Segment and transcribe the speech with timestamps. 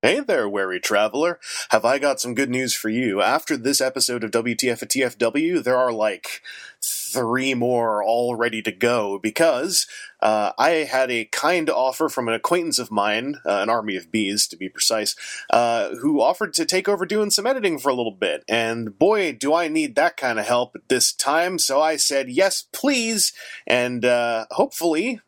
[0.00, 1.40] Hey there, wary traveler.
[1.70, 3.20] Have I got some good news for you?
[3.20, 6.40] After this episode of WTF at TFW, there are like
[6.80, 9.88] three more all ready to go because
[10.20, 14.12] uh, I had a kind offer from an acquaintance of mine, uh, an army of
[14.12, 15.16] bees to be precise,
[15.50, 18.44] uh, who offered to take over doing some editing for a little bit.
[18.48, 21.58] And boy, do I need that kind of help at this time.
[21.58, 23.32] So I said, yes, please.
[23.66, 25.20] And uh, hopefully,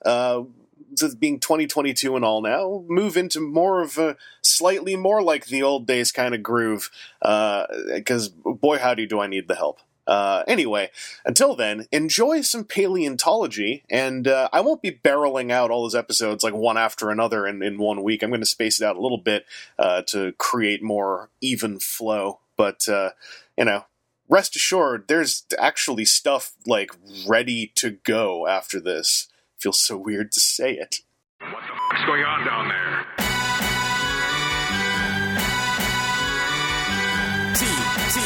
[1.02, 5.62] uh, being 2022 and all now, move into more of a slightly more like the
[5.62, 6.90] old days kind of groove.
[7.20, 9.80] Because uh, boy, howdy, do I need the help.
[10.06, 10.90] Uh, anyway,
[11.24, 16.42] until then, enjoy some paleontology, and uh, I won't be barreling out all those episodes
[16.42, 18.22] like one after another in, in one week.
[18.22, 19.46] I'm going to space it out a little bit
[19.78, 22.40] uh, to create more even flow.
[22.56, 23.10] But, uh,
[23.56, 23.84] you know,
[24.28, 26.90] rest assured, there's actually stuff like
[27.24, 29.28] ready to go after this
[29.60, 31.00] feels so weird to say it.
[31.40, 31.56] What the
[31.90, 33.06] fuck's going on down there?
[37.54, 37.66] T
[38.14, 38.20] T.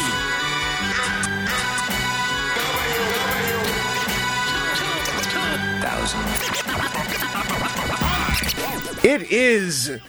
[9.07, 10.01] It is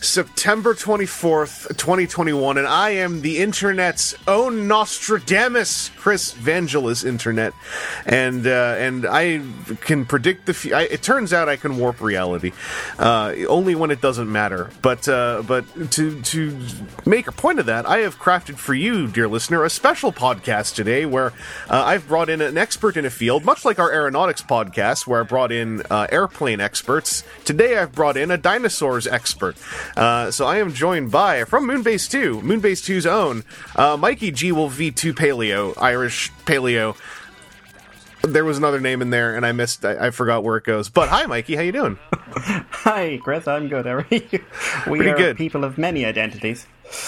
[0.00, 7.54] September 24th, 2021, and I am the internet's own Nostradamus, Chris Vangelis Internet,
[8.06, 9.40] and uh, and I
[9.82, 10.50] can predict the.
[10.50, 12.50] F- I, it turns out I can warp reality,
[12.98, 14.70] uh, only when it doesn't matter.
[14.82, 16.58] But uh, but to to
[17.06, 20.74] make a point of that, I have crafted for you, dear listener, a special podcast
[20.74, 21.28] today where
[21.70, 25.20] uh, I've brought in an expert in a field, much like our aeronautics podcast, where
[25.20, 27.22] I brought in uh, airplane experts.
[27.44, 29.56] Today, I've brought in a dinosaurs expert.
[29.96, 33.44] Uh, so I am joined by from Moonbase Two, Moonbase 2's own
[34.00, 36.96] Mikey G Wolf V2 Paleo, Irish Paleo.
[38.22, 39.84] There was another name in there, and I missed.
[39.84, 40.88] I, I forgot where it goes.
[40.88, 41.54] But hi, Mikey.
[41.56, 41.98] How you doing?
[42.14, 43.46] hi, Chris.
[43.46, 43.84] I'm good.
[43.84, 44.20] How are you?
[44.86, 45.36] We Pretty are good.
[45.36, 46.66] people of many identities.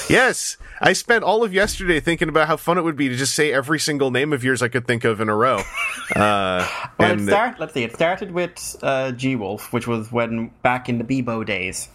[0.08, 3.34] Yes, I spent all of yesterday thinking about how fun it would be to just
[3.34, 5.60] say every single name of yours I could think of in a row.
[6.14, 7.82] Uh, Well, and it start, let's see.
[7.84, 11.88] It started with uh, G Wolf, which was when back in the Bebo days.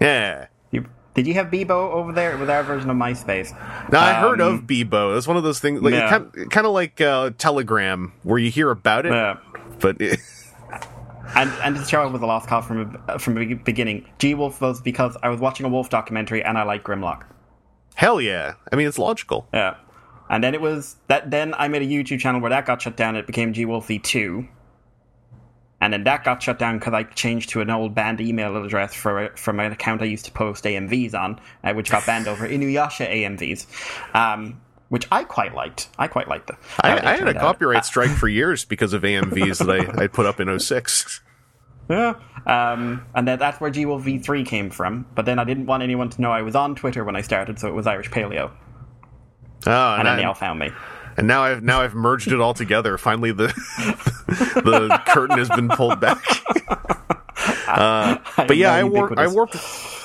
[0.00, 0.46] yeah.
[1.14, 3.52] Did you have Bebo over there with our version of MySpace?
[3.92, 5.16] Now I heard Um, of Bebo.
[5.18, 6.08] It's one of those things, like Yeah.
[6.08, 9.36] kind, kind of like uh, Telegram, where you hear about it, Yeah.
[9.80, 10.18] but it,
[11.34, 14.06] And and to show it was a lost cause from uh, from the beginning.
[14.18, 17.22] G Wolf was because I was watching a wolf documentary and I like Grimlock.
[17.94, 18.54] hell yeah.
[18.70, 19.48] I mean, it's logical.
[19.54, 19.76] Yeah.
[20.28, 21.30] And then it was that.
[21.30, 23.16] Then I made a YouTube channel where that got shut down.
[23.16, 24.46] It became G Wolf V2.
[25.82, 28.94] And then that got shut down because I changed to an old banned email address
[28.94, 32.48] for from an account I used to post AMVs on, uh, which got banned over
[32.48, 34.60] Inuyasha AMVs, um,
[34.90, 35.88] which I quite liked.
[35.98, 36.56] I quite liked them.
[36.80, 37.40] I, I had a out.
[37.40, 41.20] copyright strike for years because of AMVs that I, I put up in 06.
[41.90, 42.14] Yeah.
[42.46, 45.04] Um, and then that's where G Wolf V3 came from.
[45.16, 47.58] But then I didn't want anyone to know I was on Twitter when I started,
[47.58, 48.52] so it was Irish Paleo.
[49.66, 50.70] Oh, And and, then they all found me.
[51.16, 52.98] And now I've now I've merged it all together.
[52.98, 53.46] Finally, the
[54.26, 56.22] the curtain has been pulled back.
[57.66, 59.56] Uh, but yeah, I warped, I warped,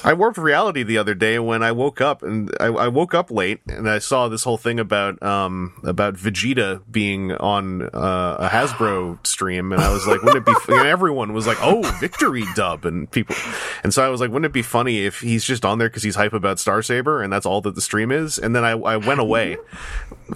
[0.07, 3.29] I warped reality the other day when I woke up, and I, I woke up
[3.29, 8.47] late, and I saw this whole thing about um about Vegeta being on uh, a
[8.47, 10.73] Hasbro stream, and I was like, wouldn't it be?
[10.73, 13.35] And everyone was like, oh, victory dub, and people,
[13.84, 16.03] and so I was like, wouldn't it be funny if he's just on there because
[16.03, 18.39] he's hype about Star Saber, and that's all that the stream is?
[18.39, 19.57] And then I, I went away,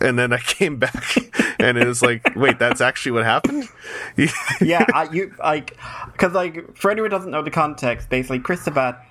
[0.02, 1.16] and then I came back,
[1.59, 3.70] and it was like, wait, that's actually what happened.
[4.59, 5.78] yeah, I, you like
[6.12, 9.02] because like for anyone who doesn't know the context, basically Chris Sabat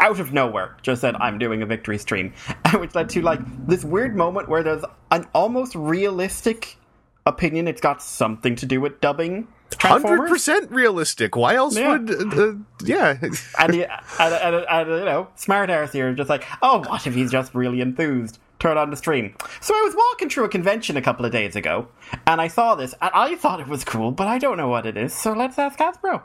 [0.00, 2.32] out of nowhere just said I'm doing a victory stream,
[2.74, 6.76] which led to like this weird moment where there's an almost realistic
[7.26, 9.48] opinion it's got something to do with dubbing
[9.80, 11.34] Hundred percent realistic.
[11.36, 11.92] Why else Yeah.
[11.98, 12.10] would?
[12.10, 12.52] Uh, uh,
[12.84, 13.18] yeah,
[13.58, 13.82] And, and,
[14.20, 17.80] and, and, you know, smart arse here just like, oh, what if he's just really
[17.80, 18.38] enthused?
[18.60, 19.34] Turn on the stream.
[19.60, 21.88] So I was walking through a convention a couple of days ago,
[22.26, 24.86] and I saw this, and I thought it was cool, but I don't know what
[24.86, 25.12] it is.
[25.12, 26.22] So let's ask Hasbro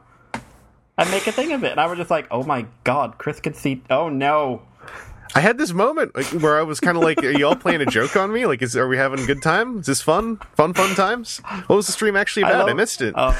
[0.99, 1.71] and make a thing of it.
[1.71, 3.81] And I was just like, oh my god, Chris could see.
[3.89, 4.61] Oh no.
[5.35, 7.85] I had this moment like, where I was kind of like, "Are y'all playing a
[7.85, 8.47] joke on me?
[8.47, 9.77] Like, is are we having a good time?
[9.77, 10.37] Is this fun?
[10.55, 11.37] Fun, fun times?
[11.67, 12.55] What was the stream actually about?
[12.61, 13.13] I, love- missed it.
[13.15, 13.37] Oh,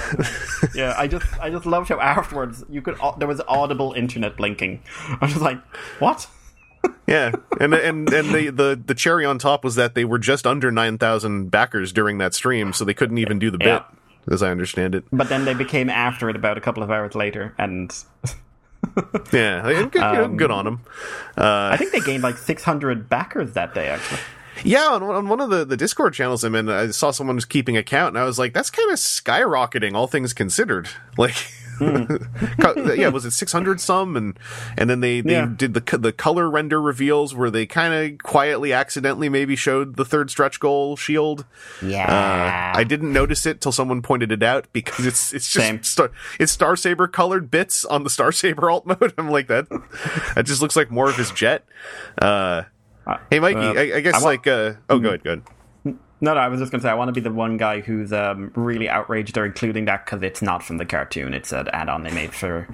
[0.75, 2.95] yeah, I just, I just loved how afterwards you could.
[3.18, 4.84] There was audible internet blinking.
[5.10, 5.57] I was just like,
[5.98, 6.28] what?
[7.07, 10.45] yeah, and and and the, the the cherry on top was that they were just
[10.45, 13.80] under nine thousand backers during that stream, so they couldn't even do the Yeah.
[13.80, 13.99] bit,
[14.30, 15.04] as I understand it.
[15.12, 17.92] But then they became after it about a couple of hours later, and
[19.31, 20.81] Yeah, good, Um, good on them.
[21.38, 24.20] I think they gained like 600 backers that day, actually.
[24.64, 27.46] Yeah, on, on one of the, the Discord channels I'm in, I saw someone was
[27.46, 30.90] keeping account, and I was like, that's kind of skyrocketing, all things considered.
[31.18, 31.52] Like,
[32.62, 34.16] Co- yeah, was it 600 some?
[34.18, 34.38] And
[34.78, 35.50] and then they, they Yeah.
[35.56, 40.06] did the the color render reveals where they kind of quietly, accidentally, maybe showed the
[40.06, 41.46] third stretch goal shield.
[41.81, 42.06] Yeah.
[42.74, 45.84] Uh, I didn't notice it till someone pointed it out because it's it's just Same.
[45.84, 49.14] star, it's Star Saber colored bits on the Star Saber alt mode.
[49.18, 49.68] I'm like that.
[50.36, 51.66] That just looks like more of his jet.
[52.22, 52.64] Uh,
[53.32, 55.44] hey, Mikey, uh, I, I guess I wa- like uh, oh, good, good.
[56.21, 57.80] No, no, I was just going to say, I want to be the one guy
[57.80, 61.33] who's um, really outraged they're including that because it's not from the cartoon.
[61.33, 62.68] It's an add on they made for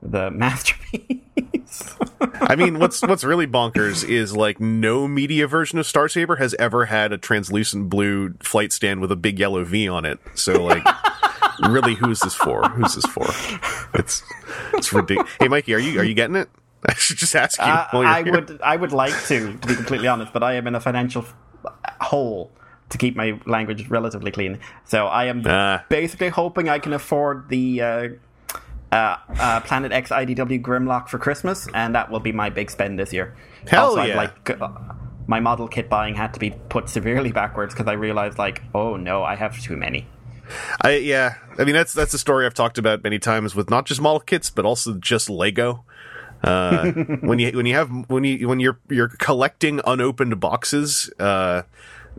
[0.00, 1.96] the masterpiece.
[2.34, 6.54] I mean, what's what's really bonkers is like no media version of Star Saber has
[6.58, 10.18] ever had a translucent blue flight stand with a big yellow V on it.
[10.34, 10.84] So like,
[11.68, 12.62] really, who's this for?
[12.68, 13.26] Who's this for?
[13.98, 14.22] It's
[14.74, 15.30] it's ridiculous.
[15.40, 16.48] Hey, Mikey, are you are you getting it?
[16.88, 17.64] I should just ask you.
[17.64, 18.32] Uh, I here.
[18.32, 21.24] would, I would like to, to be completely honest, but I am in a financial
[22.00, 22.50] hole
[22.92, 24.58] to keep my language relatively clean.
[24.84, 25.82] So I am Ah.
[25.88, 28.08] basically hoping I can afford the uh,
[28.92, 32.98] uh, uh, Planet X IDW Grimlock for Christmas, and that will be my big spend
[32.98, 33.34] this year.
[33.66, 34.68] Hell also, I'd like uh,
[35.26, 38.96] my model kit buying had to be put severely backwards because I realized, like, oh
[38.96, 40.06] no, I have too many.
[40.82, 41.36] I yeah.
[41.58, 44.20] I mean, that's that's a story I've talked about many times with not just model
[44.20, 45.84] kits, but also just Lego.
[46.44, 46.90] Uh,
[47.22, 51.62] when you when you have when you when you're you're collecting unopened boxes, uh,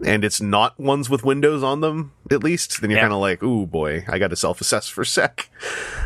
[0.05, 3.03] and it's not ones with windows on them, at least, then you're Yeah.
[3.03, 5.49] kind of like, "Ooh, boy, I got to self assess for a sec."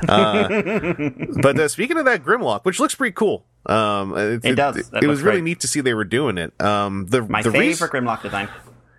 [0.07, 0.47] Uh,
[1.41, 4.77] but uh, speaking of that Grimlock, which looks pretty cool, um, it, It does.
[4.77, 5.43] It, it was looks really great.
[5.43, 6.59] neat to see they were doing it.
[6.61, 8.49] Um, the My the favorite reason- Grimlock design.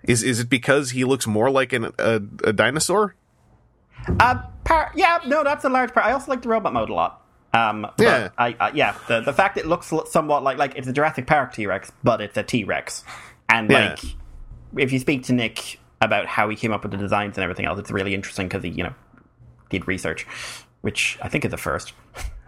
[0.04, 3.14] is is it because he looks more like an, a, a dinosaur?
[4.20, 6.06] Uh, par- yeah, no, that's a large part.
[6.06, 7.22] I also like the robot mode a lot.
[7.52, 8.28] Um, but Yeah.
[8.38, 11.52] I, I yeah, the the fact it looks somewhat like like it's a Jurassic Park
[11.54, 13.04] T Rex, but it's a T Rex,
[13.48, 13.90] and Yeah.
[13.90, 14.00] like
[14.76, 17.66] if you speak to Nick about how he came up with the designs and everything
[17.66, 18.94] else, it's really interesting because he you know
[19.70, 20.26] did research,
[20.82, 21.92] which I think is a first.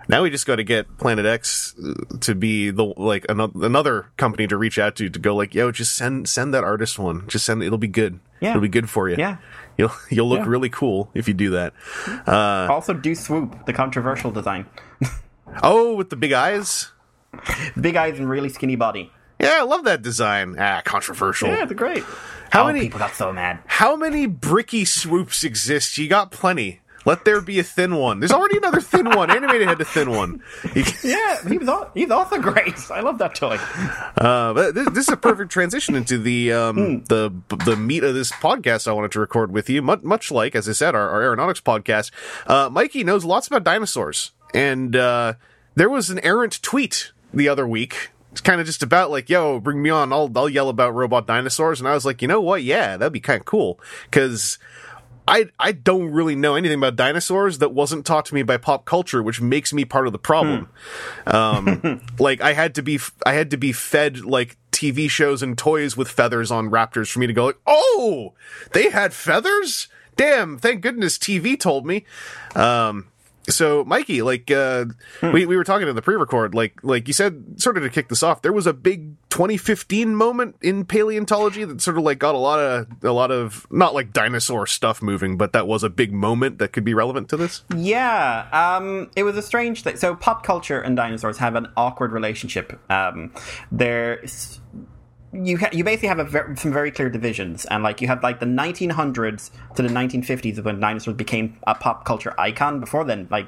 [0.09, 4.07] Now we just got to get Planet X uh, to be the like another, another
[4.17, 7.29] company to reach out to to go like, yo, just send send that artist one.
[7.29, 8.19] Just send it'll be good.
[8.41, 8.51] Yeah.
[8.51, 9.17] it'll be good for you.
[9.19, 9.37] Yeah.
[9.77, 10.49] you'll you'll look Yeah.
[10.49, 11.75] really cool if you do that.
[12.27, 12.67] Uh.
[12.71, 14.67] also, do swoop the controversial design,
[15.63, 16.91] Oh, with the big eyes.
[17.81, 19.13] big eyes and really skinny body.
[19.41, 20.57] Yeah, I love that design.
[20.59, 21.49] Ah, controversial.
[21.49, 22.05] Yeah, it's great.
[22.51, 23.61] How oh, many- people got so mad?
[23.67, 25.97] How many bricky swoops exist?
[25.99, 26.81] You got plenty.
[27.07, 28.21] Let there be a thin one.
[28.21, 29.31] There's already another thin one.
[29.35, 30.43] Animated had a thin one.
[31.03, 32.75] Yeah, he was al- he's also great.
[32.91, 33.57] I love that toy.
[34.19, 37.05] Uh, but this, this is a perfect transition into the um, Hmm.
[37.09, 37.33] the
[37.65, 39.81] the meat of this podcast I wanted to record with you.
[39.81, 42.11] Much, much like, as I said, our, our aeronautics podcast.
[42.47, 45.35] Uh, Mikey knows lots about dinosaurs, and uh,
[45.77, 48.11] there was an errant tweet the other week.
[48.33, 50.13] It's kind of just about like, "Yo, bring me on.
[50.13, 52.63] I'll I'll yell about robot dinosaurs." And I was like, you know what?
[52.63, 54.59] Yeah, that'd be kind of cool because.
[55.29, 58.85] I, I don't really know anything about dinosaurs that wasn't taught to me by pop
[58.85, 60.69] culture, which makes me part of the problem.
[61.25, 65.57] Um, like I had to be I had to be fed like TV shows and
[65.57, 68.33] toys with feathers on raptors for me to go like, oh,
[68.73, 69.87] they had feathers.
[70.17, 70.59] Damn!
[70.59, 72.07] Thank goodness TV told me.
[72.57, 73.07] Um,
[73.51, 74.87] so Mikey, like uh,
[75.23, 78.09] we we were talking in the pre-record, like like you said, sort of to kick
[78.09, 82.35] this off, there was a big 2015 moment in paleontology that sort of like got
[82.35, 85.91] a lot of a lot of not like dinosaur stuff moving, but that was a
[85.91, 87.63] big moment that could be relevant to this.
[87.77, 89.97] Yeah, um, it was a strange thing.
[89.97, 92.81] So, pop culture and dinosaurs have an awkward relationship.
[92.91, 93.33] Um,
[93.71, 94.61] there's
[95.33, 98.23] you ha- you basically have a ver- some very clear divisions, and like you have
[98.23, 102.81] like the 1900s to the 1950s is when dinosaurs became a pop culture icon.
[102.81, 103.47] Before then, like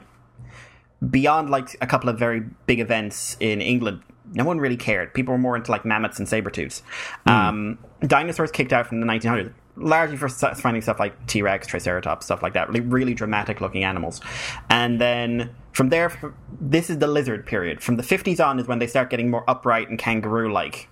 [1.11, 4.02] beyond like a couple of very big events in England,
[4.33, 5.12] no one really cared.
[5.14, 6.83] People were more into like mammoths and saber tooths.
[7.26, 12.26] Um, dinosaurs kicked out from the 1900s, largely for finding stuff like T Rex, Triceratops,
[12.26, 14.21] stuff like that, really, really dramatic looking animals.
[14.71, 16.12] And then from there,
[16.61, 17.83] this is the lizard period.
[17.83, 20.88] From the 50s on is when they start getting more upright and kangaroo like.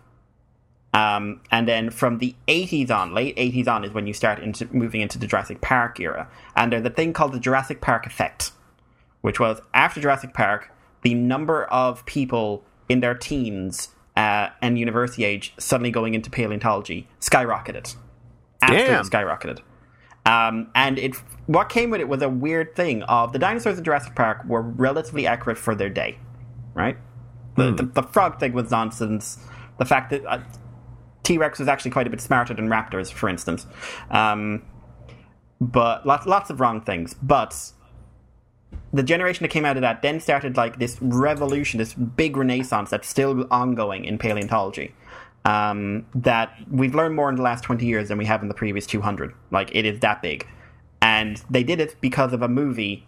[0.92, 4.68] Um, and then from the 80s on, late 80s on, is when you start into
[4.74, 6.28] moving into the Jurassic Park era.
[6.56, 8.50] And there's a thing called the Jurassic Park effect
[9.20, 10.70] which was after Jurassic Park,
[11.02, 17.08] the number of people in their teens uh, and university age suddenly going into paleontology
[17.20, 17.94] skyrocketed.
[18.62, 19.04] Absolutely Damn.
[19.04, 19.60] skyrocketed.
[20.26, 21.16] Um, and it
[21.46, 24.60] what came with it was a weird thing of the dinosaurs in Jurassic Park were
[24.60, 26.18] relatively accurate for their day,
[26.74, 26.96] right?
[27.56, 29.38] The, the, the frog thing was nonsense.
[29.78, 30.40] The fact that uh,
[31.22, 33.66] T Rex was actually quite a bit smarter than raptors, for instance.
[34.10, 34.62] Um,
[35.60, 37.14] but lots lots of wrong things.
[37.14, 37.72] But
[38.92, 42.90] the generation that came out of that then started like this revolution, this big renaissance
[42.90, 44.94] that's still ongoing in paleontology.
[45.44, 48.54] Um, that we've learned more in the last 20 years than we have in the
[48.54, 49.32] previous 200.
[49.50, 50.46] Like, it is that big.
[51.00, 53.06] And they did it because of a movie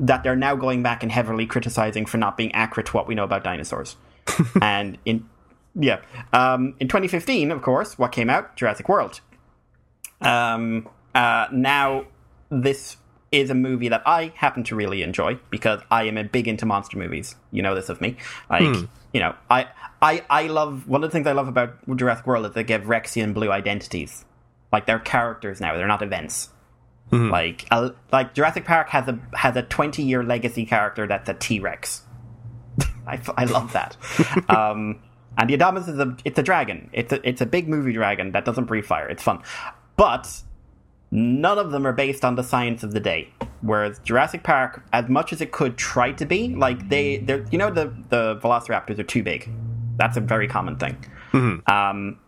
[0.00, 3.14] that they're now going back and heavily criticizing for not being accurate to what we
[3.14, 3.96] know about dinosaurs.
[4.62, 5.28] and in
[5.74, 6.00] yeah,
[6.32, 8.56] um, in 2015, of course, what came out?
[8.56, 9.20] Jurassic World.
[10.20, 12.06] Um, uh, now,
[12.50, 12.96] this
[13.32, 16.66] is a movie that I happen to really enjoy because I am a big into
[16.66, 17.34] monster movies.
[17.50, 18.16] You know this of me.
[18.48, 18.62] Like,
[19.12, 19.68] you know, I,
[20.00, 22.82] I, I love one of the things I love about Jurassic World is they give
[22.82, 24.24] Rexy and Blue identities.
[24.72, 26.50] Like they're characters now; they're not events.
[27.30, 31.34] Like, uh, like Jurassic Park has a has a twenty year legacy character that's a
[31.34, 32.02] T Rex.
[33.06, 33.96] I, I love that.
[34.48, 35.00] um,
[35.38, 36.90] and the Indominus is a it's a dragon.
[36.92, 39.08] It's a it's a big movie dragon that doesn't breathe fire.
[39.08, 39.42] It's fun,
[39.96, 40.42] but
[41.10, 43.28] none of them are based on the science of the day.
[43.62, 47.58] Whereas Jurassic Park, as much as it could try to be, like they, they're you
[47.58, 49.50] know the the Velociraptors are too big.
[49.96, 50.96] That's a very common thing.
[51.66, 52.18] Um,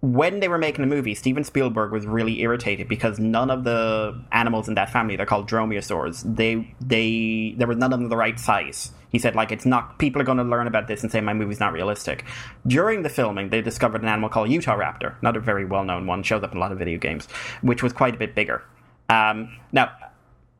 [0.00, 4.20] when they were making the movie, Steven Spielberg was really irritated because none of the
[4.30, 8.16] animals in that family, they're called dromaeosaurs, they they there was none of them the
[8.16, 8.92] right size.
[9.10, 11.34] He said like it's not people are going to learn about this and say my
[11.34, 12.24] movie's not realistic.
[12.66, 16.22] During the filming, they discovered an animal called Utahraptor, not a very well known one,
[16.22, 17.26] shows up in a lot of video games,
[17.62, 18.62] which was quite a bit bigger.
[19.08, 19.90] Um, now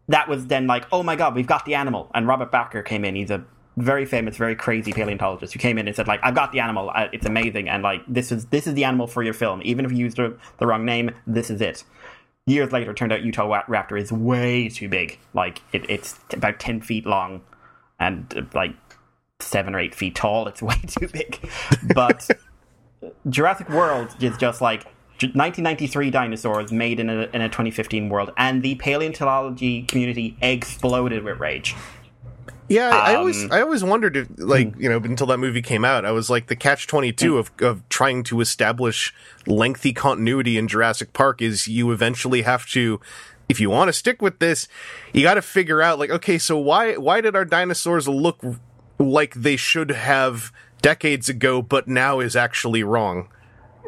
[0.08, 2.10] that was then like, oh my god, we've got the animal.
[2.12, 3.14] And Robert Bakker came in.
[3.14, 3.44] He's a
[3.78, 6.92] very famous, very crazy paleontologist who came in and said like, I've got the animal.
[7.12, 9.60] It's amazing, and like this is this is the animal for your film.
[9.64, 11.84] Even if you used the, wrong name, this is it.
[12.46, 15.18] Years later, it turned out Utahraptor is way too big.
[15.34, 17.42] Like it, it's about ten feet long,
[17.98, 18.74] and like
[19.40, 20.48] seven or eight feet tall.
[20.48, 21.38] It's way too big.
[21.94, 22.28] But
[23.28, 24.84] Jurassic World is just like
[25.20, 31.38] 1993 dinosaurs made in a, in a 2015 world, and the paleontology community exploded with
[31.38, 31.74] rage.
[32.68, 34.82] Yeah, I, I always Um, I always wondered if, like hmm.
[34.82, 37.38] you know until that movie came out, I was like the catch twenty two hmm.
[37.38, 39.14] of of trying to establish
[39.46, 43.00] lengthy continuity in Jurassic Park is you eventually have to.
[43.48, 44.68] If you want to stick with this,
[45.14, 48.44] you got to figure out like, okay, so why why did our dinosaurs look
[48.98, 53.28] like they should have decades ago, but now is actually wrong?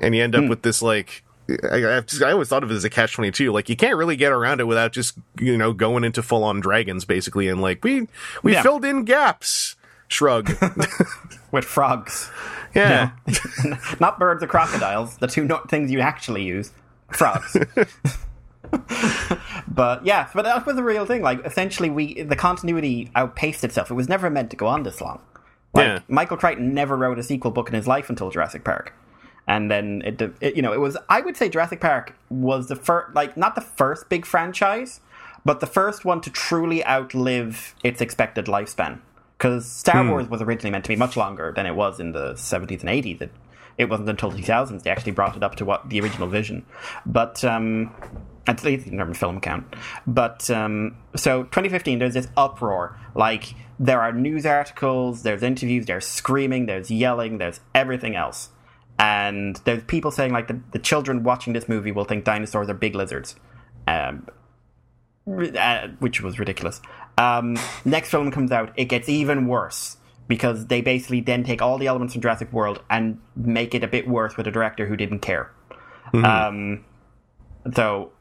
[0.01, 0.49] And you end up hmm.
[0.49, 1.23] with this like,
[1.71, 3.53] I, I, I always thought of it as a catch twenty two.
[3.53, 6.61] Like you can't really get around it without just you know going into full on
[6.61, 8.07] dragons basically, and like we
[8.43, 8.63] we Yeah.
[8.63, 9.77] filled in gaps.
[10.09, 10.51] Shrug.
[11.53, 12.31] With frogs.
[12.75, 13.11] yeah.
[14.01, 16.73] Not birds or crocodiles, the two no- things you actually use.
[17.13, 17.57] Frogs.
[19.69, 21.23] but yeah, but that was a real thing.
[21.23, 23.91] Like essentially, we the continuity outpaced itself.
[23.91, 25.21] It was never meant to go on this long.
[25.75, 25.99] Like Yeah.
[26.09, 28.93] Michael Crichton never wrote a sequel book in his life until Jurassic Park,
[29.47, 30.97] and then it, it you know, it was.
[31.09, 35.01] I would say Jurassic Park was the first, like not the first big franchise,
[35.45, 39.01] but the first one to truly outlive its expected lifespan.
[39.37, 42.35] Because Star Wars was originally meant to be much longer than it was in the
[42.35, 43.23] 70s and 80s.
[43.23, 43.33] It,
[43.79, 46.67] it wasn't until the 2000s they actually brought it up to what the original vision.
[47.07, 47.95] But um,
[48.47, 49.65] at least in terms of film count.
[50.07, 52.99] But um, so 2015, there's this uproar.
[53.15, 58.51] Like there are news articles, there's interviews, there's screaming, there's yelling, there's everything else.
[59.01, 62.75] And there's people saying like the, the children watching this movie will think dinosaurs are
[62.75, 63.35] big lizards.
[63.89, 64.27] Um,
[65.27, 66.81] uh, which was ridiculous.
[67.17, 69.97] Um, next film comes out, it gets even worse
[70.29, 73.89] because they basically then take all the elements from Jurassic World and make it a
[73.89, 75.51] bit worse with a director who didn't care.
[76.13, 76.85] Um,
[77.75, 78.13] so,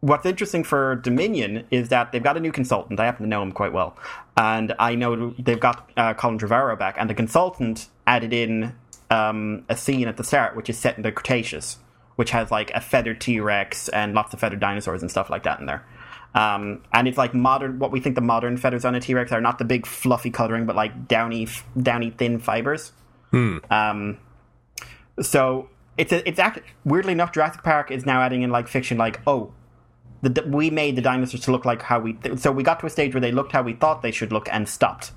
[0.00, 2.98] what's interesting for Dominion is that they've got a new consultant.
[2.98, 3.96] I happen to know him quite well,
[4.36, 8.74] and I know they've got uh, Colin Trevorrow back, and the consultant added in
[9.12, 11.78] um, a scene at the start which is set in the Cretaceous,
[12.16, 15.42] which has like a feathered T Rex and lots of feathered dinosaurs and stuff like
[15.42, 15.84] that in there.
[16.34, 17.78] Um, and it's like modern.
[17.78, 20.30] What we think the modern feathers on a T Rex are not the big fluffy
[20.30, 21.46] coloring, but like downy,
[21.80, 22.92] downy thin fibers.
[23.70, 24.18] Um,
[25.20, 28.96] so it's a, it's act- weirdly enough, Jurassic Park is now adding in like fiction,
[28.96, 29.52] like oh,
[30.22, 32.14] the, we made the dinosaurs to look like how we.
[32.14, 34.32] Th- so we got to a stage where they looked how we thought they should
[34.32, 35.12] look and stopped.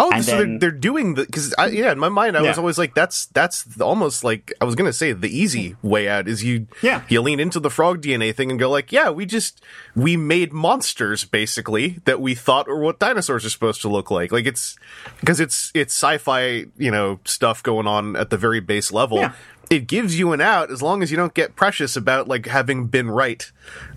[0.00, 2.56] Oh, And so then- they're, they're doing the because yeah, in my mind I was
[2.56, 6.44] always like that's that's almost like I was gonna say the easy way out is
[6.44, 7.02] you Yeah.
[7.08, 9.60] you lean into the frog DNA thing and go like yeah we just
[9.96, 14.30] we made monsters basically that we thought were what dinosaurs are supposed to look like
[14.30, 14.76] like it's
[15.20, 19.18] because it's it's sci-fi you know stuff going on at the very base level.
[19.18, 19.32] Yeah.
[19.70, 22.86] It gives you an out as long as you don't get precious about like having
[22.86, 23.50] been right.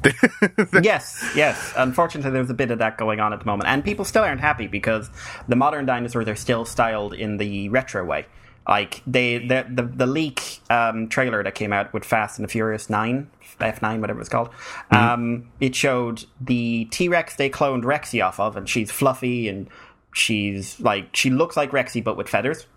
[0.81, 1.73] yes, yes.
[1.77, 4.41] Unfortunately, there's a bit of that going on at the moment, and people still aren't
[4.41, 5.09] happy because
[5.47, 8.25] the modern dinosaurs are still styled in the retro way.
[8.67, 12.51] Like they, the the, the leak um, trailer that came out with Fast and the
[12.51, 14.49] Furious Nine, F nine, whatever it's called.
[14.91, 19.67] Um, it showed the T Rex they cloned Rexy off of, and she's fluffy and
[20.13, 22.67] she's like she looks like Rexy but with feathers.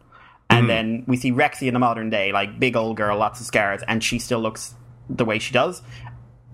[0.51, 3.47] And then we see Rexy in the modern day, like big old girl, lots of
[3.47, 4.75] scars, and she still looks
[5.11, 5.83] the way she does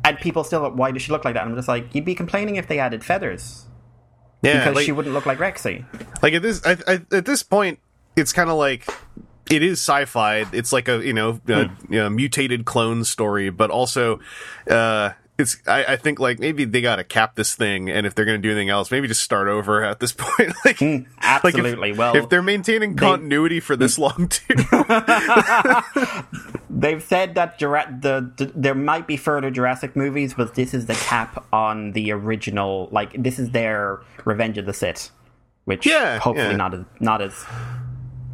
[0.04, 1.42] and people still, why does she look like that?
[1.42, 3.66] And I'm just like, you'd be complaining if they added feathers
[4.42, 5.85] Yeah, because like, she wouldn't look like Rexy.
[6.23, 7.78] like at this I, I, at this point,
[8.16, 8.88] it's kind of like
[9.50, 10.47] it is sci-fi.
[10.52, 11.92] It's like a you know, a, Hmm.
[11.92, 14.20] you know, mutated clone story, but also
[14.68, 18.14] uh, it's I, I think like maybe they got to cap this thing, and if
[18.14, 20.52] they're going to do anything else, maybe just start over at this point.
[20.64, 21.06] like, like if- Hmm.
[21.20, 21.92] absolutely.
[21.92, 24.54] Well, if they're maintaining continuity for this long too,
[26.70, 30.87] They've said that Jura- the, the there might be further Jurassic movies, but this is
[30.87, 32.88] the cap on the original.
[32.92, 35.11] Like this is their Revenge of the Sith,
[35.64, 36.56] which Yeah, hopefully yeah.
[36.56, 37.44] not as not as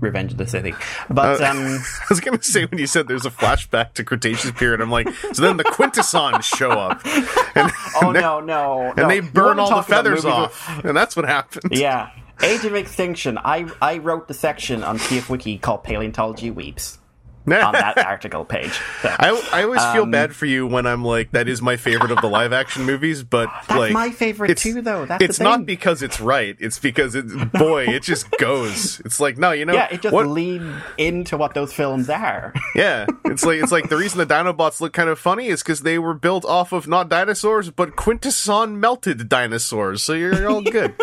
[0.00, 0.74] Revenge of the Sith.
[1.08, 1.58] But Uh, um,
[2.00, 5.08] I was gonna say when you said there's a flashback to Cretaceous period, I'm like,
[5.32, 7.00] so then the Quintessons show up,
[7.54, 7.70] and,
[8.02, 10.68] oh they, no, no, and they burn all the feathers off.
[10.68, 11.78] off, and that's what happens.
[11.78, 12.10] Yeah,
[12.42, 13.38] Age of Extinction.
[13.38, 16.98] I I wrote the section on TF Wiki called Paleontology Weeps
[17.66, 18.72] on that article page.
[19.02, 21.76] So, I, I always feel Um, bad for you when I'm like that is my
[21.76, 25.06] favorite of the live action movies, but That's like my favorite it's- too, though.
[25.06, 26.56] That's it's not because it's right.
[26.58, 29.00] It's because it boy, it just goes.
[29.04, 30.26] It's like no, you know, yeah, it just what?
[30.26, 30.64] leads
[30.98, 32.52] into what those films are.
[32.74, 35.80] yeah, it's like it's like the reason the Dinobots look kind of funny is because
[35.82, 40.02] they were built off of not dinosaurs but quintesson melted dinosaurs.
[40.02, 40.94] So you're, you're all good.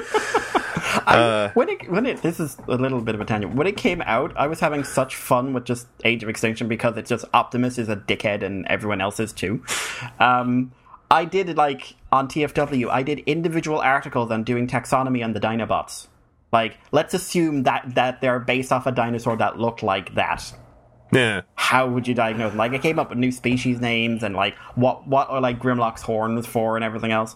[1.05, 3.55] Uh, when it when it this is a little bit of a tangent.
[3.55, 6.97] When it came out, I was having such fun with just Age of Extinction because
[6.97, 9.63] it's just Optimus is a dickhead and everyone else is too.
[10.19, 10.71] Um,
[11.09, 12.89] I did like on TFW.
[12.89, 16.07] I did individual articles on doing taxonomy on the Dinobots.
[16.51, 20.53] Like, let's assume that that they're based off a dinosaur that looked like that.
[21.11, 21.41] yeah.
[21.55, 22.51] How would you diagnose?
[22.51, 22.57] them?
[22.57, 26.03] Like, I came up with new species names and like what what are like Grimlock's
[26.03, 27.35] horns for and everything else.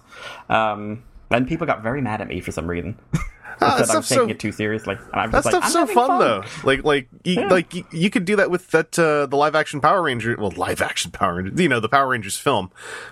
[0.50, 3.00] Um, and people got very mad at me for some reason.
[3.60, 4.96] Ah, that I was stuff's taking so it too seriously.
[5.14, 6.44] And I'm that just like, stuff's I'm so having fun, though.
[6.64, 7.48] Like like you, Yeah.
[7.48, 10.52] like you, you could do that with that uh, the live action Power Ranger, well
[10.56, 12.70] live action Power Rangers, you know the Power Rangers film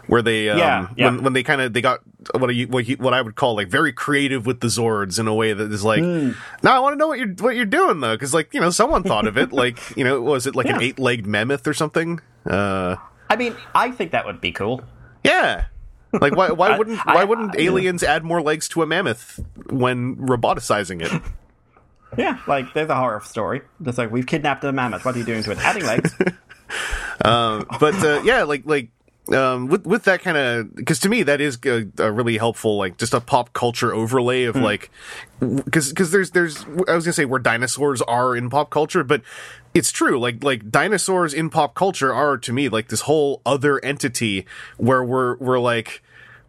[0.07, 1.05] where they um, Yeah, yeah.
[1.07, 2.01] when when they kind of they got
[2.37, 5.27] what you what, you, what I would call like very creative with the Zords in
[5.27, 6.31] a way that is like Hmm.
[6.63, 8.69] now I want to know what you're what you're doing though because like you know
[8.69, 11.73] someone thought of it like you know was it like an eight legged mammoth or
[11.73, 12.95] something uh
[13.29, 14.83] I mean, I think that would be cool.
[15.23, 15.65] yeah.
[16.21, 19.39] Like why why wouldn't I- why wouldn't I- aliens add more legs to a mammoth
[19.69, 21.21] when roboticizing it?
[22.17, 23.61] Yeah, like there's a horror story.
[23.81, 25.03] Just like we've kidnapped a mammoth.
[25.03, 25.57] What are you doing to it?
[25.57, 26.15] Adding legs.
[27.19, 28.89] but uh, yeah, like like
[29.33, 32.77] um, with with that kind of because to me that is a, a really helpful
[32.77, 34.91] like just a pop culture overlay of like
[35.41, 39.21] because because there's there's I was gonna say where dinosaurs are in pop culture, but
[39.73, 43.83] it's true like like dinosaurs in pop culture are to me like this whole other
[43.83, 44.45] entity
[44.77, 46.01] where we're we're like.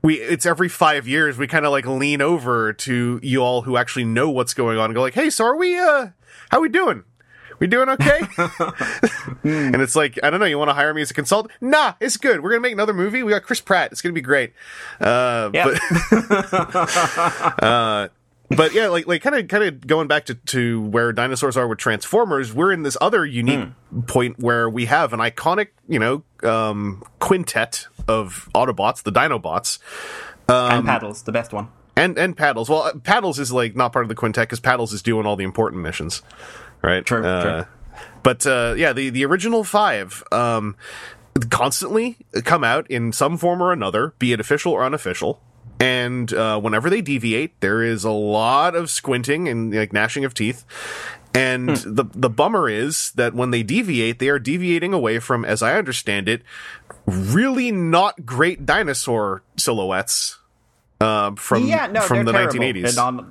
[0.02, 3.76] We, it's every five years we kind of like lean over to you all who
[3.76, 5.76] actually know what's going on and go like, hey, so are we?
[5.78, 6.08] Uh,
[6.50, 7.02] how we doing?
[7.58, 8.20] We doing okay?
[9.42, 11.52] and it's like, I don't know, you want to hire me as a consultant?
[11.60, 12.42] Nah, it's good.
[12.42, 13.22] We're gonna make another movie.
[13.22, 13.92] We got Chris Pratt.
[13.92, 14.52] It's gonna be great.
[15.00, 15.64] Uh, Yeah.
[15.64, 18.08] but uh,
[18.50, 21.66] but yeah, like like kind of kind of going back to to where dinosaurs are
[21.66, 23.70] with Transformers, we're in this other unique
[24.06, 29.78] point where we have an iconic, you know, um, quintet of Autobots, the Dinobots,
[30.48, 31.68] Um, and paddles, the best one.
[31.96, 32.68] and and Paddles.
[32.68, 35.36] Well, uh, Paddles is like not part of the quintet because Paddles is doing all
[35.36, 36.22] the important missions,
[36.82, 37.04] right?
[37.04, 37.72] True, Uh, true.
[38.22, 40.76] But uh, yeah, the the original five um,
[41.50, 45.40] constantly come out in some form or another, be it official or unofficial.
[45.78, 50.32] And uh, whenever they deviate, there is a lot of squinting and like gnashing of
[50.32, 50.64] teeth.
[51.36, 55.62] And the the bummer is that when they deviate, they are deviating away from, as
[55.62, 56.42] I understand it,
[57.06, 60.38] really not great dinosaur silhouettes
[61.00, 62.92] uh, from Yeah, no, from the 1980s.
[62.92, 63.26] In all,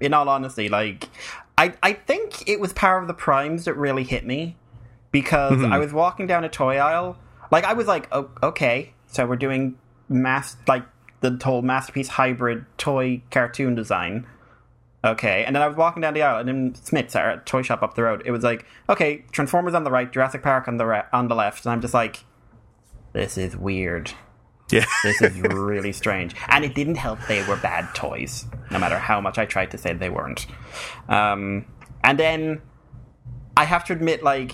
[0.00, 1.08] in all honesty, like
[1.56, 4.56] I, I think it was Power of the Primes that really hit me
[5.12, 5.72] because Mm-hmm.
[5.72, 7.16] I was walking down a toy aisle.
[7.52, 10.84] Like I was like, oh, okay, so we're doing mass like
[11.20, 14.26] the whole masterpiece hybrid toy cartoon design.
[15.04, 17.82] Okay, and then I was walking down the aisle, and in Smyths, our toy shop
[17.82, 20.86] up the road, it was like, okay, Transformers on the right, Jurassic Park on the
[20.86, 22.24] re- on the left, and I'm just like,
[23.12, 24.12] this is weird.
[24.70, 24.86] yeah.
[25.02, 26.34] This is really strange.
[26.48, 29.78] And it didn't help they were bad toys, no matter how much I tried to
[29.78, 30.46] say they weren't.
[31.08, 31.66] Um,
[32.02, 32.62] and then
[33.58, 34.52] I have to admit, like,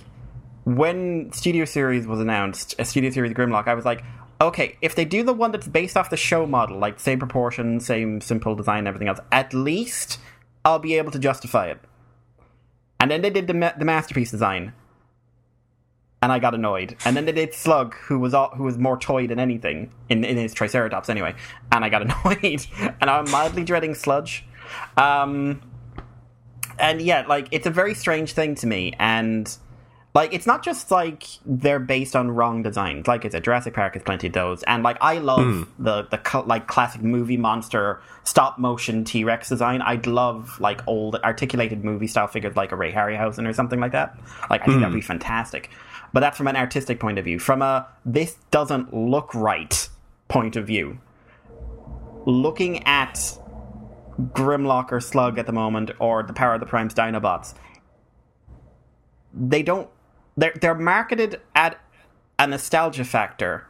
[0.65, 4.03] when Studio Series was announced, a Studio Series Grimlock, I was like,
[4.41, 7.79] okay, if they do the one that's based off the show model, like same proportion,
[7.81, 10.19] same simple design, everything else, at least
[10.65, 11.81] I'll be able to justify it.
[12.99, 14.75] And then they did the, the masterpiece design,
[16.23, 16.97] and I got annoyed.
[17.05, 20.23] And then they did Slug, who was all, who was more toy than anything in
[20.25, 21.35] in his Triceratops anyway,
[21.73, 22.67] and I got annoyed.
[23.01, 24.45] and I'm mildly dreading Sludge.
[24.97, 25.63] Um,
[26.79, 29.57] and yeah, like it's a very strange thing to me, and
[30.13, 33.07] like it's not just like they're based on wrong designs.
[33.07, 35.83] Like it's a Jurassic Park has plenty of those, and like I love hmm.
[35.83, 39.83] the the like classic movie monster stop motion T Rex design.
[39.83, 43.93] I'd love like old articulated movie style figures like a Ray Harryhausen or something like
[43.93, 44.19] that.
[44.49, 45.07] Like I think that'd be hmm.
[45.07, 45.71] fantastic.
[46.13, 47.39] But that's from an artistic point of view.
[47.39, 49.89] From a this doesn't look right
[50.27, 50.99] point of view,
[52.27, 53.39] looking at
[54.19, 57.55] Grimlock or Slug at the moment, or the Power of the Primes Dinobots,
[59.33, 59.89] they don't.
[60.41, 61.79] They're they're marketed at
[62.39, 63.67] a nostalgia factor,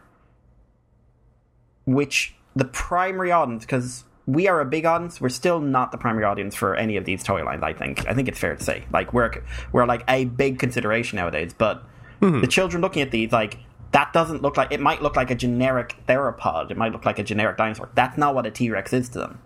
[1.84, 6.24] which the primary audience, because we are a big audience, we're still not the primary
[6.24, 7.64] audience for any of these toy lines.
[7.64, 8.06] I think.
[8.06, 9.32] I think it's fair to say, like we're
[9.72, 11.52] we're like a big consideration nowadays.
[11.52, 11.82] But
[12.20, 12.40] mm-hmm.
[12.40, 13.58] the children looking at these, like
[13.90, 16.70] that doesn't look like it might look like a generic theropod.
[16.70, 17.90] It might look like a generic dinosaur.
[17.96, 19.40] That's not what a T Rex is to them.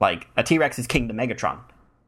[0.00, 1.58] Like a T Rex is Kingdom Megatron,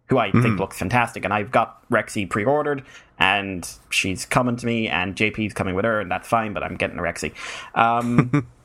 [0.08, 2.84] who I think looks fantastic, and I've got Rexy pre-ordered,
[3.18, 6.52] and she's coming to me, and JP's coming with her, and that's fine.
[6.52, 7.32] But I'm getting a Rexy.
[7.74, 8.46] Um,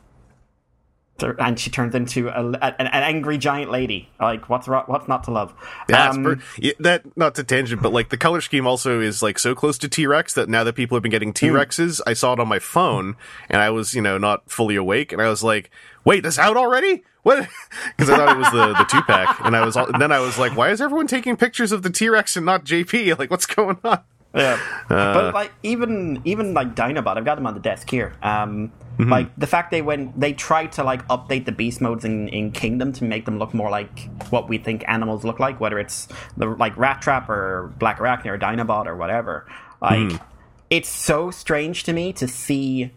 [1.39, 2.55] and she turns into a, an,
[2.87, 4.09] an angry giant lady.
[4.19, 5.53] Like what's what's not to love?
[5.87, 9.21] That's Um, per- yeah, that not to tangent, but like the color scheme also is
[9.21, 12.01] like so close to T Rex that now that people have been getting T Rexes,
[12.05, 13.15] I saw it on my phone
[13.49, 15.69] and I was you know not fully awake and I was like,
[16.05, 17.03] wait, this out already?
[17.23, 17.47] What?
[17.97, 20.11] Because I thought it was the the two pack, and I was all, and then
[20.11, 23.15] I was like, why is everyone taking pictures of the T Rex and not JP?
[23.19, 24.01] Like, what's going on?
[24.33, 28.13] Yeah, uh, but like even even like Dinobot, I've got them on the desk here.
[28.23, 29.11] Um, mm-hmm.
[29.11, 32.51] Like the fact they went, they tried to like update the beast modes in, in
[32.51, 36.07] Kingdom to make them look more like what we think animals look like, whether it's
[36.37, 39.45] the like Rat Trap or Blackarachnia or Dinobot or whatever.
[39.81, 40.21] Like mm.
[40.69, 42.91] it's so strange to me to see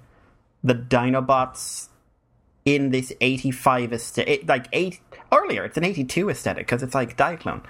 [0.62, 1.88] the Dinobots
[2.64, 5.00] in this 85 aesthetic, like eight
[5.32, 7.62] earlier, it's an 82 aesthetic because it's like Diaclone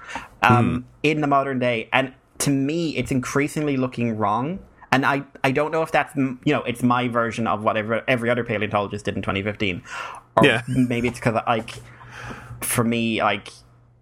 [0.43, 1.89] um, in the modern day.
[1.93, 4.61] And to me, it's increasingly looking wrong.
[4.93, 8.05] And I, I don't know if that's, mm, you know, it's my version of whatever
[8.07, 9.83] every other paleontologist did in 2015.
[10.37, 10.63] Or Yeah.
[10.69, 11.71] maybe it's because, like,
[12.61, 13.49] for me, like,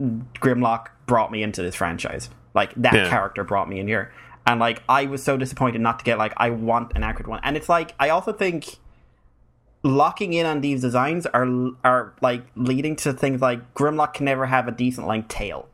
[0.00, 2.28] Grimlock brought me into this franchise.
[2.52, 3.09] Like, that Yeah.
[3.09, 4.12] character brought me in here.
[4.46, 7.40] And, like, I was so disappointed not to get, like, I want an accurate one.
[7.42, 8.76] And it's like, I also think
[9.83, 11.47] locking in on these designs are
[11.85, 15.68] are like leading to things like Grimlock can never have a decent like tail.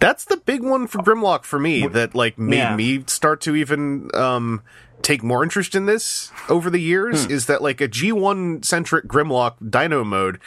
[0.00, 2.76] That's the big one for Grimlock for me that like made Yeah.
[2.76, 4.62] me start to even um
[5.02, 9.54] take more interest in this over the years is that like a G1 centric Grimlock
[9.70, 10.40] dino mode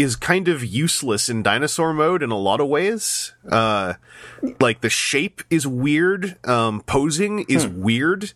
[0.00, 3.34] is kind of useless in dinosaur mode in a lot of ways.
[3.50, 3.94] Uh
[4.60, 8.32] like the shape is weird, um posing is weird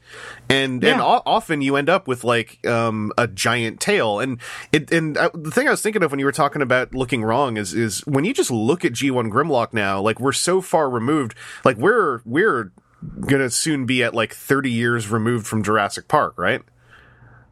[0.49, 4.21] and and o- often you end up with like um a giant tail.
[4.21, 4.39] And
[4.73, 7.23] it and uh, the thing I was thinking of when you were talking about looking
[7.25, 10.89] wrong is is when you just look at G1 Grimlock now like we're so far
[10.91, 11.35] removed.
[11.65, 12.73] Like we're we're
[13.21, 16.63] gonna soon be at like 30 years removed from Jurassic Park right?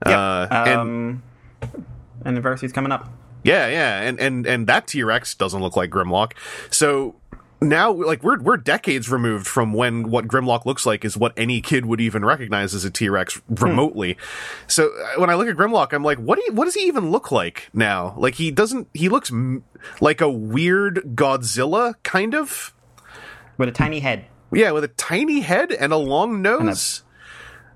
[0.04, 1.22] Uh, and Um,
[2.24, 3.08] anniversary's coming up.
[3.44, 6.32] Yeah, yeah, and and and that T Rex doesn't look like Grimlock.
[6.70, 7.16] So
[7.60, 11.60] now, like we're we're decades removed from when what Grimlock looks like is what any
[11.60, 14.16] kid would even recognize as a T Rex remotely.
[14.66, 16.86] So uh, when I look at Grimlock, I'm like, what do you, what does he
[16.86, 18.14] even look like now?
[18.18, 18.88] Like he doesn't.
[18.94, 19.64] He looks m-
[20.00, 22.74] like a weird Godzilla kind of.
[23.58, 27.02] with a tiny head Yeah, with a tiny head and a long nose.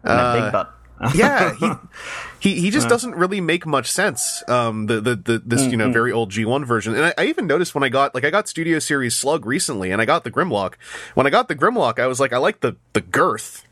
[0.02, 0.72] and a big butt.
[1.14, 1.70] Yeah, he
[2.40, 4.42] he, he just doesn't really make much sense.
[4.48, 7.26] Um, the the, the this you know very old G one version, and I, I
[7.26, 10.24] even noticed when I got like I got Studio Series Slug recently, and I got
[10.24, 10.74] the Grimlock.
[11.14, 13.66] When I got the Grimlock, I was like, I like the the girth,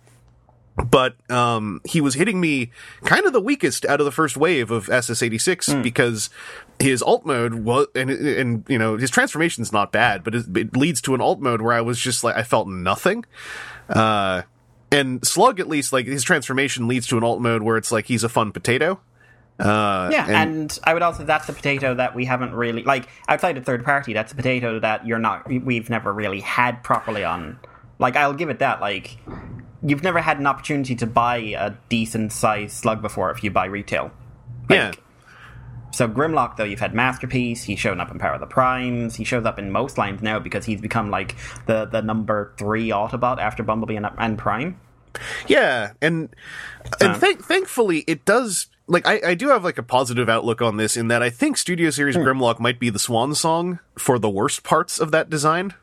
[0.77, 2.73] but um, he was hitting me
[3.05, 6.31] kind of the weakest out of the first wave of SS eighty six because
[6.81, 10.77] his alt mode was and and you know his transformation's not bad, but it, it
[10.77, 13.25] leads to an alt mode where I was just like I felt nothing.
[13.89, 14.43] Uh,
[14.95, 18.07] and Slug, at least, like his transformation leads to an alt mode where it's like
[18.07, 19.01] he's a fun potato.
[19.59, 23.57] Uh, Yeah, and, I would also that's a potato that we haven't really like outside
[23.57, 24.13] of third party.
[24.13, 27.59] That's a potato that you're not we've never really had properly on.
[27.99, 28.81] Like I'll give it that.
[28.81, 29.17] Like
[29.83, 33.67] you've never had an opportunity to buy a decent sized slug before if you buy
[33.67, 34.11] retail.
[34.69, 34.93] Like, yeah,
[35.95, 37.63] So Grimlock, though, you've had Masterpiece.
[37.63, 39.15] He's shown up in Power of the Primes.
[39.15, 42.89] He shows up in most lines now because he's become like the the number three
[42.89, 44.81] Autobot after Bumblebee and, and Prime.
[45.47, 46.35] yeah, and
[47.01, 48.67] and thank thankfully it does.
[48.89, 51.57] Like I, I do have like a positive outlook on this in that I think
[51.57, 55.75] Studio Series Grimlock might be the swan song for the worst parts of that design.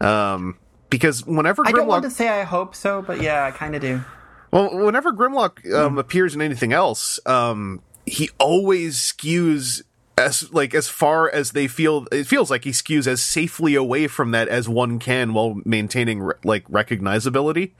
[0.00, 0.58] Um,
[0.90, 3.80] because whenever I don't want to say I hope so, but yeah, I kind of
[3.80, 4.02] do.
[4.50, 9.82] Well, whenever Grimlock um, appears in anything else, um, he always skews
[10.18, 12.06] as like as far as they feel.
[12.12, 16.20] It feels like he skews as safely away from that as one can while maintaining
[16.20, 17.72] re- like recognizability.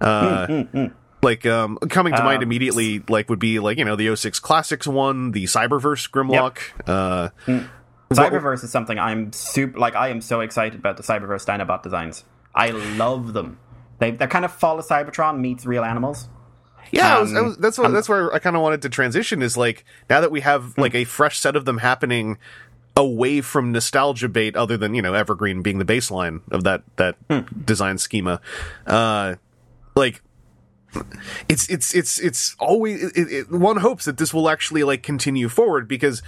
[0.00, 0.88] Uh,
[1.22, 4.86] Like um, coming to mind immediately, like would be like you know the 06 Classics
[4.86, 6.58] one, the Cyberverse Grimlock.
[6.86, 7.30] Uh,
[8.12, 9.96] Cyberverse is something I'm super like.
[9.96, 12.24] I am so excited about the Cyberverse Dinobot designs.
[12.54, 13.58] I love them.
[14.00, 16.28] They they're kind of Fall of Cybertron meets real animals.
[16.94, 18.88] Yeah, I was, I Um, was, that's what, that's where I kind of wanted to
[18.88, 19.42] transition.
[19.42, 20.44] Is like now that we Hmm.
[20.44, 22.38] have like a fresh set of them happening
[22.96, 27.16] away from nostalgia bait, other than you know Evergreen being the baseline of that that
[27.30, 27.40] Hmm.
[27.64, 28.40] design schema.
[28.86, 29.34] Uh,
[29.96, 30.22] like
[31.48, 35.48] it's it's it's it's always it, it, one hopes that this will actually like continue
[35.48, 36.22] forward because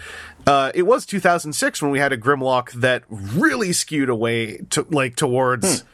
[0.47, 5.15] uh, it was 2006 when we had a Grimlock that really skewed away to like
[5.17, 5.83] towards.
[5.83, 5.87] Hmm.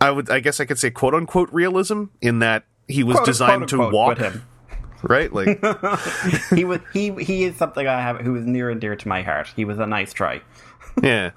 [0.00, 3.26] I would, I guess, I could say "quote unquote" realism in that he was Quote-
[3.26, 4.46] designed quote, to unquote, walk, him.
[5.02, 5.32] right?
[5.32, 5.60] Like,
[6.54, 9.22] He was he he is something I have who is near and dear to my
[9.22, 9.48] heart.
[9.54, 10.42] He was a nice try.
[11.02, 11.30] yeah,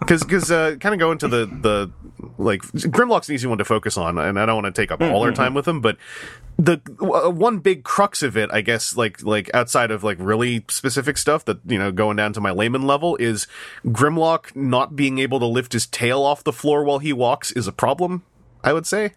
[0.00, 1.90] because because uh, kind of go into the the
[2.36, 5.00] like Grimlock's an easy one to focus on, and I don't want to take up
[5.00, 5.96] all our time with him but
[6.58, 10.64] the uh, one big crux of it, I guess, like like outside of like really
[10.68, 13.46] specific stuff that you know going down to my layman level is
[13.86, 17.66] Grimlock not being able to lift his tail off the floor while he walks is
[17.66, 18.22] a problem.
[18.62, 19.12] I would say.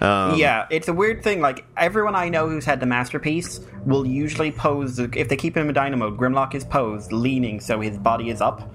[0.00, 1.40] Um, yeah, it's a weird thing.
[1.40, 5.68] Like everyone I know who's had the masterpiece will usually pose if they keep him
[5.68, 6.18] in dino mode.
[6.18, 8.72] Grimlock is posed leaning so his body is up,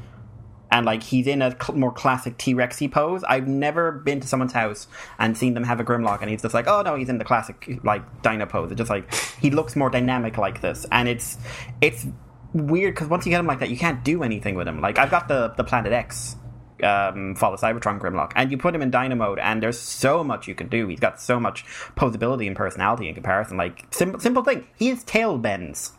[0.71, 3.23] and like he's in a cl- more classic T Rexy pose.
[3.23, 6.53] I've never been to someone's house and seen them have a Grimlock, and he's just
[6.53, 8.71] like, oh no, he's in the classic like dino pose.
[8.71, 11.37] It's just like he looks more dynamic like this, and it's
[11.81, 12.05] it's
[12.53, 14.81] weird because once you get him like that, you can't do anything with him.
[14.81, 16.35] Like I've got the the Planet X
[16.83, 20.23] um, Fall of Cybertron Grimlock, and you put him in Dino mode, and there's so
[20.23, 20.87] much you can do.
[20.87, 21.65] He's got so much
[21.95, 23.57] posability and personality in comparison.
[23.57, 25.93] Like simple, simple thing, his tail bends.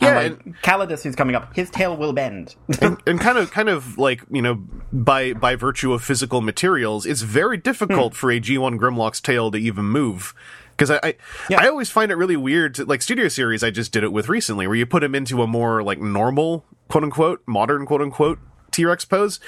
[0.00, 2.54] Yeah, and like Calidus, who's coming up, his tail will bend.
[2.80, 7.04] and, and kind of kind of like you know by by virtue of physical materials
[7.04, 10.34] it's very difficult for a g1 grimlock's tail to even move
[10.70, 11.14] because I I,
[11.50, 11.60] Yeah.
[11.62, 14.28] I always find it really weird to like studio series i just did it with
[14.28, 18.38] recently where you put him into a more like normal quote unquote modern quote unquote
[18.78, 19.40] t-rex pose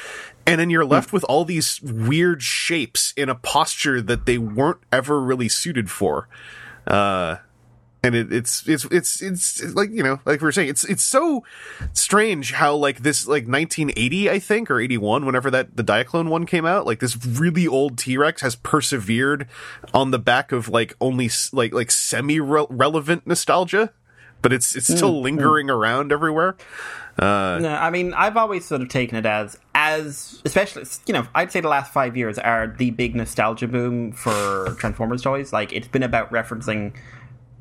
[0.47, 4.81] and then you're left with all these weird shapes in a posture that they weren't
[4.91, 6.29] ever really suited for.
[6.87, 7.37] Uh
[8.03, 10.85] and it, it's, it's it's it's it's like you know like we were saying it's
[10.85, 11.45] it's so
[11.93, 16.47] strange how like this like 1980 I think or 81 whenever that the Diaclone one
[16.47, 19.47] came out like this really old T-Rex has persevered
[19.93, 23.93] on the back of like only like like semi relevant nostalgia
[24.43, 25.23] but it's it's still mm, mm.
[25.23, 26.57] lingering around everywhere
[27.21, 31.27] uh, No, I mean, I've always sort of taken it as, as especially, you know,
[31.35, 35.53] I'd say the last five years are the big nostalgia boom for Transformers toys.
[35.53, 36.95] Like, it's been about referencing,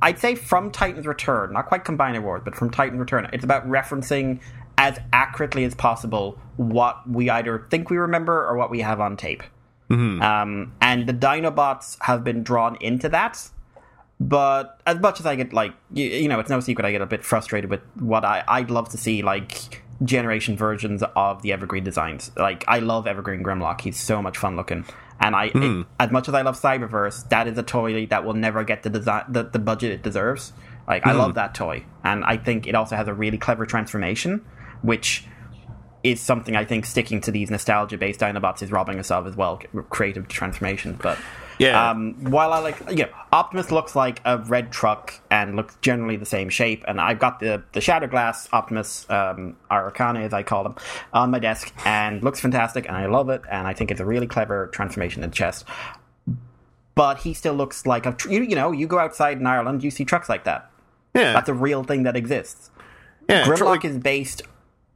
[0.01, 3.67] I'd say from Titan's Return, not quite Combiner Wars, but from Titan's Return, it's about
[3.67, 4.39] referencing
[4.77, 9.17] as accurately as possible what we either think we remember or what we have on
[9.17, 9.43] tape.
[9.89, 10.21] Mm-hmm.
[10.21, 13.49] Um, and the Dinobots have been drawn into that
[14.19, 17.01] but as much as I get like you, you know, it's no secret I get
[17.01, 21.53] a bit frustrated with what I I'd love to see like generation versions of the
[21.53, 22.31] Evergreen designs.
[22.35, 24.85] Like I love Evergreen Grimlock; he's so much fun looking.
[25.21, 25.81] And I, it- hmm.
[25.99, 28.89] as much as I love Cyberverse, that is a toy that will never get the
[28.89, 30.53] design, the, the budget it deserves.
[30.87, 31.35] Like I love hmm.
[31.35, 34.43] that toy, and I think it also has a really clever transformation,
[34.81, 35.25] which
[36.03, 39.57] is something I think sticking to these nostalgia-based Dinobots is robbing us of as well,
[39.89, 40.97] creative transformations.
[41.01, 41.17] But
[41.59, 41.89] Yeah.
[41.91, 46.15] um, while I like, you know, Optimus looks like a red truck and looks generally
[46.15, 50.63] the same shape, and I've got the the Shatterglass Optimus um, Arcana, as I call
[50.63, 50.75] them,
[51.11, 54.05] on my desk, and looks fantastic, and I love it, and I think it's a
[54.05, 55.65] really clever transformation in the chest.
[56.95, 59.83] But he still looks like a, tr- you, you know, you go outside in Ireland,
[59.83, 60.69] you see trucks like that.
[61.15, 62.71] yeah That's a real thing that exists.
[63.29, 64.41] yeah Grimlock like- is based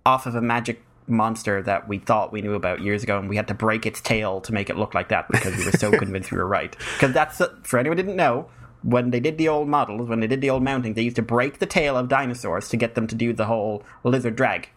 [0.06, 3.36] off of a magic monster that we thought we knew about years ago, and we
[3.36, 5.92] had to break its tail to make it look like that because we were so
[5.98, 6.76] convinced we were right.
[6.94, 8.50] Because that's for anyone who didn't know.
[8.84, 11.22] When they did the old models, when they did the old mounting, they used to
[11.22, 14.70] break the tail of dinosaurs to get them to do the whole lizard drag.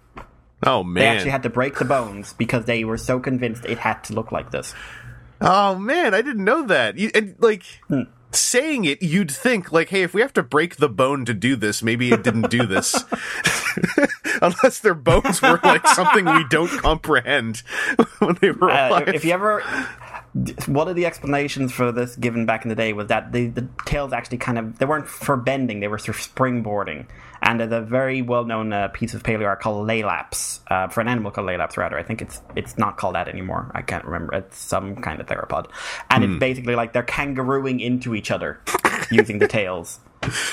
[0.62, 1.02] oh man!
[1.02, 4.12] They actually had to break the bones because they were so convinced it had to
[4.14, 4.74] look like this.
[5.40, 6.96] Oh man, I didn't know that.
[6.98, 8.02] You, and like Hmm.
[8.32, 11.56] Saying it, you'd think like, hey, if we have to break the bone to do
[11.56, 13.04] this, maybe it didn't do this.
[14.42, 17.58] Unless their bones were like something we don't comprehend
[18.18, 19.08] when they were Uh, alive.
[19.08, 19.62] if you ever,
[20.66, 23.66] one of the explanations for this given back in the day was that the, the
[23.86, 27.06] tails actually kind of they weren't for bending; they were for springboarding.
[27.42, 31.08] And there's a very well-known uh, piece of paleo art called Laelaps uh, for an
[31.08, 31.76] animal called Laelaps.
[31.76, 33.70] Rather, I think it's it's not called that anymore.
[33.74, 34.34] I can't remember.
[34.34, 35.70] It's some kind of theropod,
[36.10, 38.60] and it's basically like they're kangarooing into each other
[39.10, 40.00] using the tails.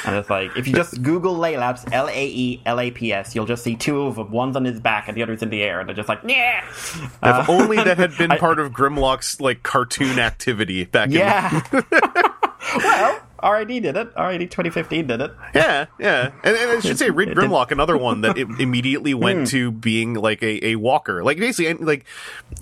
[0.06, 3.34] And it's like if you just Google Laelaps, L A E L A P S,
[3.34, 4.30] you'll just see two of them.
[4.30, 6.64] One's on his back and the other's in the air, and they're just like, yeah,
[6.68, 11.14] If uh, only that had been part of Grimlock's like cartoon activity back in.
[11.14, 11.62] yeah.
[12.78, 14.08] well, RID did it.
[14.18, 15.32] RID 2015 did it.
[15.54, 16.32] Yeah, yeah.
[16.44, 20.14] And, and I should say Reed Grimlock, another one that it immediately went to being
[20.14, 21.24] like a, a walker.
[21.24, 22.06] Like basically like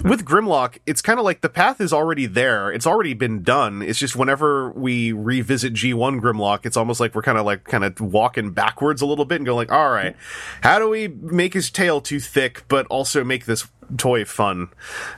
[0.04, 2.72] with Grimlock, it's kind of like the path is already there.
[2.72, 3.82] It's already been done.
[3.82, 7.84] It's just whenever we revisit G1 Grimlock, it's almost like we're kind of like kind
[7.84, 10.16] of walking backwards a little bit and go like, all right,
[10.62, 13.68] how do we make his tail too thick but also make this
[13.98, 14.70] toy fun?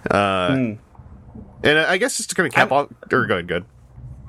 [0.09, 0.75] Uh
[1.63, 3.65] And I guess just to kind of cap off, or go ahead, good,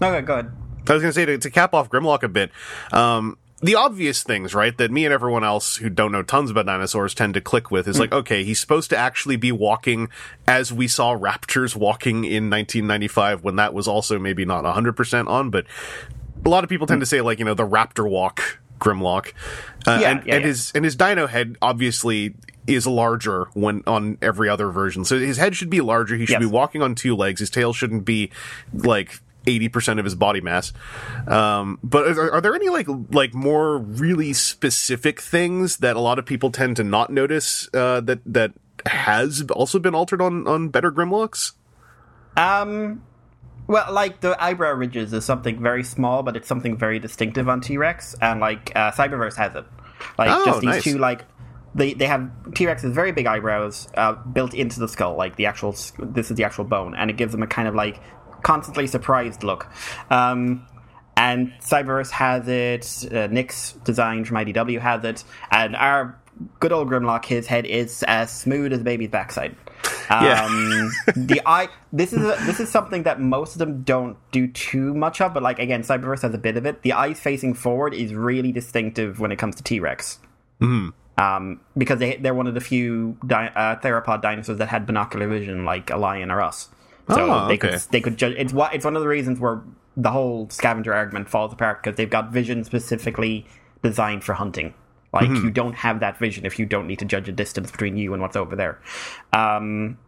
[0.01, 0.05] good.
[0.07, 0.53] Okay, good.
[0.89, 2.51] I was going to say to, to cap off Grimlock a bit.
[2.93, 6.67] Um, the obvious things, right, that me and everyone else who don't know tons about
[6.67, 10.09] dinosaurs tend to click with is like, okay, he's supposed to actually be walking
[10.47, 15.49] as we saw raptors walking in 1995 when that was also maybe not 100% on,
[15.49, 15.65] but
[16.45, 19.29] a lot of people tend to say like, you know, the raptor walk Grimlock.
[19.87, 20.49] Uh, Yeah, and, yeah, and yeah.
[20.49, 22.35] his and his dino head obviously
[22.67, 25.07] is larger when on every other version.
[25.07, 26.17] So his head should be larger.
[26.17, 26.41] He should Yes.
[26.41, 27.41] be walking on two legs.
[27.41, 28.31] His tail shouldn't be
[28.75, 30.73] like eighty percent of his body mass.
[31.27, 36.19] Um, but are, are there any like like more really specific things that a lot
[36.19, 38.53] of people tend to not notice uh, that that
[38.87, 41.53] has also been altered on on better Grimlocks?
[42.37, 43.03] Um,
[43.67, 47.61] well, like the eyebrow ridges is something very small, but it's something very distinctive on
[47.61, 49.65] T Rex, and like uh, Cyberverse has it.
[50.19, 50.85] Like Oh, just these nice.
[50.85, 51.25] two, like
[51.75, 55.47] they they have T Rex's very big eyebrows uh, built into the skull, like the
[55.47, 55.73] actual.
[55.99, 58.01] This is the actual bone, and it gives them a kind of like
[58.45, 59.67] constantly surprised look.
[60.11, 60.65] Um,
[61.17, 63.13] and Cyberverse has it.
[63.13, 66.17] Uh, Nick's design from IDW has it, and our
[66.61, 69.57] good old Grimlock, his head is as smooth as a baby's backside.
[70.11, 70.45] Yeah.
[70.45, 71.69] Um, the eye.
[71.91, 75.33] This is a, this is something that most of them don't do too much of,
[75.33, 76.83] but like again, Cyberverse has a bit of it.
[76.83, 80.19] The eyes facing forward is really distinctive when it comes to T Rex.
[81.17, 85.27] Um, because they they're one of the few di- uh, theropod dinosaurs that had binocular
[85.27, 86.69] vision, like a lion or us.
[87.11, 87.71] So Oh, they okay.
[87.73, 88.35] could they could judge.
[88.39, 89.63] It's what it's one of the reasons where
[89.97, 93.47] the whole scavenger argument falls apart because they've got vision specifically
[93.83, 94.75] designed for hunting.
[95.13, 95.45] Like Mm-hmm.
[95.45, 98.13] you don't have that vision if you don't need to judge a distance between you
[98.15, 98.81] and what's over there.
[99.33, 99.99] Um,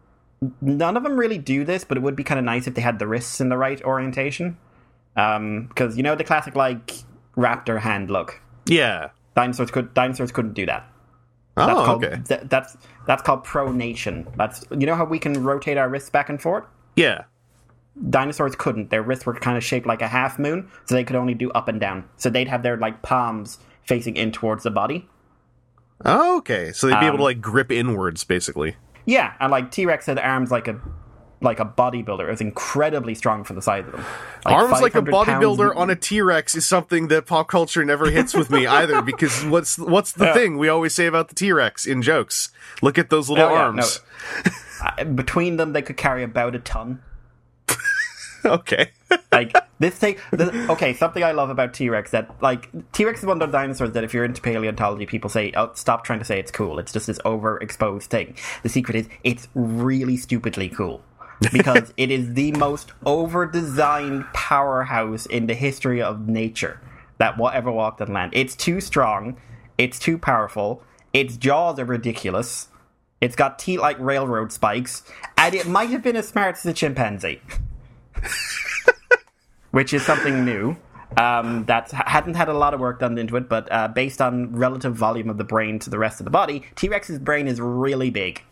[0.61, 2.81] none of them really do this, but it would be kind of nice if they
[2.81, 4.57] had the wrists in the right orientation.
[5.15, 6.93] Because you know the classic like
[7.37, 8.41] raptor hand look.
[8.65, 9.09] Yeah.
[9.35, 10.87] Dinosaurs could dinosaurs couldn't do that.
[11.55, 12.21] That's Oh, called, okay.
[12.27, 12.75] th- that's
[13.07, 14.27] that's called pronation.
[14.35, 16.65] That's you know how we can rotate our wrists back and forth.
[16.97, 17.23] Yeah.
[18.09, 18.89] Dinosaurs couldn't.
[18.91, 21.49] Their wrists were kind of shaped like a half moon, so they could only do
[21.51, 22.03] up and down.
[22.17, 25.07] So they'd have their like palms facing in towards the body.
[26.05, 26.71] Oh, okay.
[26.73, 28.75] So they'd be Um, able to like grip inwards, basically.
[29.05, 30.79] Yeah, and like T Rex had arms like a
[31.41, 32.27] like a bodybuilder.
[32.27, 34.05] It was incredibly strong for the size of them.
[34.45, 37.83] Arms like a 500 pounds- bodybuilder on a T Rex is something that pop culture
[37.85, 39.01] never hits with me either.
[39.07, 40.33] Because what's what's the Yeah.
[40.33, 42.49] thing we always say about the T Rex in jokes?
[42.83, 44.01] Look at those little Oh, yeah, arms.
[45.15, 47.01] Between them, they could carry about a ton.
[48.45, 48.91] okay.
[49.31, 53.41] like this thing the, okay something i love about t-rex that like t-rex is one
[53.41, 56.39] of those dinosaurs that if you're into paleontology people say oh stop trying to say
[56.39, 56.79] it's cool.
[56.79, 58.35] It's just this overexposed thing.
[58.63, 61.01] The secret is it's really stupidly cool
[61.51, 66.79] because it is the most over-designed powerhouse in the history of nature
[67.19, 68.31] that will ever walked on land.
[68.33, 69.37] It's too strong.
[69.77, 70.83] It's too powerful.
[71.13, 72.69] Its jaws are ridiculous
[73.21, 75.03] it's got teeth like railroad spikes
[75.37, 77.41] and it might have been as smart as a chimpanzee
[79.71, 80.75] which is something new.
[81.17, 84.55] Um, that hadn't had a lot of work done into it, but uh, based on
[84.55, 87.61] relative volume of the brain to the rest of the body, T Rex's brain is
[87.61, 88.43] really big.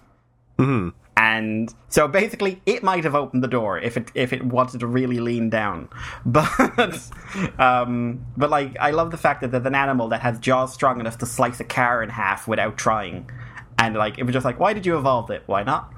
[0.57, 0.89] Mm-hmm.
[1.17, 4.87] And so basically, it might have opened the door if it if it wanted to
[4.87, 5.89] really lean down.
[6.25, 7.09] But
[7.59, 10.99] um, but like, I love the fact that there's an animal that has jaws strong
[10.99, 13.29] enough to slice a car in half without trying.
[13.77, 15.43] And like, it was just like, why did you evolve it?
[15.45, 15.91] Why not?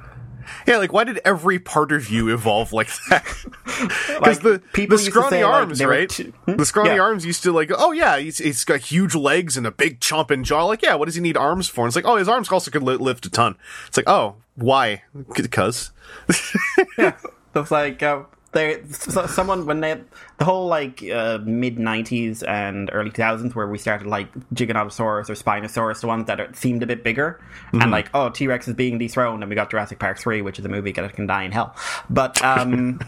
[0.66, 3.26] Yeah, like why did every part of you evolve like that?
[3.78, 6.10] Because Like, the people the scrawny say, arms, were right?
[6.10, 7.02] too- the scrawny Yeah.
[7.02, 10.44] arms used to like, oh yeah, he's, he's got huge legs and a big chomping
[10.44, 10.66] jaw.
[10.66, 11.82] Like, yeah, what does he need arms for?
[11.82, 13.56] And it's like, oh, his arms also could li- lift a ton.
[13.88, 15.04] It's like, oh, why?
[15.36, 15.92] Because
[16.32, 17.13] So
[17.56, 20.00] it's like uh, they so, someone when they
[20.38, 25.34] the whole like uh, mid '90s and early 2000s where we started like Giganotosaurus or
[25.34, 28.74] Spinosaurus, the ones that are, seemed a bit bigger, and like oh T Rex is
[28.74, 31.43] being dethroned, and we got Jurassic Park three, which is a movie that can die
[31.43, 31.76] in hell.
[32.10, 33.00] But um,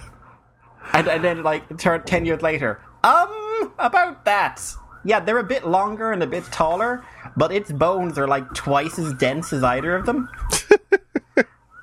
[0.93, 4.61] and, and then like turn ten years later, um, about that.
[5.05, 7.05] Yeah, they're a bit longer and a bit taller,
[7.37, 10.29] but its bones are like twice as dense as either of them.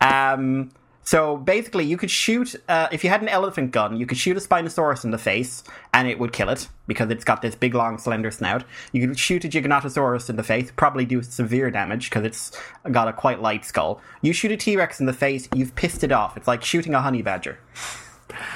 [0.00, 0.70] Um,
[1.06, 3.96] So basically, you could shoot uh, if you had an elephant gun.
[3.96, 5.62] You could shoot a Spinosaurus in the face,
[5.94, 8.64] and it would kill it because it's got this big, long, slender snout.
[8.90, 13.06] You could shoot a Giganotosaurus in the face, probably do severe damage because it's got
[13.06, 14.00] a quite light skull.
[14.20, 16.36] You shoot a T Rex in the face, you've pissed it off.
[16.36, 17.60] It's like shooting a honey badger.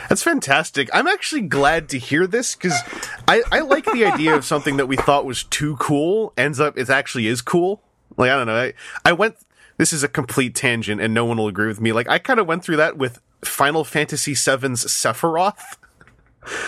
[0.09, 0.90] That's fantastic.
[0.92, 2.74] I'm actually glad to hear this because
[3.28, 6.76] I, I like the idea of something that we thought was too cool ends up
[6.76, 7.80] it actually is cool.
[8.16, 8.57] Like I don't know.
[8.57, 8.72] I,
[9.05, 9.36] I went.
[9.80, 11.94] This is a complete tangent, and no one will agree with me.
[11.94, 15.78] Like I kind of went through that with Final Fantasy VII's Sephiroth.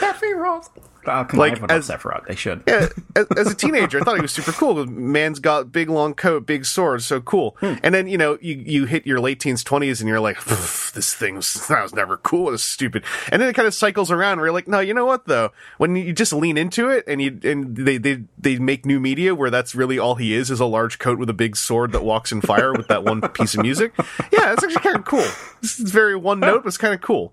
[0.01, 0.69] Sephiroth.
[1.05, 2.27] Oh, come Like, on, as- loves Sephiroth.
[2.29, 2.63] They should.
[2.65, 4.87] Yeah, as, as a teenager, I thought he was super cool.
[4.87, 7.57] Man's got big long coat, big sword, so cool.
[7.59, 7.75] Hmm.
[7.83, 11.13] And then you know you you hit your late teens, twenties, and you're like, this
[11.13, 12.47] thing was that was never cool.
[12.49, 13.03] It was stupid.
[13.33, 15.51] And then it kind of cycles around where you're like, no, you know what though?
[15.79, 19.35] When you just lean into it and you and they they they make new media
[19.35, 22.05] where that's really all he is is a large coat with a big sword that
[22.05, 23.93] walks in fire with that one piece of music.
[24.33, 25.25] Yeah, it's actually kind of cool.
[25.63, 27.33] It's very one note, but it's kind of cool.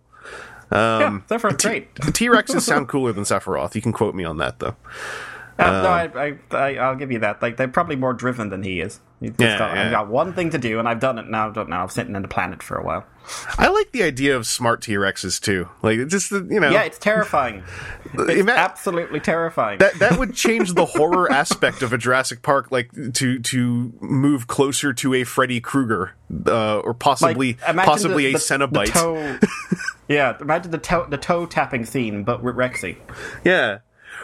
[0.72, 1.96] Yeah, Sephiroth's great.
[2.14, 3.76] T Rexes sound cooler than Sephiroth.
[3.76, 4.76] You can quote me on that though.
[5.58, 6.04] Uh, no, I,
[6.52, 7.42] I, I, I'll give you that.
[7.42, 9.02] Like they're probably more driven than he is.
[9.20, 9.88] He's Yeah, got, yeah.
[9.88, 11.50] I've got one thing to do, and I've done it now.
[11.50, 11.82] I don't now.
[11.84, 13.06] I'm sitting in the planet for a while.
[13.58, 15.68] I like the idea of smart T Rexes too.
[15.82, 17.64] Like just the- you know, Yeah, it's terrifying.
[18.14, 19.80] It's Ima- absolutely terrifying.
[19.80, 24.48] that that would change the horror aspect of a Jurassic Park, like to to move
[24.48, 26.14] closer to a Freddy Krueger,
[26.48, 28.86] uh, or possibly Like, possibly the- a the- Cenobite.
[28.88, 29.38] The toe,
[30.10, 32.98] yeah, imagine the toe the toe tapping scene, but with Rexy.
[33.46, 33.78] yeah.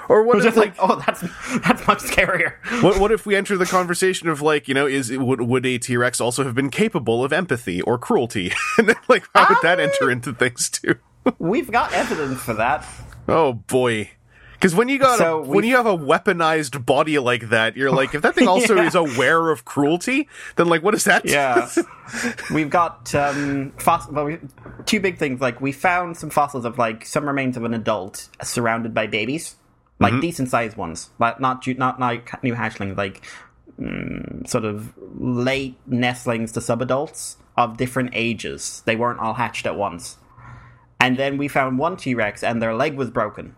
[0.10, 1.22] Or what if just like, like, oh, that's
[1.68, 2.54] that's much scarier.
[2.84, 5.78] what what if we enter the conversation of like you know is would would a
[5.78, 9.58] T Rex also have been capable of empathy or cruelty and then like how would
[9.64, 9.84] that Ah.
[9.84, 10.96] enter into things too?
[11.40, 12.86] We've got evidence for that.
[13.28, 14.12] Oh boy.
[14.56, 17.78] Because when you got So a, we- when you have a weaponized body like that,
[17.78, 18.88] you're like, if that thing also Yeah.
[18.88, 21.26] is aware of cruelty, then like, what does that?
[21.26, 21.70] Yeah,
[22.54, 24.40] we've got um, foss- well, we,
[24.86, 25.42] two big things.
[25.42, 29.56] Like we found some fossils of like some remains of an adult surrounded by babies,
[30.00, 33.26] like decent sized ones, like not not like new hatchlings, like
[33.80, 38.84] mm, sort of late nestlings to subadults of different ages.
[38.86, 40.18] They weren't all hatched at once.
[41.00, 43.56] And then we found one T Rex, and their leg was broken,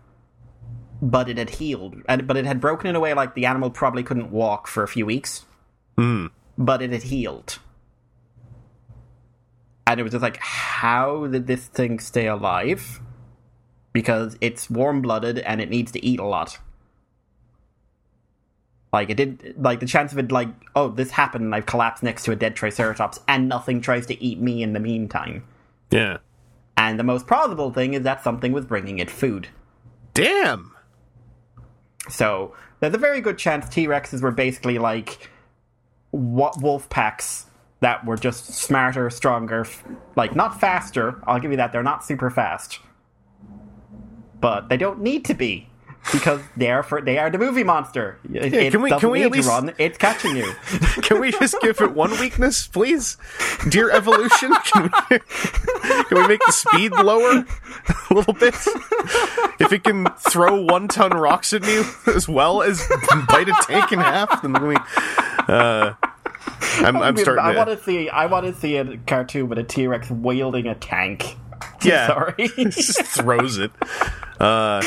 [1.00, 3.70] but it had healed, and but it had broken in a way like the animal
[3.70, 5.44] probably couldn't walk for a few weeks
[5.98, 6.26] hmm.
[6.56, 7.58] but it had healed.
[9.86, 13.00] And it was just like, how did this thing stay alive?
[13.92, 16.58] Because it's warm blooded and it needs to eat a lot.
[18.92, 22.02] Like it did like the chance of it like, oh, this happened and I've collapsed
[22.02, 25.44] next to a dead Triceratops and nothing tries to eat me in the meantime.
[25.90, 26.18] Yeah.
[26.76, 29.48] And the most plausible thing is that something was bringing it food.
[30.14, 30.72] Damn.
[32.08, 35.30] So there's a very good chance T Rexes were basically like
[36.12, 37.46] wa- wolf packs
[37.80, 39.66] that were just smarter, stronger,
[40.16, 41.20] like not faster.
[41.26, 41.72] I'll give you that.
[41.72, 42.80] They're not super fast,
[44.40, 45.68] but they don't need to be
[46.12, 48.18] because they are for they are the movie monster.
[48.32, 49.72] It, it can we- can we at least- run.
[49.78, 50.52] It's catching you.
[51.02, 53.16] Can we just give it one weakness, please?
[53.70, 57.46] Dear evolution, can we, can we make the speed lower
[58.10, 58.54] a little bit?
[59.58, 61.82] If it can throw one ton rocks at me
[62.14, 62.86] as well as
[63.28, 64.76] bite a tank in half, then we.
[65.48, 65.94] Uh,
[66.80, 67.58] I'm, I'm starting I to.
[67.58, 68.08] want to see.
[68.10, 71.36] I want to see a cartoon with a T Rex wielding a tank.
[71.82, 72.08] Yeah.
[72.08, 72.48] Sorry.
[72.58, 73.70] just throws it.
[74.40, 74.82] Uh,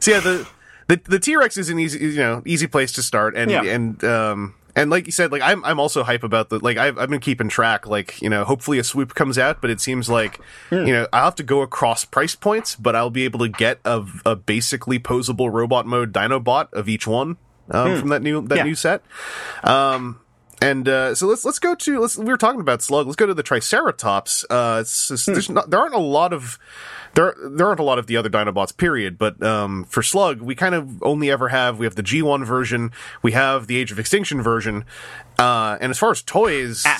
[0.00, 0.48] so yeah, the
[0.88, 3.62] the the T Rex is an easy you know easy place to start, and Yeah.
[3.64, 6.98] and um and like you said, like I'm I'm also hype about the like I've
[6.98, 7.86] I've been keeping track.
[7.86, 10.40] Like you know, hopefully a swoop comes out, but it seems like
[10.70, 10.86] Hmm.
[10.86, 13.80] you know I'll have to go across price points, but I'll be able to get
[13.84, 17.36] a a basically posable robot mode Dinobot of each one
[17.70, 18.56] um, from that new that.
[18.58, 18.62] Yeah.
[18.64, 19.02] new set.
[19.64, 20.20] Um,
[20.66, 23.06] and uh, so let's let's go to let's we were talking about slug.
[23.06, 24.44] Let's go to the Triceratops.
[24.50, 24.84] Uh,
[25.26, 26.58] there's not, there aren't a lot of
[27.14, 28.76] there there aren't a lot of the other Dinobots.
[28.76, 29.18] Period.
[29.18, 32.90] But um, for slug, we kind of only ever have we have the G1 version,
[33.22, 34.84] we have the Age of Extinction version,
[35.38, 36.98] uh, and as far as toys, Ah.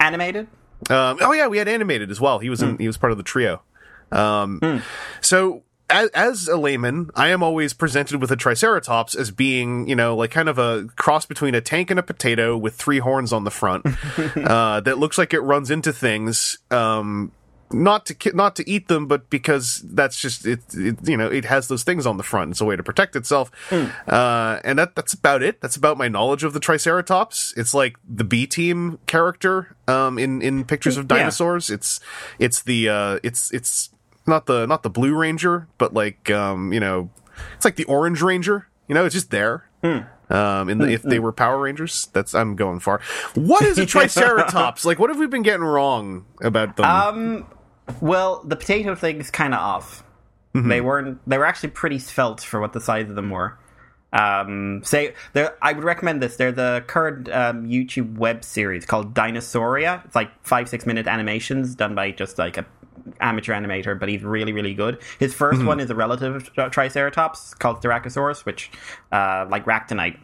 [0.00, 0.48] Animated.
[0.90, 2.38] um, oh yeah, we had animated as well.
[2.40, 3.62] He was in, he was part of the trio.
[4.12, 4.82] Um,
[5.20, 5.62] So
[6.02, 10.16] as, as a layman, I am always presented with a Triceratops as being, you know,
[10.16, 13.44] like kind of a cross between a tank and a potato with three horns on
[13.44, 13.86] the front
[14.36, 16.58] uh, that looks like it runs into things.
[16.70, 17.32] Um,
[17.72, 20.96] not to ki- not to eat them, but because that's just it, it.
[21.08, 22.52] You know, it has those things on the front.
[22.52, 25.60] It's a way to protect itself, uh, and that that's about it.
[25.60, 27.52] That's about my knowledge of the Triceratops.
[27.56, 31.16] It's like the B team character um, in in pictures of Yeah.
[31.16, 31.68] dinosaurs.
[31.70, 31.98] It's
[32.38, 33.90] it's the uh, it's it's
[34.26, 37.10] not the not the Blue Ranger, but like um, you know,
[37.56, 38.68] it's like the Orange Ranger.
[38.88, 39.68] You know, it's just there.
[40.30, 43.00] Um, in the, if they were Power Rangers, that's I'm going far.
[43.34, 44.84] What is a Triceratops?
[44.84, 46.86] like, what have we been getting wrong about them?
[46.86, 47.46] Um,
[48.00, 50.02] well, the potato thing's kind of off.
[50.54, 51.18] They weren't.
[51.28, 53.58] They were actually pretty svelte for what the size of them were.
[54.12, 55.56] Um, say, there.
[55.60, 56.36] I would recommend this.
[56.36, 60.04] They're the current um, YouTube web series called Dinosauria.
[60.04, 62.64] It's like five six minute animations done by just like a
[63.20, 65.00] amateur animator, but he's really really good.
[65.18, 68.70] His 1st one is a relative of Triceratops called Styracosaurus, which
[69.12, 70.18] uh, like Ractonite.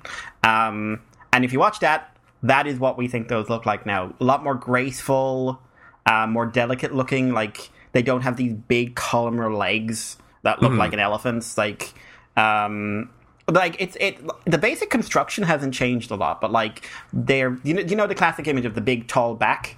[0.44, 1.00] Um,
[1.32, 4.14] and if you watch that, that is what we think those look like now.
[4.20, 5.60] A lot more graceful,
[6.06, 7.32] uh, more delicate looking.
[7.32, 11.58] Like they don't have these big columnar legs that look like an elephant's.
[11.58, 11.92] Like,
[12.36, 13.10] um,
[13.48, 14.18] like it's it.
[14.46, 18.14] The basic construction hasn't changed a lot, but like they're you know you know the
[18.14, 19.76] classic image of the big tall back.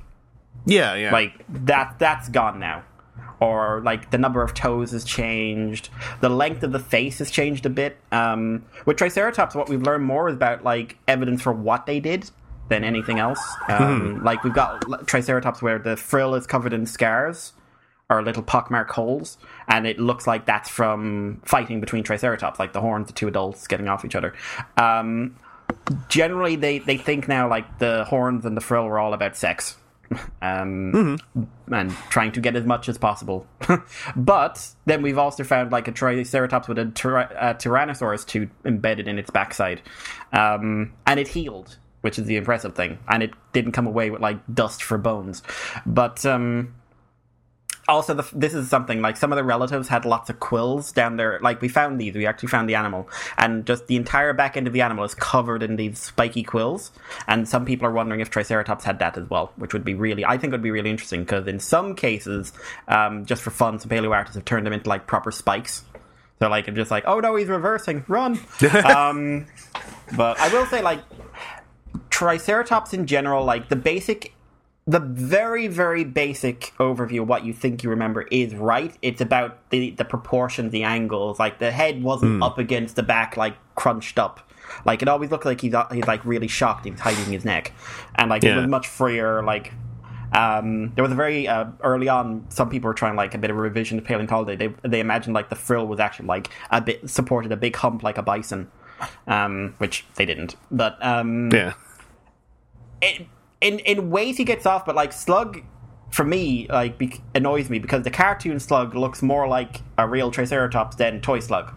[0.66, 1.12] yeah, yeah.
[1.12, 2.84] Like that that's gone now.
[3.42, 5.88] Or like the number of toes has changed.
[6.20, 7.96] The length of the face has changed a bit.
[8.12, 12.30] Um, with Triceratops, what we've learned more is about like evidence for what they did
[12.68, 13.40] than anything else.
[13.68, 17.52] Um, Like we've got Triceratops where the frill is covered in scars
[18.08, 19.38] or little pockmark holes,
[19.68, 23.66] and it looks like that's from fighting between Triceratops, like the horns the two adults
[23.66, 24.34] getting off each other.
[24.76, 25.36] Um,
[26.08, 29.76] generally, they, they think now like the horns and the frill were all about sex.
[30.40, 31.18] Um,
[31.70, 33.46] and trying to get as much as possible.
[34.16, 39.08] but then we've also found like a Triceratops with a, tyra- a Tyrannosaurus tooth embedded
[39.08, 39.80] in its backside.
[40.32, 42.98] Um, and it healed, which is the impressive thing.
[43.08, 45.42] And it didn't come away with like dust for bones.
[45.86, 46.74] But um,
[47.88, 51.16] also, the, this is something like some of the relatives had lots of quills down
[51.16, 51.40] there.
[51.42, 53.08] Like we found these, we actually found the animal,
[53.38, 56.92] and just the entire back end of the animal is covered in these spiky quills.
[57.26, 60.24] And some people are wondering if Triceratops had that as well, which would be really,
[60.24, 62.52] I think, would be really interesting because in some cases,
[62.86, 65.84] um, just for fun, some paleo artists have turned them into like proper spikes.
[66.38, 68.38] So like, I'm just like, oh no, he's reversing, run.
[68.84, 69.46] um,
[70.16, 71.00] but I will say, like,
[72.10, 74.31] Triceratops in general, like the basic
[74.86, 79.70] the very very basic overview of what you think you remember is right it's about
[79.70, 84.18] the the proportions the angles like the head wasn't up against the back like crunched
[84.18, 84.50] up
[84.84, 87.72] like it always looked like he's, he's like really shocked he's hiding his neck
[88.16, 89.72] and like it was much freer like
[90.32, 92.46] um, there was a very uh, early on.
[92.48, 94.56] Some people were trying like a bit of a revision to paleontology.
[94.56, 98.02] They they imagined like the frill was actually like a bit supported a big hump
[98.02, 98.70] like a bison,
[99.26, 100.56] um, which they didn't.
[100.70, 101.74] But um, yeah.
[103.02, 103.26] it,
[103.62, 105.62] in in ways he gets off, but like Slug,
[106.10, 110.30] for me, like bec annoys me because the cartoon Slug looks more like a real
[110.30, 111.72] Triceratops than Toy Slug.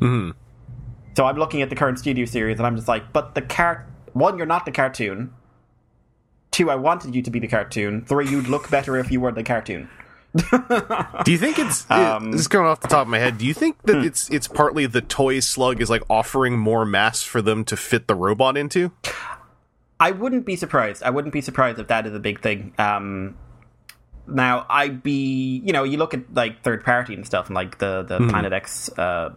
[0.00, 0.34] Mhm.
[1.16, 3.86] So I'm looking at the current studio series, and I'm just like, but the car
[4.12, 5.32] one, you're not the cartoon.
[6.50, 8.04] Two, I wanted you to be the cartoon.
[8.04, 9.88] Three, you'd look better if you were the cartoon.
[10.34, 13.38] Do you think it's Um, this is going off the top of my head?
[13.38, 13.92] Do you think hmm.
[13.92, 17.76] that it's it's partly the toy slug is like offering more mass for them to
[17.76, 18.92] fit the robot into?
[20.00, 21.02] I wouldn't be surprised.
[21.02, 22.72] I wouldn't be surprised if that is a big thing.
[22.78, 23.36] Um,
[24.26, 27.78] now, I'd be, you know, you look at like third party and stuff, and like
[27.78, 29.30] the the Planet X uh,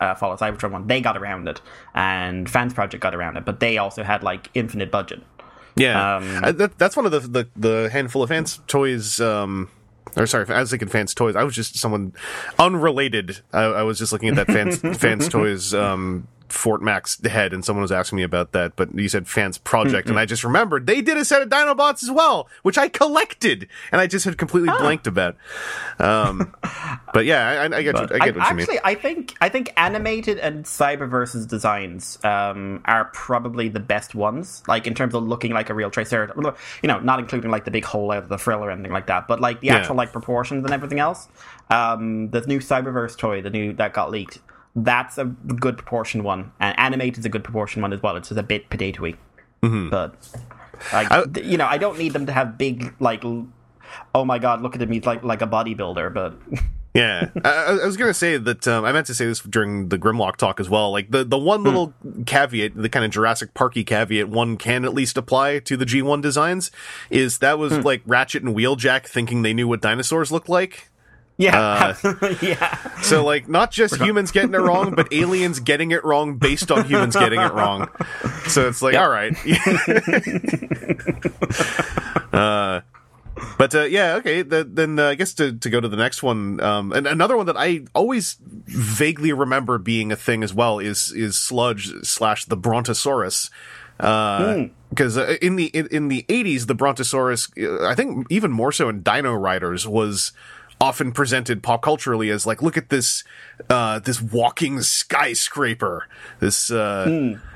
[0.00, 1.60] uh, Fall of Cybertron one, they got around it,
[1.94, 5.22] and Fans Project got around it, but they also had like infinite budget.
[5.76, 9.20] Yeah, Um, Uh, that, that's one of the, the the handful of fans toys.
[9.20, 9.70] Um,
[10.16, 11.36] or sorry, I was thinking fans toys.
[11.36, 12.12] I was just someone
[12.58, 13.40] unrelated.
[13.52, 17.64] I, I was just looking at that fans fans toys um, Fort Max head, and
[17.64, 18.76] someone was asking me about that.
[18.76, 22.02] But you said fans project, and I just remembered they did a set of Dinobots
[22.02, 25.36] as well, which I collected, and I just had completely blanked about.
[25.98, 26.54] Um,
[27.12, 28.62] but yeah, I, I get But you, I get I- what you mean.
[28.62, 34.62] actually, I think I think animated and Cyberverse's designs um, are probably the best ones.
[34.68, 37.70] Like in terms of looking like a real Triceratops, you know, not including like the
[37.70, 39.76] big hole out of the frill or anything like that, but like the Yeah.
[39.76, 41.28] actual like proportions and everything else.
[41.70, 44.38] Um, the new Cyberverse toy, the new that got leaked,
[44.76, 48.16] that's a good proportion one, and animated is a good proportion one as well.
[48.16, 49.16] It's just a bit potatoy,
[49.62, 49.90] mm-hmm.
[49.90, 50.14] but
[50.92, 53.24] like I- you know, I don't need them to have big like.
[53.24, 53.48] l-
[54.14, 54.60] Oh my god!
[54.60, 56.12] Look at him; he's like like a bodybuilder.
[56.12, 56.34] But
[56.98, 59.98] Yeah, I, I was gonna say that um, I meant to say this during the
[59.98, 60.90] Grimlock talk as well.
[60.90, 61.66] Like the the one hmm.
[61.66, 61.94] little
[62.26, 66.22] caveat, the kind of Jurassic Parky caveat, one can at least apply to the G1
[66.22, 66.70] designs,
[67.10, 67.82] is that was hmm.
[67.82, 70.90] like Ratchet and Wheeljack thinking they knew what dinosaurs looked like.
[71.38, 71.94] Yeah,
[72.42, 73.00] yeah.
[73.00, 76.84] So like not just humans getting it wrong, but aliens getting it wrong based on
[76.84, 77.88] humans getting it wrong.
[78.48, 79.36] So it's like, all right.
[82.32, 82.80] uh,
[83.56, 84.42] but uh, yeah, okay.
[84.42, 87.36] The, then uh, I guess to, to go to the next one, um, and another
[87.36, 88.36] one that I always
[88.66, 93.48] vaguely remember being a thing as well is is Sludge slash the Brontosaurus.
[93.96, 98.72] Because uh, in the in, in the eighties, the Brontosaurus, uh, I think even more
[98.72, 100.32] so in Dino Riders, was
[100.80, 103.24] often presented pop culturally as like, look at this,
[103.68, 106.06] uh, this walking skyscraper,
[106.40, 107.06] this, uh,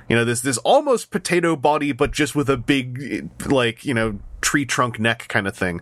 [0.08, 4.18] you know, this this almost potato body, but just with a big, like you know,
[4.40, 5.80] tree trunk neck kind of thing.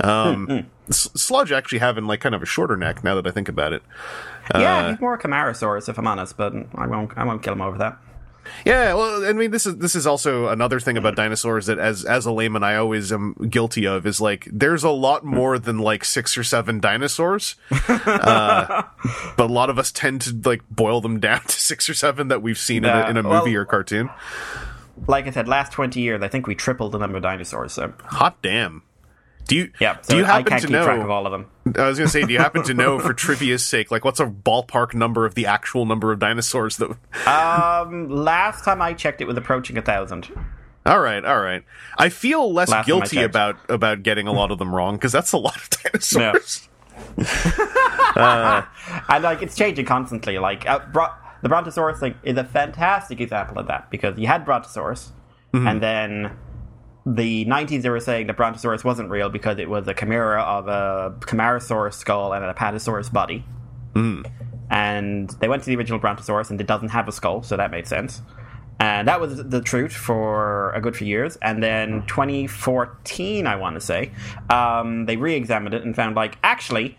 [0.00, 3.48] Um, S- Sludge actually having like kind of a shorter neck now that I think
[3.48, 3.82] about it.
[4.54, 7.10] yeah, he's more a Camarasaurus, if I'm honest, but I won't.
[7.16, 7.98] I won't kill him over that.
[8.64, 12.04] Yeah, well, I mean, this is this is also another thing about dinosaurs that, as
[12.04, 15.78] as a layman, I always am guilty of is like there's a lot more than
[15.78, 17.56] like six or seven dinosaurs,
[17.88, 18.82] uh,
[19.36, 22.28] but a lot of us tend to like boil them down to six or seven
[22.28, 24.10] that we've seen Yeah, in a, in a movie well- or cartoon.
[25.06, 27.72] Like I said, last twenty years, I think we tripled the number of dinosaurs.
[27.74, 28.82] So Hot damn!
[29.46, 30.84] Do you yeah, so do you happen I can't to keep know?
[30.84, 31.46] track of all of them.
[31.76, 34.20] I was going to say, do you happen to know, for trivia's sake, like what's
[34.20, 36.90] a ballpark number of the actual number of dinosaurs that?
[37.26, 40.28] Um, last time I checked, it was approaching a thousand.
[40.84, 41.64] All right, all right.
[41.98, 45.32] I feel less Last guilty about about getting a lot of them wrong because that's
[45.32, 46.68] a lot of dinosaurs.
[48.16, 50.38] And like it's changing constantly.
[50.38, 54.44] Like uh, bro- the Brontosaurus thing is a fantastic example of that because you had
[54.44, 55.12] Brontosaurus,
[55.52, 56.36] and then
[57.06, 60.66] the 90s they were saying that Brontosaurus wasn't real because it was a chimera of
[60.66, 63.44] a Camarasaurus skull and an Apatosaurus body.
[64.68, 67.70] And they went to the original Brontosaurus and it doesn't have a skull, so that
[67.70, 68.22] made sense.
[68.80, 71.36] And that was the truth for a good few years.
[71.36, 74.10] And then 2014, I want to say,
[74.50, 76.98] um, they re examined it and found, like, actually,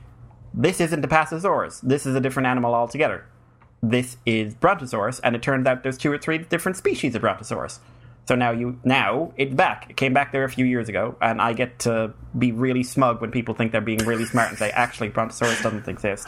[0.54, 1.82] this isn't a Apatosaurus.
[1.82, 3.26] This is a different animal altogether.
[3.84, 7.80] This is Brontosaurus, and it turns out there's two or three different species of Brontosaurus.
[8.28, 9.88] So now you now it's back.
[9.90, 13.22] It came back there a few years ago, and I get to be really smug
[13.22, 16.28] when people think they're being really smart and say, "Actually, Brontosaurus doesn't exist."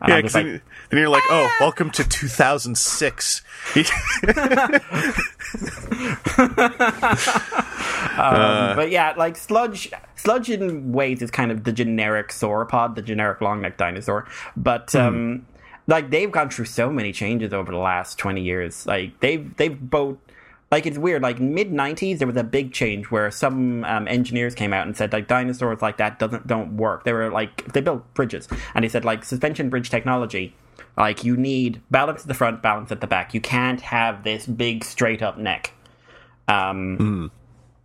[0.00, 1.56] And Yeah, I'm 'cause just like, then, then you're like, oh, ah!
[1.60, 3.42] welcome to 2006.
[8.14, 8.76] Um, uh.
[8.76, 13.40] but yeah, like sludge, sludge in ways is kind of the generic sauropod, the generic
[13.40, 14.26] long neck dinosaur.
[14.56, 14.98] But hmm.
[14.98, 15.46] um,
[15.88, 18.86] like they've gone through so many changes over the last twenty years.
[18.86, 20.18] Like they've they've both.
[20.74, 21.22] Like it's weird.
[21.22, 24.96] Like mid '90s, there was a big change where some um, engineers came out and
[24.96, 27.04] said like dinosaurs like that doesn't don't work.
[27.04, 30.52] They were like they built bridges, and they said like suspension bridge technology.
[30.96, 33.34] Like you need balance at the front, balance at the back.
[33.34, 35.74] You can't have this big straight up neck.
[36.48, 36.96] Um,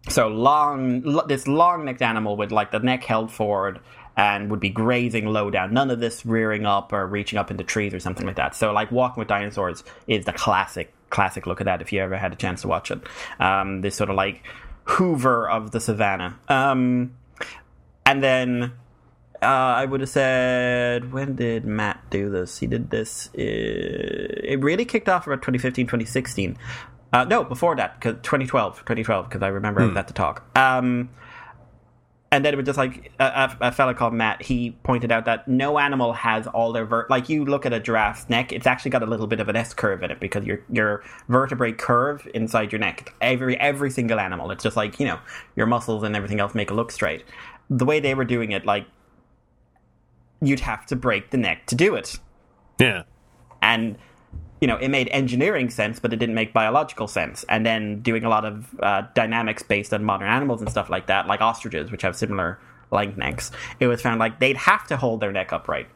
[0.08, 3.82] so long, lo- this long-necked animal with like the neck held forward
[4.18, 5.76] and would be grazing low down.
[5.76, 8.56] None of this rearing up or reaching up into trees or something like that.
[8.56, 11.82] So like walking with dinosaurs is the classic, classic look at that.
[11.82, 13.00] If you ever had a chance to watch it,
[13.40, 14.44] um, this sort of like
[14.84, 16.38] Hoover of the savannah.
[16.48, 17.16] Um,
[18.06, 18.74] and then
[19.42, 22.60] uh, I would have said, when did Matt do this?
[22.60, 23.30] He did this.
[23.38, 26.58] Uh, it really kicked off about 2015, 2016.
[27.12, 30.44] Uh, no, before that, because 2012, 2012, because I remember I was at the talk.
[30.56, 31.10] Um,
[32.32, 34.42] and then it was just like a, a, a fella called Matt.
[34.44, 37.10] He pointed out that no animal has all their vert.
[37.10, 39.56] Like you look at a giraffe's neck, it's actually got a little bit of an
[39.56, 43.14] S curve in it because your your vertebrae curve inside your neck.
[43.22, 45.20] Every every single animal, it's just like you know
[45.56, 47.24] your muscles and everything else make it look straight.
[47.70, 48.86] The way they were doing it, like
[50.42, 52.18] you'd have to break the neck to do it
[52.80, 53.04] yeah.
[53.62, 53.98] and
[54.62, 58.24] you know it made engineering sense but it didn't make biological sense and then doing
[58.24, 61.92] a lot of uh, dynamics based on modern animals and stuff like that like ostriches
[61.92, 62.60] which have similar
[62.92, 65.88] length necks it was found like they'd have to hold their neck upright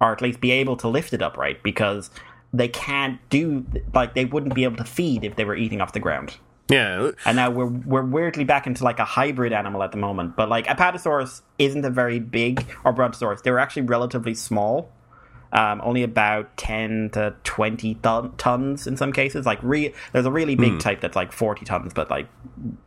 [0.00, 2.10] or at least be able to lift it upright because
[2.52, 5.92] they can't do like they wouldn't be able to feed if they were eating off
[5.92, 6.36] the ground
[6.70, 7.10] Yeah.
[7.24, 10.36] and now we're we're weirdly back into like a hybrid animal at the moment.
[10.36, 13.42] But like Apatosaurus isn't a very big or Brontosaurus.
[13.42, 14.90] They were actually relatively small.
[15.56, 19.46] Um, only about ten to twenty ton- tons in some cases.
[19.46, 22.28] Like re- there's a really big type that's like forty tons, but like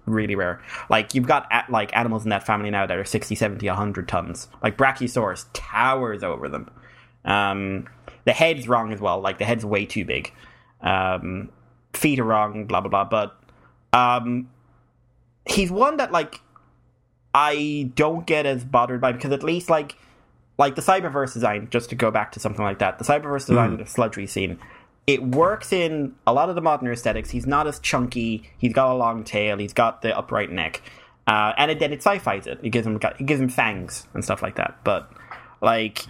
[0.05, 0.61] really rare.
[0.87, 4.07] Like you've got a- like animals in that family now that are 60, 70, 100
[4.07, 4.49] tons.
[4.61, 6.69] Like Brachiosaurus towers over them.
[7.25, 7.87] Um,
[8.25, 9.19] the head's wrong as well.
[9.19, 10.31] Like the head's way too big.
[10.81, 11.49] Um,
[11.93, 12.65] feet are wrong.
[12.65, 13.05] Blah blah blah.
[13.05, 13.35] But
[13.97, 14.47] um,
[15.47, 16.39] he's one that like
[17.33, 19.95] I don't get as bothered by because at least like
[20.59, 23.71] like the Cyberverse design, just to go back to something like that, the Cyberverse design
[23.73, 24.59] of the sludge we've
[25.07, 27.31] it works in a lot of the modern aesthetics.
[27.31, 28.47] He's not as chunky.
[28.59, 29.57] He's got a long tail.
[29.57, 30.83] He's got the upright neck,
[31.25, 32.59] uh, and it, then it sci-fi's it.
[32.61, 34.77] It gives him it gives him fangs and stuff like that.
[34.83, 35.11] But
[35.61, 36.05] like,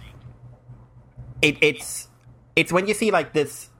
[1.40, 2.08] it, it's
[2.56, 3.70] it's when you see like this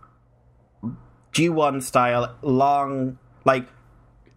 [1.35, 3.66] G1 style long like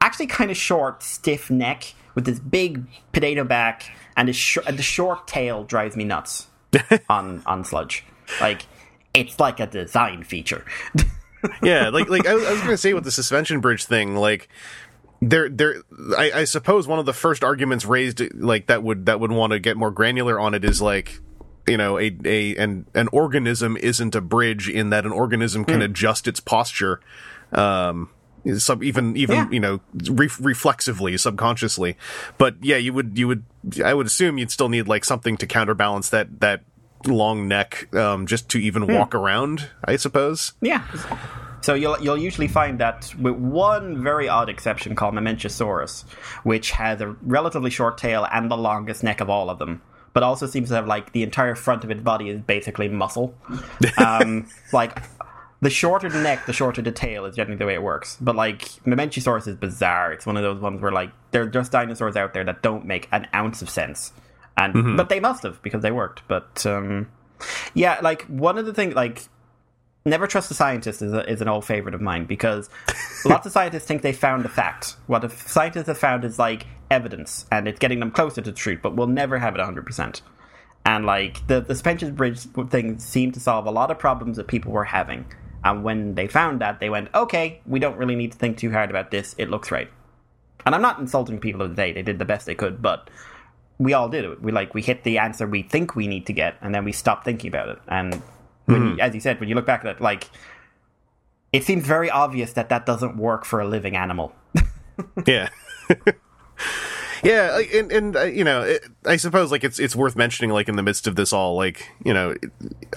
[0.02, 4.84] actually kind of short, stiff neck with this big potato back and the, sh- the
[4.84, 6.48] short tail drives me nuts
[7.10, 8.04] on on sludge.
[8.40, 8.66] Like
[9.14, 10.66] it's like a design feature.
[11.64, 14.50] yeah, like like I was, I was gonna say with the suspension bridge thing, like
[15.22, 15.84] there there
[16.18, 19.54] I, I suppose one of the first arguments raised like that would that would want
[19.54, 21.20] to get more granular on it is like
[21.68, 25.82] you know a a an an organism isn't a bridge in that an organism can
[25.82, 27.00] adjust its posture
[27.54, 28.10] um
[28.58, 29.50] some even even Yeah.
[29.52, 29.80] you know
[30.12, 31.96] re- reflexively subconsciously
[32.38, 33.44] but yeah you would you would
[33.84, 36.62] i would assume you'd still need like something to counterbalance that that
[37.06, 40.84] long neck um just to even walk around i suppose Yeah.
[41.62, 46.04] So you'll you'll usually find that with one very odd exception called Mamenchisaurus,
[46.44, 49.82] which has a relatively short tail and the longest neck of all of them,
[50.12, 53.34] but also seems to have like the entire front of its body is basically muscle.
[53.98, 55.00] Um, like
[55.64, 58.18] the shorter the neck, the shorter the tail is generally the way it works.
[58.20, 60.12] But like Mamenchisaurus is bizarre.
[60.12, 62.86] It's one of those ones where like there are just dinosaurs out there that don't
[62.86, 64.12] make an ounce of sense,
[64.58, 66.22] and but they must have because they worked.
[66.28, 67.10] But um,
[67.74, 69.24] yeah, like one of the things like
[70.06, 72.70] never trust a scientist is, a, is an old favorite of mine because
[73.26, 74.98] lots of scientists think they found a fact.
[75.08, 78.58] What a scientists have found is like evidence, and it's getting them closer to the
[78.58, 80.22] truth, but we'll never have it 100%.
[80.86, 84.48] And like the, the suspension bridge thing seemed to solve a lot of problems that
[84.48, 85.26] people were having.
[85.64, 88.72] And when they found that, they went, okay, we don't really need to think too
[88.72, 89.34] hard about this.
[89.38, 89.90] It looks right.
[90.66, 91.94] And I'm not insulting people of the day.
[91.94, 93.10] They did the best they could, but
[93.78, 94.42] we all did it.
[94.42, 96.92] We like we hit the answer we think we need to get, and then we
[96.92, 97.80] stop thinking about it.
[97.88, 98.22] And
[98.66, 98.88] when, hmm.
[98.88, 100.30] you, as you said, when you look back at it, like
[101.52, 104.34] it seems very obvious that that doesn't work for a living animal.
[105.26, 105.50] Yeah.
[107.24, 110.52] yeah, like, and and uh, you know, it, I suppose like it's it's worth mentioning
[110.52, 112.36] like in the midst of this all like, you know,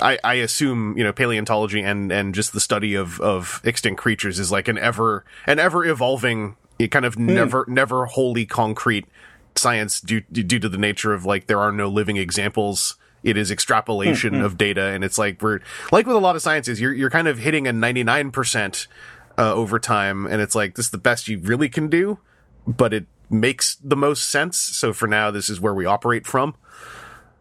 [0.01, 4.39] I I assume, you know, paleontology and and just the study of of extinct creatures
[4.39, 6.57] is like an ever an ever evolving
[6.91, 9.07] kind of never never wholly concrete
[9.55, 12.97] science due due to the nature of like there are no living examples.
[13.23, 15.61] It is extrapolation of data and it's like we're
[15.91, 18.87] like with a lot of sciences you're you're kind of hitting a 99%
[19.37, 22.21] uh, over time and it's like this is the best you really can do
[22.69, 24.57] but it makes the most sense.
[24.57, 26.55] So for now this is where we operate from.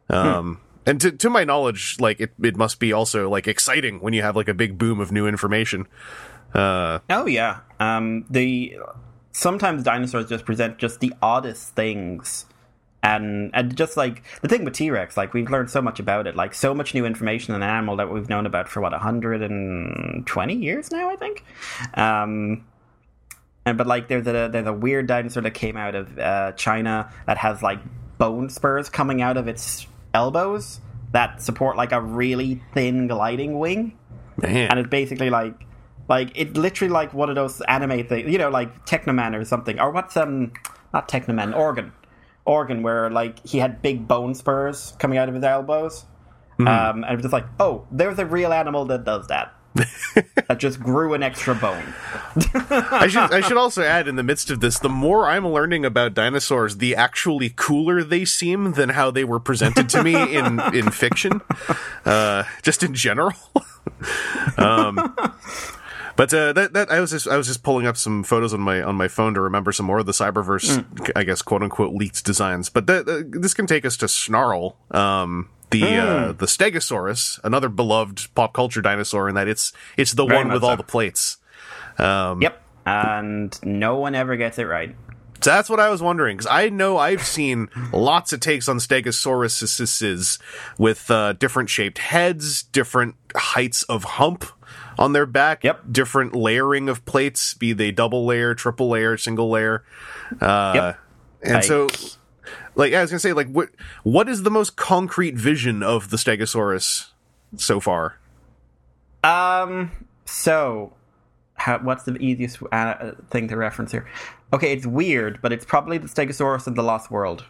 [0.10, 4.14] Um and to to my knowledge like it it must be also like exciting when
[4.14, 5.88] you have like a big boom of new information.
[6.54, 7.60] Uh Oh yeah.
[7.80, 8.78] Um, the
[9.32, 12.46] sometimes dinosaurs just present just the oddest things,
[13.04, 16.26] and and just like the thing with T Rex, like we've learned so much about
[16.28, 18.94] it, like so much new information on an animal that we've known about for what
[18.94, 21.44] hundred and twenty years now, I think.
[21.96, 22.66] Um,
[23.74, 27.38] but like there's a there's a weird dinosaur that came out of uh, China that
[27.38, 27.80] has like
[28.18, 30.80] bone spurs coming out of its elbows
[31.12, 33.98] that support like a really thin gliding wing.
[34.38, 34.70] Man.
[34.70, 35.66] And it's basically like
[36.08, 39.80] like it's literally like one of those anime things you know like Teknoman or something.
[39.80, 40.54] Or what's um
[40.94, 41.92] not Teknoman organ.
[42.46, 46.06] Organ where like he had big bone spurs coming out of his elbows.
[46.60, 49.56] Um and it was just like oh there's a real animal that does that
[50.48, 51.94] that just grew an extra bone
[52.56, 55.86] I should I should also add in the midst of this, the more I'm learning
[55.86, 60.60] about dinosaurs, the actually cooler they seem than how they were presented to me in
[60.74, 61.42] in fiction,
[62.04, 63.34] uh, just in general.
[64.58, 65.16] um,
[66.18, 68.60] but uh, that that I was just I was just pulling up some photos on
[68.60, 71.94] my on my phone to remember some more of the Cyberverse, I guess quote unquote
[71.94, 72.70] leaked designs.
[72.70, 74.76] But that, uh, this can take us to Snarl.
[74.92, 80.26] Um, the uh, the Stegosaurus, another beloved pop culture dinosaur, in that it's it's the
[80.26, 81.38] Very one with all the plates.
[82.00, 84.96] yep and no one ever gets it right
[85.42, 88.78] So that's what I was wondering because I know I've seen lots of takes on
[88.78, 90.40] Stegosauruses
[90.78, 94.46] with uh, different shaped heads, different heights of hump
[94.98, 95.82] on their back, Yep.
[95.92, 99.84] different layering of plates, be they double layer, triple layer, single layer.
[100.40, 101.00] Uh, Yep.
[101.44, 101.88] And Like- so,
[102.76, 103.70] like I was gonna say, like what
[104.04, 107.08] what is the most concrete vision of the Stegosaurus
[107.58, 108.20] so far?
[109.24, 109.92] Um.
[110.26, 110.94] So,
[111.54, 114.08] how, what's the easiest uh, thing to reference here?
[114.54, 117.46] Okay, it's weird, but it's probably the Stegosaurus of the Lost World,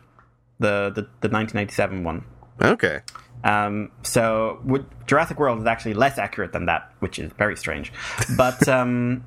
[0.60, 2.26] the the, the 1997 one.
[2.62, 3.02] Okay,
[3.44, 7.92] Um, so would, Jurassic World is actually less accurate than that, which is very strange.
[8.38, 9.26] But um,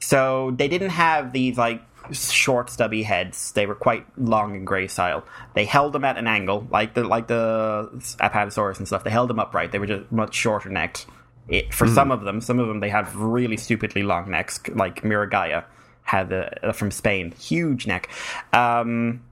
[0.00, 1.82] so they didn't have these like
[2.12, 3.52] short, stubby heads.
[3.52, 5.22] They were quite long and gracile.
[5.54, 7.88] They held them at an angle, like the like the
[8.20, 9.04] Apatosaurus and stuff.
[9.04, 9.72] They held them upright.
[9.72, 11.06] They were just much shorter necked.
[11.46, 15.02] It, for some of them, some of them they had really stupidly long necks, like
[15.02, 15.64] Miragaia
[16.02, 18.08] had uh, from Spain, huge neck.
[18.52, 19.22] Um,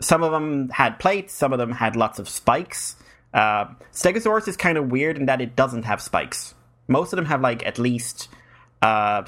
[0.00, 2.96] some of them had plates, some of them had lots of spikes.
[3.34, 6.54] Uh, Stegosaurus is kind of weird in that it doesn't have spikes.
[6.88, 8.28] Most of them have like at least
[8.82, 9.24] uh,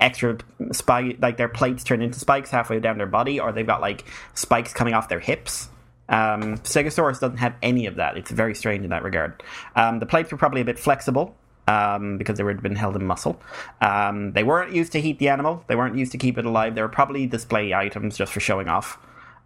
[0.00, 0.38] extra
[0.72, 4.04] spike, like their plates turn into spikes halfway down their body, or they've got like
[4.34, 5.68] spikes coming off their hips.
[6.08, 8.16] Um, Stegosaurus doesn't have any of that.
[8.16, 9.42] It's very strange in that regard.
[9.74, 11.34] Um, the plates were probably a bit flexible
[11.68, 13.40] um, because they were been held in muscle.
[13.80, 15.64] Um, they weren't used to heat the animal.
[15.66, 16.74] They weren't used to keep it alive.
[16.74, 18.98] They were probably display items just for showing off.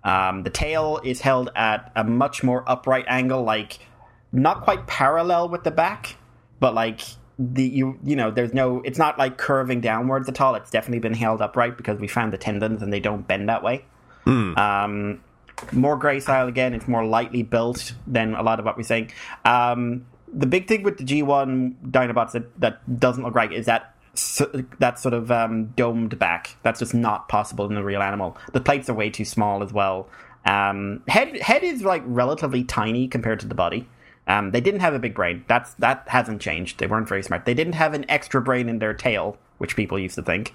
[0.05, 3.79] Um, the tail is held at a much more upright angle, like
[4.33, 6.17] not quite parallel with the back,
[6.59, 7.01] but like
[7.43, 10.55] the you you know there's no it's not like curving downwards at all.
[10.55, 13.63] It's definitely been held upright because we found the tendons and they don't bend that
[13.63, 13.85] way.
[14.59, 15.21] Um,
[15.73, 16.75] more gracile again.
[16.75, 19.11] It's more lightly built than a lot of what we're saying.
[19.45, 23.95] Um, the big thing with the G1 Dinobots that, that doesn't look right is that
[24.15, 24.43] s-
[24.79, 26.57] that sort of um, domed back.
[26.63, 28.37] That's just not possible in a real animal.
[28.53, 30.09] The plates are way too small as well.
[30.47, 33.89] Um, head head is like relatively tiny compared to the body.
[34.31, 35.45] Um, they didn't have a big brain.
[35.49, 36.79] That's that hasn't changed.
[36.79, 37.45] They weren't very smart.
[37.47, 40.55] They didn't have an extra brain in their tail, which people used to think.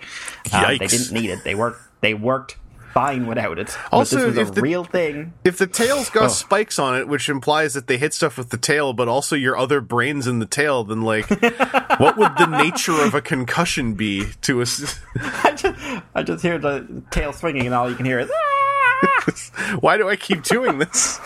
[0.54, 1.44] Um, they didn't need it.
[1.44, 1.82] They worked.
[2.02, 2.58] They worked
[2.94, 3.78] fine without it.
[3.92, 5.34] Also, if a the- real thing.
[5.44, 6.28] If the tail's got Oh.
[6.30, 9.58] spikes on it, which implies that they hit stuff with the tail, but also your
[9.58, 11.30] other brains in the tail, then like,
[12.00, 14.98] what would the nature of a concussion be to us?
[15.44, 15.78] I just,
[16.16, 18.30] I just hear the tail swinging, and all you can hear is.
[18.34, 21.20] "Ah!" Why do I keep doing this?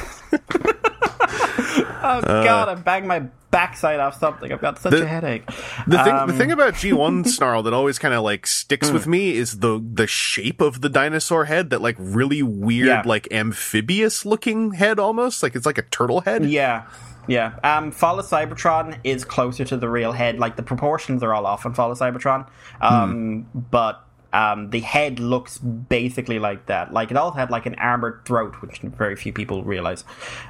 [2.02, 2.70] Oh God!
[2.70, 4.52] I'm banging my backside off something.
[4.54, 5.46] I've got such The- a headache.
[5.88, 8.94] The thing, Um, the thing about G1 snarl that always kind of like sticks Hmm.
[8.94, 11.70] with me is the the shape of the dinosaur head.
[11.72, 13.02] That like really weird, Yeah.
[13.06, 16.46] like amphibious looking head, almost like it's like a turtle head.
[16.46, 16.84] Yeah,
[17.28, 17.54] yeah.
[17.64, 20.38] Um, Fall of Cybertron is closer to the real head.
[20.40, 22.46] Like the proportions are all off on Fall of Cybertron,
[22.82, 26.94] um, but um, the head looks basically like that.
[26.94, 30.04] Like it all had like an armored throat, which very few people realize.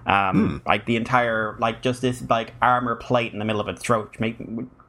[0.05, 3.81] Um, Like the entire, like just this like armor plate in the middle of its
[3.81, 4.37] throat, which make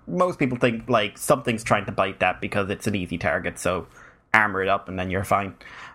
[0.07, 3.59] most people think like something's trying to bite that because it's an easy target.
[3.59, 3.87] So
[4.35, 5.55] armor it up and then you're fine.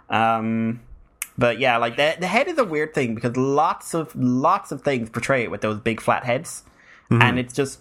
[0.09, 0.81] Um,
[1.37, 4.83] but yeah, like the the head is a weird thing because lots of lots of
[4.83, 6.63] things portray it with those big flat heads,
[7.21, 7.79] and it's just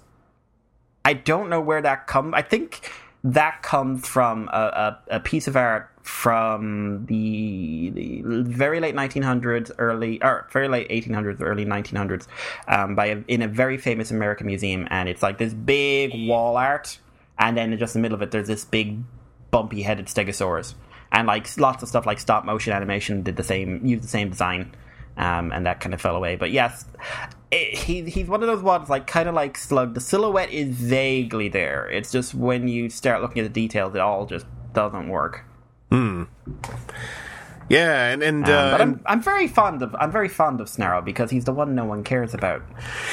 [1.04, 2.34] I don't know where that comes.
[2.34, 2.90] I think
[3.24, 9.70] that comes from a, a, a piece of art from the, the very late 1900s,
[9.78, 12.26] early or very late 1800s, early 1900s,
[12.68, 16.58] um, by a, in a very famous American museum, and it's like this big wall
[16.58, 16.98] art,
[17.38, 18.98] and then just in the middle of it, there's this big
[19.50, 20.74] bumpy headed stegosaurus.
[21.10, 24.30] And like lots of stuff like stop motion animation did the same used the same
[24.30, 24.74] design
[25.16, 26.84] um, and that kind of fell away but yes
[27.50, 30.68] it, he, he's one of those ones like kind of like slug the silhouette is
[30.74, 35.08] vaguely there it's just when you start looking at the details it all just doesn't
[35.08, 35.44] work
[35.90, 36.24] Hmm.
[37.70, 40.60] Yeah, and and, um, uh, but and I'm, I'm very fond of I'm very fond
[40.60, 42.62] of Snarl because he's the one no one cares about.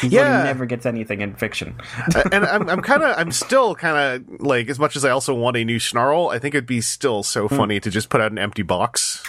[0.02, 0.44] He's Yeah.
[0.44, 1.80] never gets anything in fiction.
[2.34, 3.98] and I'm I'm kind of I'm still kind
[4.30, 6.30] of like as much as I also want a new snarl.
[6.30, 7.56] I think it'd be still so Hmm.
[7.56, 9.24] funny to just put out an empty box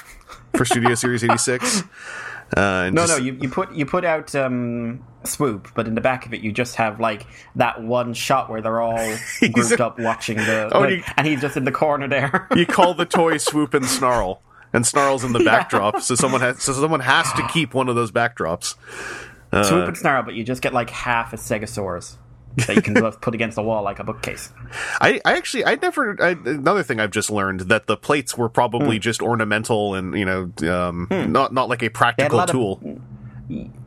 [0.57, 1.83] for Studio Series 86.
[2.57, 6.01] Uh, No, just- no, you, you put you put out um, swoop, but in the
[6.01, 7.27] back of it, you just have like
[7.57, 9.17] that one shot where they're all
[9.53, 12.49] grouped up watching the, Oh, like, you- and he's just in the corner there.
[12.57, 14.43] you call the toy swoop and snarl,
[14.73, 17.95] and snarl's in the backdrop, so someone has so someone has to keep one of
[17.95, 18.75] those backdrops.
[19.53, 22.17] swoop and snarl, but you just get like half a Stegosaurus
[22.57, 24.53] that you can both put against the wall like a bookcase.
[25.01, 28.49] I, I actually I never I, another thing I've just learned that the plates were
[28.49, 29.01] probably Hmm.
[29.03, 33.01] just ornamental and you know um, not not like a practical of- tool.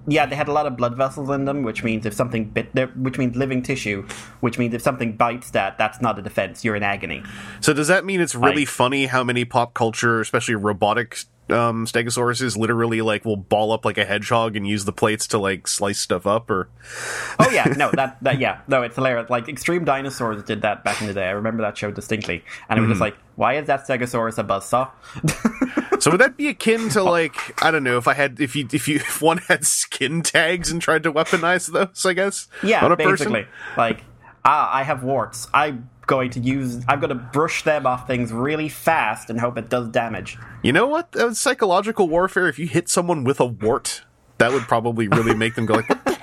[0.08, 2.76] Yeah, they had a lot of blood vessels in them, which means if something bit,
[2.76, 4.06] there, which means living tissue,
[4.42, 6.64] which means if something bites that, that's not a defense.
[6.64, 7.24] You're in agony.
[7.62, 11.18] So does that mean it's really Like- funny how many pop culture, especially robotic
[11.50, 15.38] um, stegosauruses, literally like will ball up like a hedgehog and use the plates to
[15.38, 16.50] like slice stuff up?
[16.50, 16.70] Or
[17.40, 19.30] Oh yeah, no, that that yeah, no, it's hilarious.
[19.30, 21.28] Like Extreme Dinosaurs did that back in the day.
[21.28, 24.44] I remember that show distinctly, and it was just like, why is that Stegosaurus a
[24.44, 26.02] buzzsaw?
[26.02, 28.68] so would that be akin to like I don't know if I had if you
[28.72, 32.06] if you if one had skin tags and tried to weaponize those?
[32.06, 33.32] I guess yeah, a person?
[33.32, 34.04] basically, like
[34.46, 35.48] ah, I have warts.
[35.54, 36.84] I'm going to use.
[36.88, 40.38] I'm going to brush them off things really fast and hope it does damage.
[40.64, 41.12] You know what?
[41.14, 42.48] That was psychological warfare.
[42.48, 44.04] If you hit someone with a wart,
[44.38, 46.06] that would probably really make them go like, what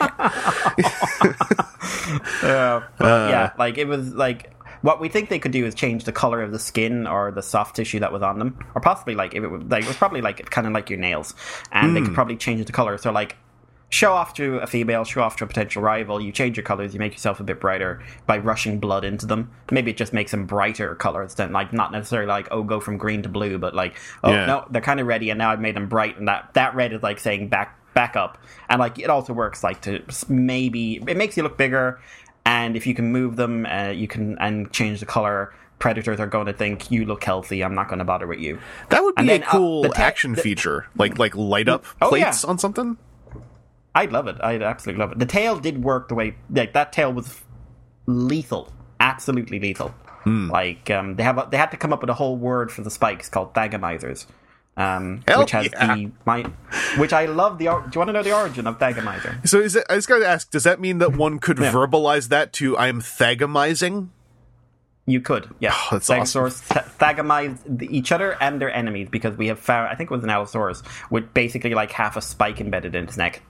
[2.42, 4.52] the But uh, yeah, like it was like
[4.82, 7.42] what we think they could do is change the color of the skin or the
[7.42, 9.96] soft tissue that was on them, or possibly like if it was like it was
[9.96, 11.34] probably like kind of like your nails,
[11.70, 12.14] and they could hmm.
[12.14, 12.98] probably change the color.
[12.98, 13.36] So like
[13.92, 16.18] show off to a female, show off to a potential rival.
[16.20, 19.50] You change your colors, you make yourself a bit brighter by rushing blood into them.
[19.70, 22.96] Maybe it just makes them brighter colors than like not necessarily like oh go from
[22.96, 24.46] green to blue, but like oh Yeah.
[24.46, 26.92] no they're kind of ready and now I've made them bright and that that red
[26.94, 28.38] is like saying back back up
[28.70, 32.00] and like it also works like to maybe it makes you look bigger
[32.46, 36.26] and if you can move them uh, you can and change the color predators are
[36.26, 39.14] going to think you look healthy i'm not going to bother with you That would
[39.16, 41.84] be And a then, uh, cool the te- action the- feature, like like light up
[42.00, 42.50] Oh, plates yeah.
[42.50, 42.96] on something.
[43.94, 46.92] I'd love it i'd absolutely love it the tail did work the way like that
[46.92, 47.40] tail was
[48.06, 50.48] lethal absolutely lethal Hmm.
[50.52, 52.82] like um, they have a, they had to come up with a whole word for
[52.82, 54.26] the spikes called thagomizers
[54.76, 55.94] um, which has yeah.
[55.96, 56.42] the my
[56.96, 57.58] which I love.
[57.58, 59.46] The or- do you want to know the origin of Thagomizer?
[59.46, 61.70] So is it, I just got to ask, does that mean that one could Yeah.
[61.72, 64.08] verbalize that to I'm thagomizing?
[65.04, 65.72] You could, yeah.
[65.74, 69.94] Oh, that's Stegosaurs th- thagomize each other and their enemies because we have found, I
[69.96, 73.42] think it was an Allosaurus, with basically like half a spike embedded in its neck.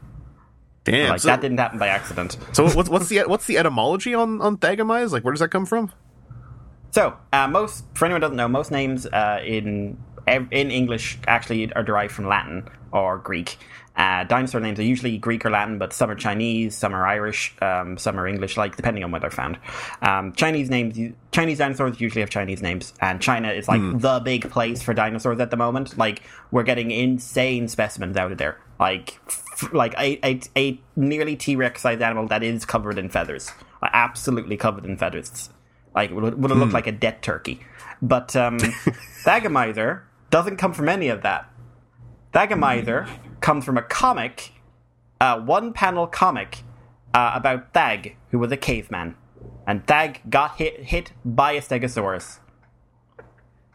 [0.84, 1.10] Damn.
[1.10, 2.36] Like so, that didn't happen by accident.
[2.52, 5.12] so what's what's the what's the etymology on on thagomize?
[5.12, 5.92] Like where does that come from?
[6.90, 11.72] So, uh, most for anyone who doesn't know, most names uh, in in English actually
[11.72, 13.58] are derived from Latin or Greek.
[13.94, 17.54] Uh, dinosaur names are usually Greek or Latin, but some are Chinese, some are Irish,
[17.60, 19.58] um, some are English, like depending on where they're found.
[20.00, 20.98] Um, Chinese names,
[21.30, 25.40] Chinese dinosaurs usually have Chinese names, and China is like the big place for dinosaurs
[25.40, 25.98] at the moment.
[25.98, 31.36] Like we're getting insane specimens out of there, like f- like a, a, a nearly
[31.36, 35.50] T Rex sized animal that is covered in feathers, like, absolutely covered in feathers.
[35.94, 37.60] Like would, would have looked like a dead turkey.
[38.00, 38.58] But um,
[39.24, 41.48] Thagomizer doesn't come from any of that.
[42.34, 43.08] Thagomizer
[43.40, 44.52] comes from a comic,
[45.20, 46.64] a one panel comic
[47.14, 49.14] uh, about Thag, who was a caveman.
[49.64, 52.40] And Thag got hit hit by a Stegosaurus.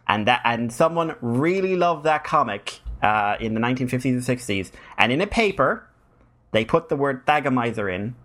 [0.05, 4.71] And that and someone really loved that comic uh, in the 1950s and 60s.
[4.97, 5.87] And in a paper,
[6.51, 8.15] they put the word Thagomizer in,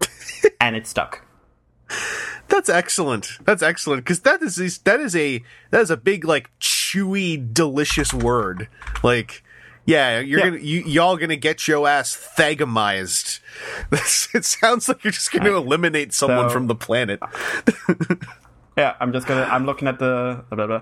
[0.60, 1.24] and it stuck.
[2.48, 3.28] That's excellent.
[3.44, 8.12] That's excellent because that is that is a that is a big like chewy delicious
[8.14, 8.68] word.
[9.02, 9.42] Like
[9.84, 10.50] yeah, you're Yeah.
[10.50, 13.40] gonna you, y'all gonna get your ass thagomized.
[14.34, 17.20] It sounds like you're just gonna eliminate someone So- from the planet.
[18.76, 19.42] Yeah, I'm just gonna.
[19.42, 20.80] I'm looking at the blah blah.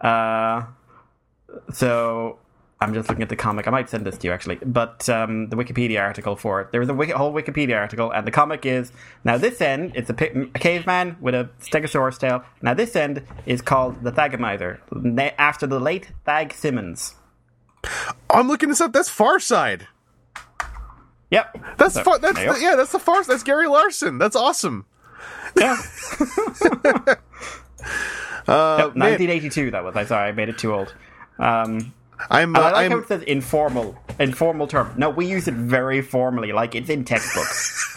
[0.00, 0.10] blah.
[0.10, 0.66] Uh,
[1.72, 2.38] so
[2.82, 3.66] I'm just looking at the comic.
[3.68, 6.72] I might send this to you actually, but um, the Wikipedia article for it.
[6.72, 8.92] There is a wiki, whole Wikipedia article, and the comic is
[9.24, 9.92] now this end.
[9.94, 12.42] It's a, pi- a caveman with a Stegosaurus tail.
[12.60, 17.14] Now this end is called the Thagomizer, na- after the late Thag Simmons.
[18.30, 18.92] I'm looking this up.
[18.92, 19.86] That's Far Side.
[21.30, 22.56] Yep, That's So, far, that's go.
[22.56, 22.76] yeah.
[22.76, 23.22] That's the Far.
[23.24, 24.18] Side that's Gary Larson.
[24.18, 24.84] That's awesome.
[25.56, 25.76] Yeah.
[28.48, 29.70] Uh, No, man, 1982.
[29.70, 29.94] That was.
[29.96, 30.92] I'm sorry, I made it too old.
[31.38, 31.92] Um,
[32.30, 32.56] I'm.
[32.56, 34.92] I Uh, like how I'm it says informal, informal term.
[34.96, 37.96] No, we use it very formally, like it's in textbooks.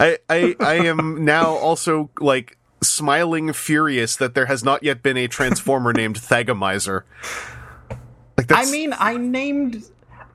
[0.00, 5.16] I, I I am now also like smiling furious that there has not yet been
[5.16, 7.02] a transformer named Thagomizer.
[8.36, 9.84] Like I mean, I named,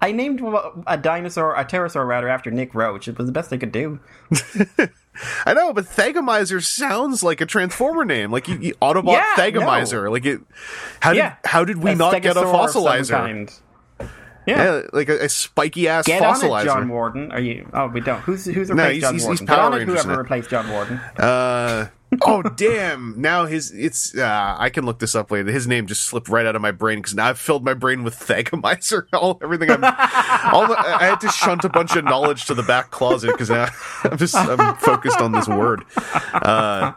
[0.01, 0.41] I named
[0.85, 3.07] a dinosaur, a pterosaur rather, after Nick Roche.
[3.07, 3.99] It was the best I could do.
[5.45, 10.11] I know, but Thagomizer sounds like a transformer name, like you, you Autobot Yeah, Thagomizer.
[10.11, 10.41] Like it,
[10.99, 11.35] how did Yeah.
[11.45, 13.59] how did we A not get a stegosaur of some fossilizer?
[14.45, 14.63] Yeah.
[14.75, 16.63] Yeah, like a, a spiky ass Get on it.
[16.63, 17.31] John Warden.
[17.33, 17.69] Are you?
[17.73, 18.21] Oh, we don't.
[18.21, 19.37] Who's who's replaced No, he's- John he's- Warden?
[19.43, 20.17] he's Get on it, whoever now.
[20.19, 20.97] replaced John Warden.
[21.17, 21.87] Uh,
[22.21, 23.15] oh damn!
[23.19, 25.51] Now his it's uh, I can look this up later.
[25.51, 28.03] His name just slipped right out of my brain because now I've filled my brain
[28.03, 29.07] with Thagomizer.
[29.13, 32.63] All everything I'm, all the, I had to shunt a bunch of knowledge to the
[32.63, 33.67] back closet because now
[34.03, 35.83] I'm just I'm focused on this word.
[36.33, 36.93] Uh,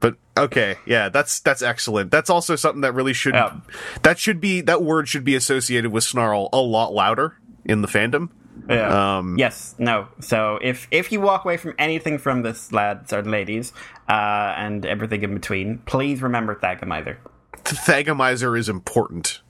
[0.00, 2.10] but okay, yeah, that's that's excellent.
[2.10, 3.56] That's also something that really should Yeah.
[4.02, 7.88] that should be that word should be associated with snarl a lot louder in the
[7.88, 8.30] fandom.
[8.68, 9.18] Yeah.
[9.18, 9.74] Um, yes.
[9.78, 10.08] No.
[10.20, 13.72] So if if you walk away from anything from this, lads or ladies,
[14.08, 17.16] uh, and everything in between, please remember Thagomizer.
[17.64, 19.40] Thagomizer is important.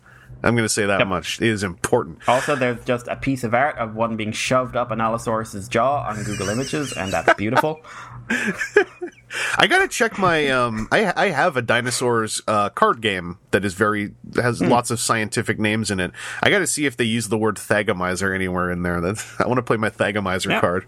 [0.42, 1.08] I'm going to say that Yep.
[1.08, 1.40] much.
[1.40, 2.20] It is important.
[2.28, 6.06] Also, there's just a piece of art of one being shoved up an Allosaurus's jaw
[6.08, 7.80] on Google Images, and that's beautiful.
[9.58, 10.88] I gotta check my um.
[10.90, 14.68] I I have a dinosaurs uh card game that is very has Hmm.
[14.68, 16.12] lots of scientific names in it.
[16.42, 19.00] I gotta see if they use the word thagomizer anywhere in there.
[19.00, 20.60] That I want to play my thagomizer Yeah.
[20.60, 20.86] card.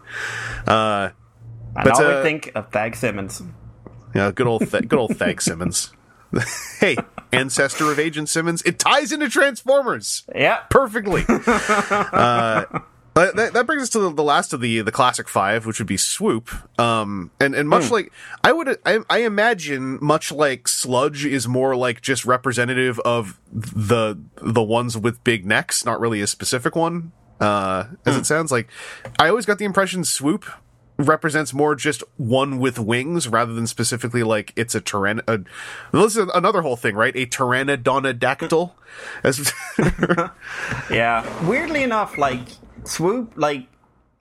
[0.66, 1.10] Uh,
[1.76, 3.42] And But, all uh, think of Thag Simmons.
[4.14, 5.92] yeah, good old Th- good old Thag Simmons.
[6.80, 6.96] hey,
[7.32, 8.62] ancestor of Agent Simmons.
[8.62, 10.58] It ties into Transformers Yeah.
[10.70, 11.24] perfectly.
[11.28, 12.64] uh,
[13.14, 15.78] that, that- that brings us to the, the last of the the classic five, which
[15.78, 16.50] would be Swoop.
[16.80, 18.12] Um, and and much like
[18.44, 24.16] I would, I, I imagine, much like Sludge is more like just representative of the
[24.36, 27.12] the ones with big necks, not really a specific one.
[27.40, 28.68] Uh, as it sounds like,
[29.18, 30.44] I always got the impression Swoop
[30.98, 35.20] represents more just one with wings rather than specifically like it's a tyrann.
[35.26, 35.38] A,
[35.96, 37.16] this is another whole thing, right?
[37.16, 38.72] A pteranodonadactyl.
[39.24, 39.50] As
[40.90, 41.46] Yeah.
[41.48, 42.40] Weirdly enough, like
[42.84, 43.66] Swoop, like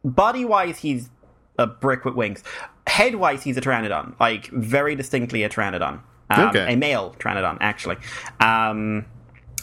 [0.04, 1.10] body wise, he's
[1.58, 2.44] a brick with wings.
[2.88, 6.02] Head wise, he's a Pteranodon, like very distinctly a Pteranodon.
[6.30, 6.74] Um, Okay.
[6.74, 7.98] A male Pteranodon, actually.
[8.40, 9.06] Um,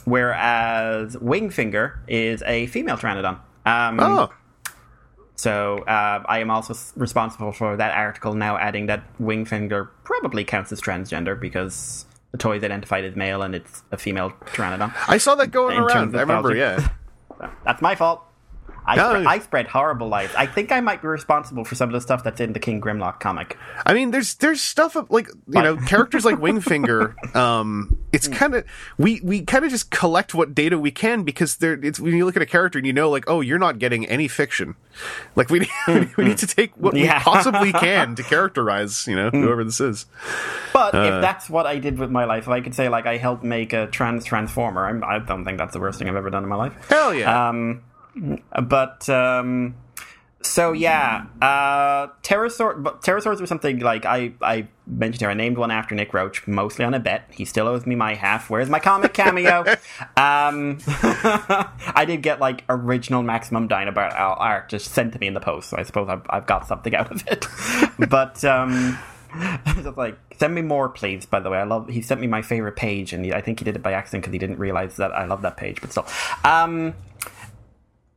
[0.05, 3.39] whereas Wingfinger is a female Pteranodon.
[3.65, 4.33] Um, oh.
[5.37, 10.73] So uh, I am also responsible for that article now adding that Wingfinger probably counts
[10.73, 14.95] as transgender because the toy is identified as male and it's a female Pteranodon.
[15.09, 16.17] I saw that going In around.
[16.17, 16.89] I remember, yeah.
[17.65, 18.23] That's my fault.
[18.87, 19.11] I, No.
[19.11, 20.30] spread, I spread horrible lies.
[20.37, 22.80] I think I might be responsible for some of the stuff that's in the King
[22.80, 23.59] Grimlock comic.
[23.84, 27.14] I mean, there's there's stuff like you know characters like Wingfinger.
[27.37, 28.64] Um, it's kind of
[28.97, 31.74] we we kind of just collect what data we can because there.
[31.74, 34.07] It's when you look at a character and you know like oh you're not getting
[34.07, 34.74] any fiction.
[35.34, 35.68] Like we
[36.16, 37.18] we need to take what Yeah.
[37.18, 40.07] we possibly can to characterize you know whoever this is.
[40.72, 40.99] But Uh.
[41.16, 43.43] if that's what I did with my life, if I could say like I helped
[43.45, 46.43] make a trans transformer, I'm, I don't think that's the worst thing I've ever done
[46.45, 46.72] in my life.
[46.89, 47.49] Hell yeah.
[47.49, 47.82] Um,
[48.62, 49.75] but um,
[50.47, 52.83] so yeah, uh, pterosaur.
[53.01, 55.31] Pterosaurs were something like I I mentioned here.
[55.31, 57.29] I named one after Nick Roche, mostly on a bet.
[57.31, 58.49] He still owes me my half.
[58.49, 59.61] Where's my comic cameo?
[60.17, 65.41] um, I did get like original Maximum Dinobot art just sent to me in the
[65.41, 67.47] post, so I suppose I've, I've got something out of it.
[68.09, 68.99] but um,
[69.83, 71.27] just like send me more, please.
[71.27, 71.89] By the way, I love.
[71.89, 74.23] He sent me my favorite page, and he, I think he did it by accident
[74.23, 75.81] because he didn't realize that I love that page.
[75.81, 76.07] But still,
[76.45, 76.95] um,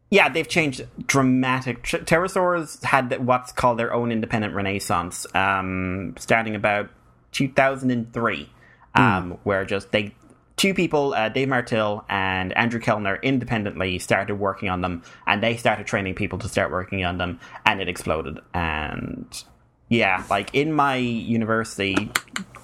[0.10, 1.84] yeah, they've changed dramatic.
[1.84, 6.89] Pterosaurs had what's called their own independent renaissance, um, starting about
[7.32, 8.49] 2003,
[8.95, 10.14] um, where just they
[10.60, 15.55] two people, uh, Dave Martill and Andrew Kellner, independently started working on them, and they
[15.55, 18.39] started training people to start working on them, and it exploded.
[18.53, 19.43] And
[19.89, 22.12] yeah, like in my university,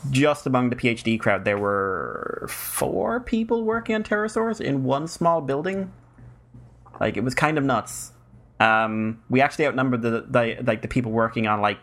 [0.09, 5.41] just among the PhD crowd, there were four people working on pterosaurs in one small
[5.41, 5.91] building.
[6.99, 8.11] Like it was kind of nuts.
[8.59, 11.77] Um, we actually outnumbered the, the like the people working on like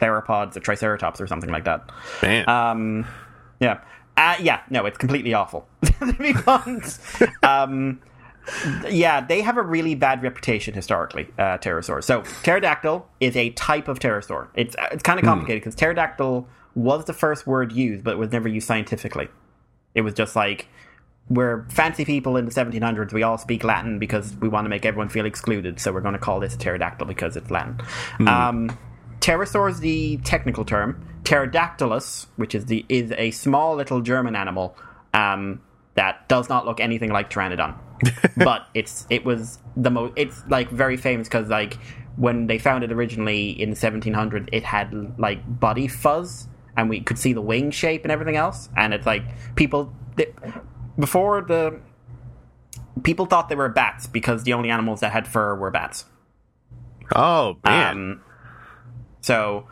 [0.00, 1.90] theropods or triceratops or something like that.
[2.22, 2.48] Man.
[2.48, 3.06] Um,
[3.60, 3.80] yeah,
[4.16, 5.66] uh, yeah, no, it's completely awful.
[5.98, 6.98] to be blunt.
[7.42, 8.00] um,
[8.88, 11.28] yeah, they have a really bad reputation historically.
[11.38, 12.04] Uh, pterosaurs.
[12.04, 14.48] So pterodactyl is a type of pterosaur.
[14.54, 18.32] It's it's kind of complicated because pterodactyl was the first word used, but it was
[18.32, 19.28] never used scientifically.
[19.94, 20.68] It was just like
[21.28, 23.12] we're fancy people in the 1700s.
[23.12, 25.80] We all speak Latin because we want to make everyone feel excluded.
[25.80, 27.80] So we're going to call this a pterodactyl because it's Latin.
[28.28, 28.78] Um,
[29.20, 31.06] pterosaur is the technical term.
[31.24, 34.76] Pterodactylus, which is the is a small little German animal
[35.14, 35.62] um,
[35.94, 37.74] that does not look anything like Pteranodon,
[38.36, 40.12] but it's it was the most.
[40.16, 41.78] It's like very famous because like
[42.16, 46.46] when they found it originally in the 1700s, it had like body fuzz,
[46.76, 48.68] and we could see the wing shape and everything else.
[48.76, 49.22] And it's like
[49.56, 50.26] people they,
[50.98, 51.80] before the
[53.02, 56.04] people thought they were bats because the only animals that had fur were bats.
[57.14, 57.96] oh man.
[57.96, 58.20] Um,
[59.20, 59.68] so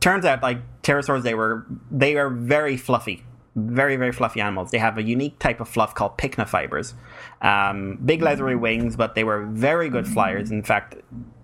[0.00, 3.24] turns out like pterosaurs they were they are very fluffy.
[3.56, 4.70] Very very fluffy animals.
[4.70, 6.94] They have a unique type of fluff called pycnofibers
[7.42, 10.50] um, big leathery wings but they were very good flyers.
[10.50, 10.96] In fact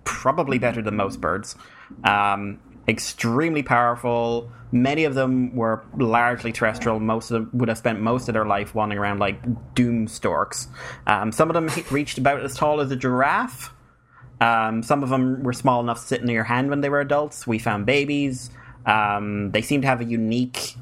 [0.05, 1.55] probably better than most birds.
[2.03, 7.99] Um, extremely powerful many of them were largely terrestrial most of them would have spent
[7.99, 9.39] most of their life wandering around like
[9.73, 10.67] doom storks
[11.07, 13.73] um, some of them reached about as tall as a giraffe
[14.41, 16.99] um, some of them were small enough to sit in your hand when they were
[16.99, 17.47] adults.
[17.47, 18.49] We found babies.
[18.85, 20.75] Um, they seem to have a unique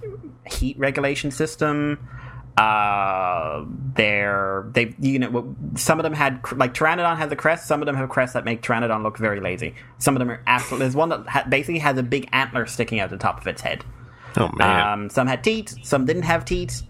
[0.48, 2.00] heat regulation system.
[2.56, 7.68] Uh, they're they you know some of them had like Pteranodon has a crest.
[7.68, 9.74] Some of them have crests that make Pteranodon look very lazy.
[9.98, 10.86] Some of them are absolutely.
[10.86, 13.62] There's one that ha- basically has a big antler sticking out the top of its
[13.62, 13.84] head.
[14.38, 14.88] oh man.
[14.88, 16.84] Um, some had teeth, some didn't have teeth.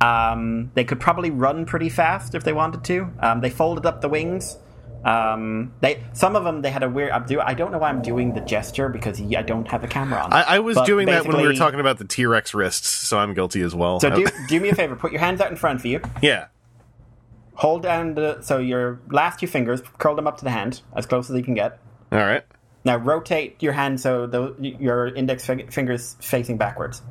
[0.00, 3.10] Um, they could probably run pretty fast if they wanted to.
[3.18, 4.56] Um, they folded up the wings.
[5.04, 7.10] Um, they some of them they had a weird.
[7.12, 9.88] I'm do, I don't know why I'm doing the gesture because I don't have a
[9.88, 10.32] camera on.
[10.32, 12.88] I, I was But doing that when we were talking about the T Rex wrists,
[12.88, 14.00] so I'm guilty as well.
[14.00, 14.96] So do do me a favor.
[14.96, 16.00] Put your hands out in front of you.
[16.22, 16.46] yeah.
[17.54, 19.82] Hold down the so your last two fingers.
[19.98, 21.80] Curl them up to the hand as close as you can get.
[22.12, 22.44] All right.
[22.84, 27.02] Now rotate your hand so the, your index fingers facing backwards.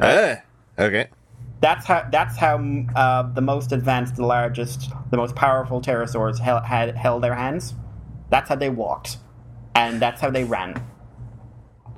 [0.00, 0.36] Ah,
[0.78, 1.08] okay.
[1.60, 2.08] That's how.
[2.10, 2.58] That's how
[2.94, 7.74] uh, the most advanced, the largest, the most powerful pterosaurs held, had held their hands.
[8.30, 9.16] That's how they walked,
[9.74, 10.80] and that's how they ran.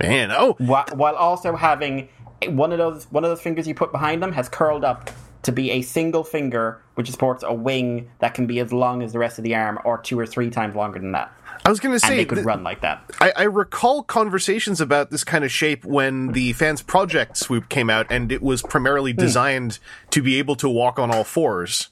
[0.03, 0.31] Man.
[0.33, 2.09] Oh, While, while also having
[2.49, 5.11] one of those one of those fingers you put behind them has curled up
[5.43, 9.13] to be a single finger, which supports a wing that can be as long as
[9.13, 11.33] the rest of the arm, or two or three times longer than that.
[11.65, 13.11] I was going to And say they could th- run like that.
[13.21, 17.91] I, I recall conversations about this kind of shape when the Fans Project swoop came
[17.91, 19.19] out, and it was primarily hmm.
[19.19, 19.79] designed
[20.11, 21.89] to be able to walk on all fours.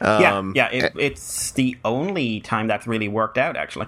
[0.00, 0.68] yeah, Um, yeah.
[0.70, 3.86] It, eh, it's the only time that's really worked out, actually.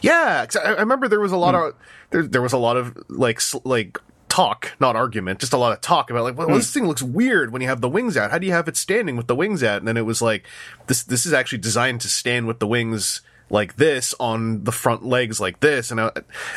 [0.00, 1.68] Yeah, I, I remember there was a lot hmm.
[1.68, 1.74] of
[2.10, 3.98] there, there was a lot of like sl- like
[4.28, 6.54] talk, not argument, just a lot of talk about like, well, hmm.
[6.54, 8.30] this thing looks weird when you have the wings out.
[8.30, 9.78] How do you have it standing with the wings out?
[9.78, 10.46] And then it was like,
[10.86, 13.22] this this is actually designed to stand with the wings
[13.52, 16.10] like this on the front legs like this, and I,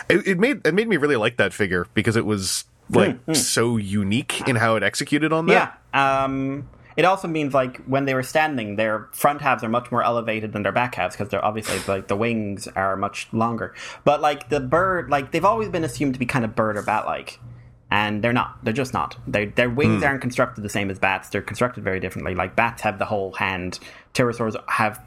[0.10, 3.24] it, it made it made me really like that figure because it was hmm, like
[3.26, 3.34] hmm.
[3.34, 5.80] so unique in how it executed on that.
[5.94, 6.24] Yeah.
[6.24, 10.02] Um, it also means like when they were standing, their front halves are much more
[10.02, 13.76] elevated than their back halves because they're obviously like the wings are much longer.
[14.06, 16.82] But like the bird, like they've always been assumed to be kind of bird or
[16.82, 17.40] bat like,
[17.92, 18.64] and they're not.
[18.64, 19.18] They're just not.
[19.28, 20.08] They, their wings hmm.
[20.08, 21.28] aren't constructed the same as bats.
[21.28, 22.36] They're constructed very differently.
[22.36, 23.80] Like bats have the whole hand.
[24.14, 25.02] Pterosaurs have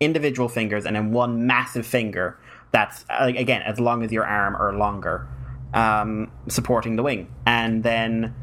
[0.00, 2.38] individual fingers and then one massive finger
[2.72, 5.28] that's again as long as your arm or longer
[5.74, 7.32] um, supporting the wing.
[7.46, 8.34] And then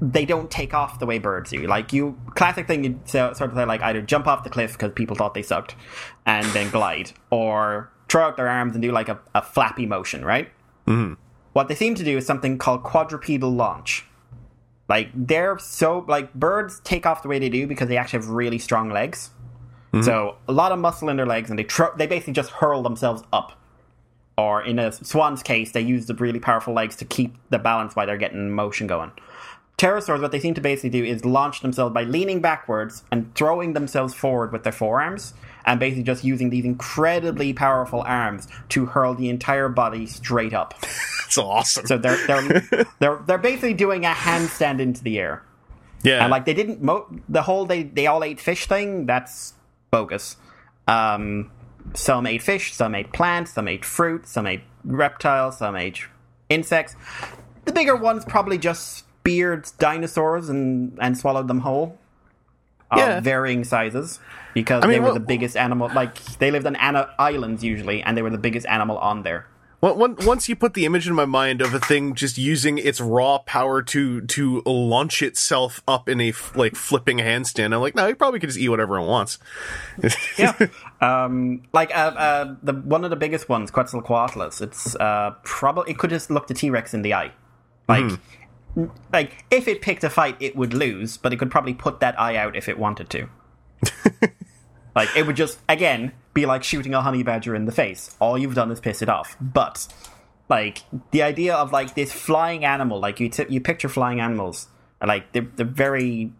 [0.00, 1.66] they don't take off the way birds do.
[1.66, 4.72] Like you classic thing you so, sort of say like either jump off the cliff
[4.72, 5.74] because people thought they sucked
[6.24, 10.24] and then glide or throw out their arms and do like a, a flappy motion
[10.24, 10.50] right?
[10.86, 11.20] Mm-hmm.
[11.52, 14.06] what they seem to do is something called quadrupedal launch.
[14.88, 18.30] Like they're so like birds take off the way they do because they actually have
[18.30, 19.30] really strong legs
[19.92, 20.02] Mm-hmm.
[20.02, 22.82] so a lot of muscle in their legs, and they tr- they basically just hurl
[22.82, 23.52] themselves up.
[24.36, 27.96] Or in a swan's case, they use the really powerful legs to keep the balance
[27.96, 29.10] while they're getting motion going.
[29.78, 33.72] Pterosaurs, what they seem to basically do is launch themselves by leaning backwards and throwing
[33.72, 35.34] themselves forward with their forearms,
[35.64, 40.74] and basically just using these incredibly powerful arms to hurl the entire body straight up.
[40.80, 41.86] That's awesome.
[41.86, 45.42] So they're they're they're they're basically doing a handstand into the air.
[46.02, 49.06] yeah, And like they didn't mo- the whole they they all ate fish thing.
[49.06, 49.54] That's
[49.90, 50.36] bogus.
[50.86, 51.50] Um,
[51.94, 56.00] some ate fish, some ate plants, some ate fruit, some ate reptiles, some ate
[56.48, 56.96] insects.
[57.64, 61.98] The bigger ones probably just speared dinosaurs and and swallowed them whole.
[62.90, 63.20] Of Yeah.
[63.20, 64.18] varying sizes
[64.54, 65.90] because mean, they were what- the biggest animal.
[65.94, 69.46] Like they lived on ana- islands usually, and they were the biggest animal on there.
[69.80, 73.38] Once you put the image in my mind of a thing just using its raw
[73.38, 78.08] power to to launch itself up in a f- like flipping handstand, I'm like, no,
[78.08, 79.38] it probably could just eat whatever it wants.
[80.38, 80.54] yeah.
[81.00, 84.60] Um, like uh, uh, the one of the biggest ones, Quetzalcoatlus.
[84.60, 87.32] It's uh, probably it could just look the T Rex in the eye.
[87.88, 88.18] Like,
[88.76, 92.00] n- like if it picked a fight, it would lose, but it could probably put
[92.00, 93.28] that eye out if it wanted to.
[94.98, 98.16] Like it would just again be like shooting a honey badger in the face.
[98.18, 99.36] All you've done is piss it off.
[99.40, 99.86] But
[100.48, 104.66] like the idea of like this flying animal, like you t- you picture flying animals,
[105.00, 106.32] like they're, they're very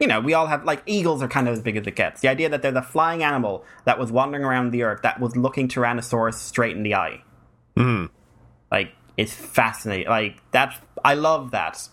[0.00, 2.22] you know, we all have like eagles are kind of as big as it gets.
[2.22, 5.36] The idea that they're the flying animal that was wandering around the earth that was
[5.36, 7.22] looking Tyrannosaurus straight in the eye.
[7.76, 8.10] Mm.
[8.68, 10.08] Like it's fascinating.
[10.08, 10.74] Like that,
[11.04, 11.88] I love that.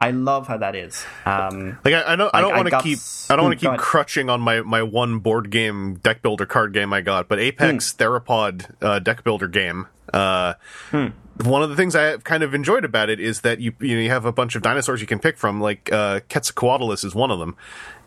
[0.00, 1.04] I love how that is.
[1.24, 2.98] Um, Like I, I don't, I don't want to keep,
[3.30, 6.72] I don't want to keep crutching on my my one board game deck builder card
[6.74, 7.94] game I got, but Apex.
[7.94, 9.86] Theropod uh, deck builder game.
[10.12, 10.54] Uh,
[10.90, 11.06] Hmm.
[11.44, 14.02] One of the things I kind of enjoyed about it is that you you, know,
[14.02, 15.60] you have a bunch of dinosaurs you can pick from.
[15.60, 17.56] Like uh, Quetzalcoatlus is one of them,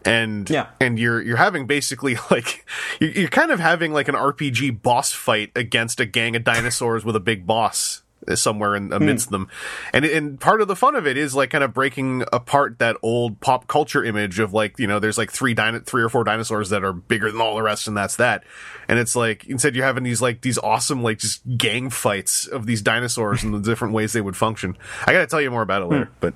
[0.04, 0.68] and Yeah.
[0.82, 2.66] and you're you're having basically like
[3.00, 7.06] you're, you're kind of having like an RPG boss fight against a gang of dinosaurs
[7.06, 8.02] with a big boss
[8.36, 9.48] somewhere in amidst them
[9.94, 12.96] and and part of the fun of it is like kind of breaking apart that
[13.02, 16.24] old pop culture image of like you know there's like three dino- three or four
[16.24, 18.44] dinosaurs that are bigger than all the rest and that's that
[18.88, 22.66] and it's like instead you're having these like these awesome like just gang fights of
[22.66, 24.78] these dinosaurs and the different ways they would function
[25.08, 26.34] i gotta tell you more about it later but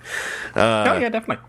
[0.56, 1.44] oh yeah, definitely.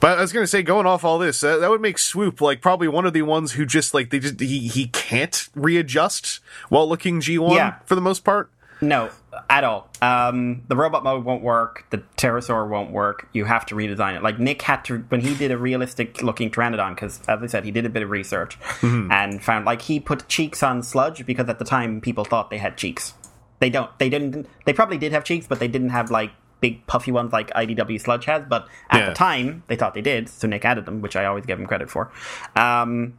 [0.00, 2.62] but I was gonna say, going off all this, uh, that would make Swoop like
[2.62, 6.88] probably one of the ones who just like they just he he can't readjust while
[6.88, 7.74] looking G one Yeah.
[7.84, 8.50] for the most part.
[8.80, 9.10] No,
[9.50, 9.88] at all.
[10.02, 11.84] Um, the robot mode won't work.
[11.90, 13.28] The pterosaur won't work.
[13.32, 14.22] You have to redesign it.
[14.22, 17.64] Like Nick had to when he did a realistic looking pteranodon, because as I said,
[17.64, 21.48] he did a bit of research and found like he put cheeks on sludge because
[21.48, 23.14] at the time people thought they had cheeks.
[23.60, 23.90] They don't.
[23.98, 24.46] They didn't.
[24.66, 28.00] They probably did have cheeks, but they didn't have like big puffy ones like IDW
[28.00, 28.44] sludge has.
[28.48, 29.08] But at Yeah.
[29.10, 30.28] the time, they thought they did.
[30.28, 32.10] So Nick added them, which I always give him credit for.
[32.56, 33.14] Um,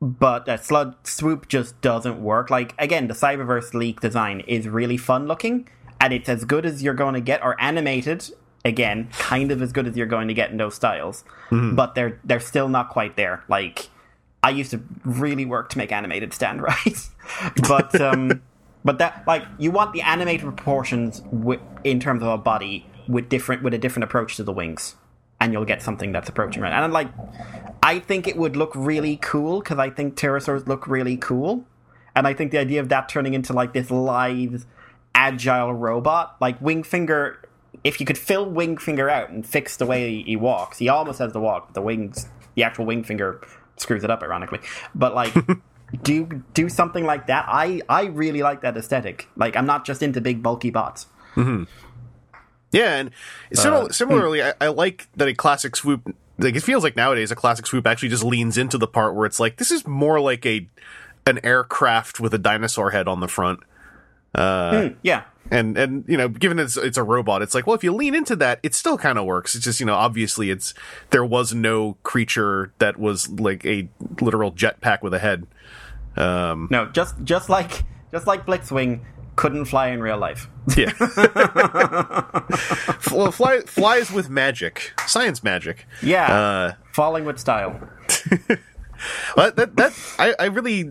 [0.00, 2.50] but uh, Slud Swoop just doesn't work.
[2.50, 5.68] Like again, the Cyberverse leak design is really fun looking,
[6.00, 8.28] and it's as good as you're going to get, or animated.
[8.64, 11.22] Again, kind of as good as you're going to get in those styles,
[11.76, 13.44] but they're they're still not quite there.
[13.48, 13.88] Like
[14.42, 17.08] I used to really work to make animated stand right,
[17.68, 18.42] but um,
[18.84, 23.28] but that like you want the animated proportions wi- in terms of a body with
[23.28, 24.96] different with a different approach to the wings,
[25.40, 26.72] and you'll get something that's approaching right.
[26.72, 27.08] And I'm like,
[27.82, 31.64] I think it would look really cool because I think pterosaurs look really cool,
[32.14, 34.62] and I think the idea of that turning into like this lithe,
[35.14, 37.36] agile robot like Wingfinger.
[37.84, 41.32] If you could fill Wingfinger out and fix the way he walks, he almost has
[41.32, 43.46] the walk, but the wings, the actual Wingfinger
[43.76, 44.60] screws it up, ironically.
[44.94, 45.34] But like,
[46.02, 47.44] do do something like that.
[47.48, 49.28] I I really like that aesthetic.
[49.36, 51.06] Like, I'm not just into big bulky bots.
[51.34, 51.64] Mm-hmm.
[52.72, 53.10] Yeah, and
[53.52, 54.48] simil- uh, similarly, hmm.
[54.60, 56.14] I, I like that a classic swoop.
[56.38, 59.24] Like it feels like nowadays a classic swoop actually just leans into the part where
[59.24, 60.68] it's like this is more like a
[61.26, 63.60] an aircraft with a dinosaur head on the front.
[64.34, 67.74] Uh, hmm, yeah, And and you know, given it's it's a robot, it's like, well,
[67.74, 69.54] if you lean into that, it still kind of works.
[69.54, 70.74] It's just you know, obviously, it's
[71.10, 73.88] there was no creature that was like a
[74.20, 75.46] literal jetpack with a head.
[76.16, 79.00] Um, No, just just like just like Blitzwing
[79.36, 80.48] couldn't fly in real life.
[80.76, 80.92] yeah,
[83.12, 85.86] well, fly, flies with magic, science magic.
[86.02, 87.78] Yeah, Uh, falling with style.
[89.36, 90.90] That that I, I really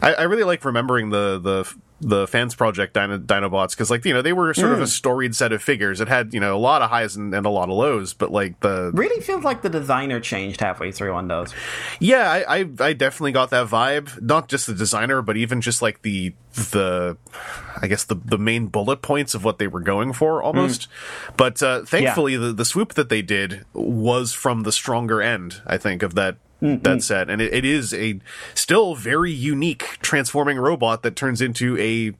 [0.00, 1.74] I, I really like remembering the the
[2.04, 5.36] the fans project Dino, Dinobots because like you know they were sort of a storied
[5.36, 6.00] set of figures.
[6.00, 8.32] It had you know a lot of highs and, and a lot of lows, but
[8.32, 11.54] like the Really feels like the designer changed halfway through on those.
[12.00, 14.20] yeah I, I I definitely got that vibe.
[14.20, 17.16] Not just the designer, but even just like the the
[17.80, 20.88] I guess the the main bullet points of what they were going for almost.
[21.36, 25.62] But uh, thankfully the the swoop that they did was from the stronger end.
[25.66, 26.36] I think of that.
[26.62, 28.20] That set, and it, it is a
[28.54, 32.12] still very unique transforming robot that turns into a,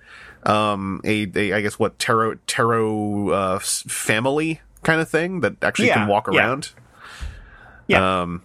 [0.51, 5.89] um, a, a I guess what tarot tarot uh, family kind of thing that actually
[5.89, 6.71] Yeah, can walk around.
[7.87, 8.43] Yeah, Um,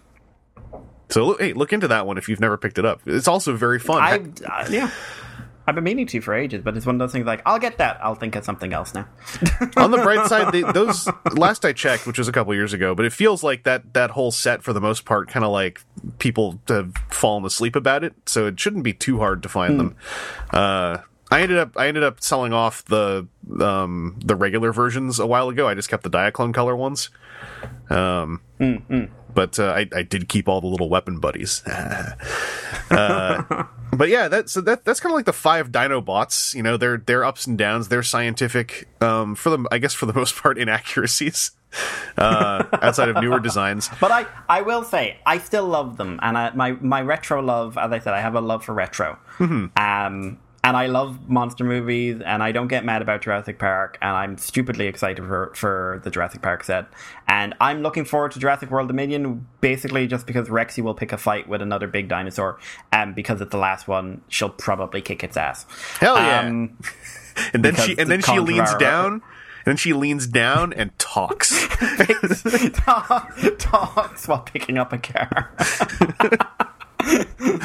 [1.08, 3.00] so look, hey, look into that one if you've never picked it up.
[3.06, 4.00] It's also very fun.
[4.00, 4.90] I uh, yeah.
[5.68, 7.76] I've been meaning to for ages, but it's one of those things like I'll get
[7.76, 7.98] that.
[8.02, 9.06] I'll think of something else now.
[9.76, 12.94] On the bright side, they, those last I checked, which was a couple years ago,
[12.94, 15.82] but it feels like that that whole set for the most part, kind of like
[16.18, 19.96] people have fallen asleep about it, so it shouldn't be too hard to find them.
[20.50, 20.98] Uh,
[21.30, 23.28] I ended up I ended up selling off the
[23.60, 25.68] um, the regular versions a while ago.
[25.68, 27.10] I just kept the Diaclone color ones.
[27.90, 28.40] Um,
[29.38, 31.62] but uh, I, I did keep all the little weapon buddies.
[32.90, 36.56] uh, but yeah, that's so that that's kind of like the five Dinobots.
[36.56, 40.06] You know, their their ups and downs, their scientific, um, for the I guess for
[40.06, 41.52] the most part, inaccuracies.
[42.16, 46.36] Uh, outside of newer designs, But I, I will say, I still love them, and
[46.36, 49.18] I, my my retro love, as I said, I have a love for retro.
[49.38, 54.10] Um, and I love monster movies, and I don't get mad about Jurassic Park, and
[54.10, 56.86] I'm stupidly excited for for the Jurassic Park set,
[57.26, 61.18] and I'm looking forward to Jurassic World Dominion, basically just because Rexy will pick a
[61.18, 62.58] fight with another big dinosaur,
[62.92, 65.64] and because it's the last one, she'll probably kick its ass.
[66.00, 66.40] hell yeah!
[66.40, 66.78] Um,
[67.52, 69.22] and then she and the then she leans down.
[69.64, 71.50] And then she leans down and talks.
[73.58, 75.50] talks while picking up a car.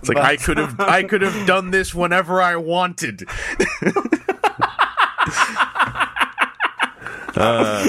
[0.00, 3.24] It's like I could have I could have done this whenever I wanted.
[7.36, 7.88] Uh,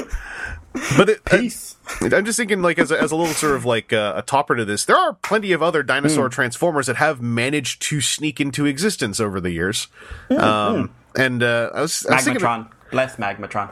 [0.96, 1.76] but it, Peace.
[2.00, 4.54] I'm just thinking, like, as a, as a little sort of like uh, a topper
[4.54, 6.30] to this, there are plenty of other dinosaur Hmm.
[6.32, 9.88] transformers that have managed to sneak into existence over the years.
[10.28, 12.46] Hmm, Um, and uh, I was, I was thinking.
[12.90, 13.70] Bless Magmatron.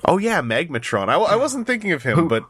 [0.06, 1.08] oh yeah, Magmatron.
[1.08, 2.44] I, I wasn't thinking of him, but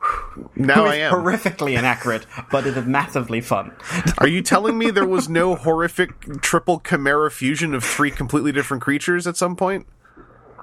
[0.55, 1.13] now Who I am.
[1.13, 3.73] horrifically inaccurate, but it is massively fun.
[4.19, 8.83] Are you telling me there was no horrific triple chimera fusion of three completely different
[8.83, 9.87] creatures at some point?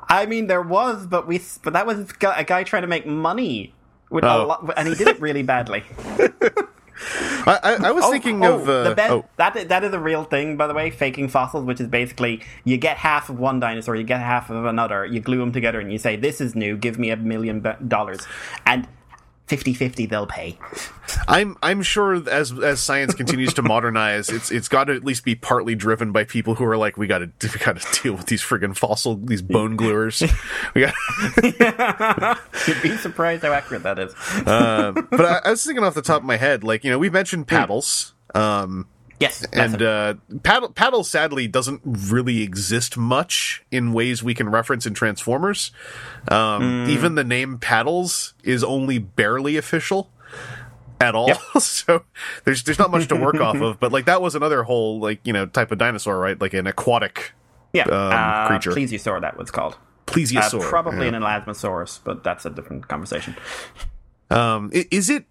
[0.08, 2.88] I mean, there was, but we, but that was a guy- a guy trying to
[2.88, 3.74] make money
[4.10, 4.44] with Oh.
[4.44, 5.84] a lot, and he did it really badly.
[7.46, 10.00] I, I, I was thinking oh, of uh, the best, oh, that that is a
[10.00, 10.90] real thing, by the way.
[10.90, 14.66] Faking fossils, which is basically you get half of one dinosaur, you get half of
[14.66, 16.78] another, you glue them together, and you say, "This is new.
[16.78, 18.26] Give me a million dollars,"
[18.66, 18.88] and
[19.48, 20.58] 50-50 they'll pay.
[21.28, 25.26] I'm I'm sure as as science continues to modernize, it's it's got to at least
[25.26, 28.14] be partly driven by people who are like, we got to we got to deal
[28.14, 30.22] with these friggin' fossil these bone gluers.
[30.74, 34.14] we got, You'd be surprised how accurate that is.
[34.46, 37.14] but I, I was thinking off the top of my head, like you know, we've
[37.14, 38.14] mentioned paddles.
[38.34, 38.88] Um,
[39.20, 44.86] Yes, and uh, paddle paddle sadly doesn't really exist much in ways we can reference
[44.86, 45.72] in Transformers.
[46.28, 50.10] Um, Even the name paddles is only barely official
[51.00, 51.34] at all.
[51.60, 52.04] so
[52.44, 53.80] there's there's not much to work off of.
[53.80, 56.40] But like that was another whole like you know type of dinosaur, right?
[56.40, 57.34] Like an aquatic
[57.74, 58.72] yeah, um, uh, creature.
[58.72, 59.74] plesiosaur that was called.
[59.74, 60.62] Uh, plesiosaur.
[60.62, 61.16] probably yeah.
[61.16, 63.36] an elasmosaurus, but that's a different conversation.
[64.30, 65.26] Um, is it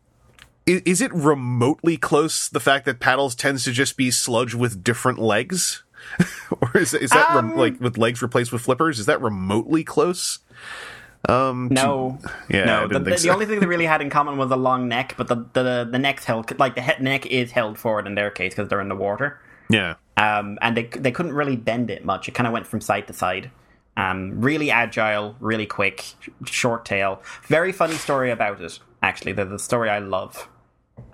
[0.69, 2.49] i- is it remotely close?
[2.49, 5.83] The fact that paddles tends to just be sludge with different legs,
[6.61, 8.99] or is is that Um, like with legs replaced with flippers?
[8.99, 10.39] Is that remotely close?
[11.29, 12.19] Um, to- No,
[12.49, 12.89] Yeah, no.
[12.89, 15.15] didn't The, think the only thing they really had in common was a long neck,
[15.17, 18.31] but the the, the neck's held like the head neck is held forward in their
[18.31, 19.41] case because they're in the water.
[19.71, 19.95] yeah.
[20.17, 22.29] Um, and they they couldn't really bend it much.
[22.29, 23.51] It kind of went from side to side.
[23.97, 27.23] Um, really agile, really quick, sh- short tail.
[27.47, 28.79] Very funny story about it.
[29.03, 30.49] Actually, the, a story I love.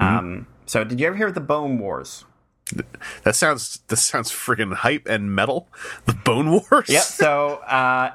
[0.01, 0.19] Mm-hmm.
[0.19, 2.25] Um, so did you ever hear of the Bone Wars?
[3.25, 5.69] That sounds that sounds freaking hype and metal.
[6.05, 6.89] The Bone Wars.
[6.89, 7.03] Yep.
[7.03, 8.11] So uh,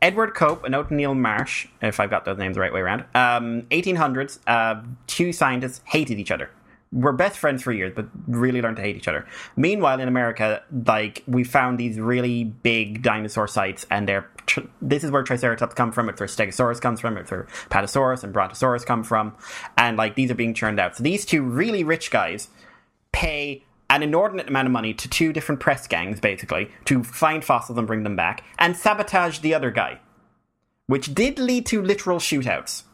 [0.00, 3.62] Edward Cope and Othniel Marsh, if I've got those names the right way around, um,
[3.70, 4.38] 1800s.
[4.46, 6.50] Uh, two scientists hated each other.
[6.92, 9.26] were best friends for years, but really learned to hate each other.
[9.56, 15.04] Meanwhile, in America, like we found these really big dinosaur sites, and they're tr- this
[15.04, 16.08] is where Triceratops come from.
[16.08, 17.16] It's where Stegosaurus comes from.
[17.16, 19.34] It's where Apatosaurus and Brontosaurus come from,
[19.78, 20.96] and like these are being churned out.
[20.96, 22.48] So these two really rich guys
[23.12, 27.78] pay an inordinate amount of money to two different press gangs, basically, to find fossils
[27.78, 30.00] and bring them back, and sabotage the other guy,
[30.86, 32.84] which did lead to literal shootouts.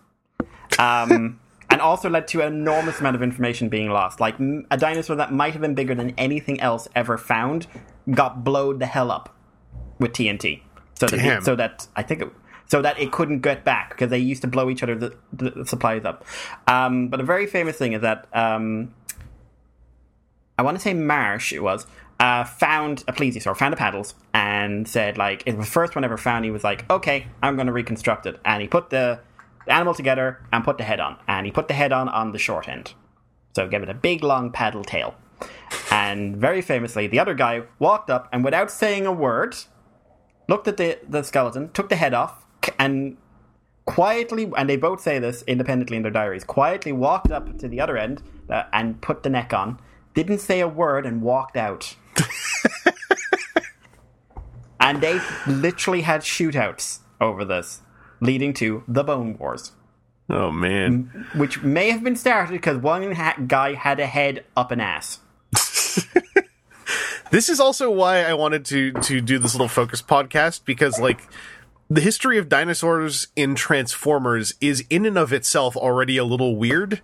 [0.79, 4.21] Um, and also led to an enormous amount of information being lost.
[4.21, 4.37] Like
[4.71, 7.67] a dinosaur that might have been bigger than anything else ever found
[8.11, 9.35] got blowed the hell up
[9.99, 10.63] with TNT.
[10.99, 11.43] So that, Damn.
[11.43, 12.33] so that I think it,
[12.67, 15.67] so that it couldn't get back because they used to blow each other the, the
[15.67, 16.25] supplies up.
[16.67, 18.95] Um, but a very famous thing is that um,
[20.59, 21.87] I want to say Marsh it was
[22.19, 26.05] uh, found a plesiosaur, found a paddles, and said like it was the first one
[26.05, 26.45] ever found.
[26.45, 29.21] He was like, okay, I'm going to reconstruct it, and he put the,
[29.67, 32.33] the animal together and put the head on, and he put the head on on
[32.33, 32.95] the short end,
[33.55, 35.15] so gave it a big long paddle tail.
[35.91, 39.57] And very famously, the other guy walked up and without saying a word,
[40.49, 42.45] looked at the the skeleton, took the head off,
[42.79, 43.17] and
[43.85, 47.81] quietly, and they both say this independently in their diaries, quietly walked up to the
[47.81, 49.79] other end uh, and put the neck on,
[50.15, 51.95] didn't say a word, and walked out.
[54.81, 57.83] and they literally had shootouts over this,
[58.21, 59.73] leading to the Bone Wars,
[60.29, 61.27] Oh man.
[61.35, 65.21] which may have been started because one ha- guy had a head up an ass.
[67.31, 71.21] This is also why I wanted to to do this little focus podcast because like
[71.89, 77.01] the history of dinosaurs in Transformers is in and of itself already a little weird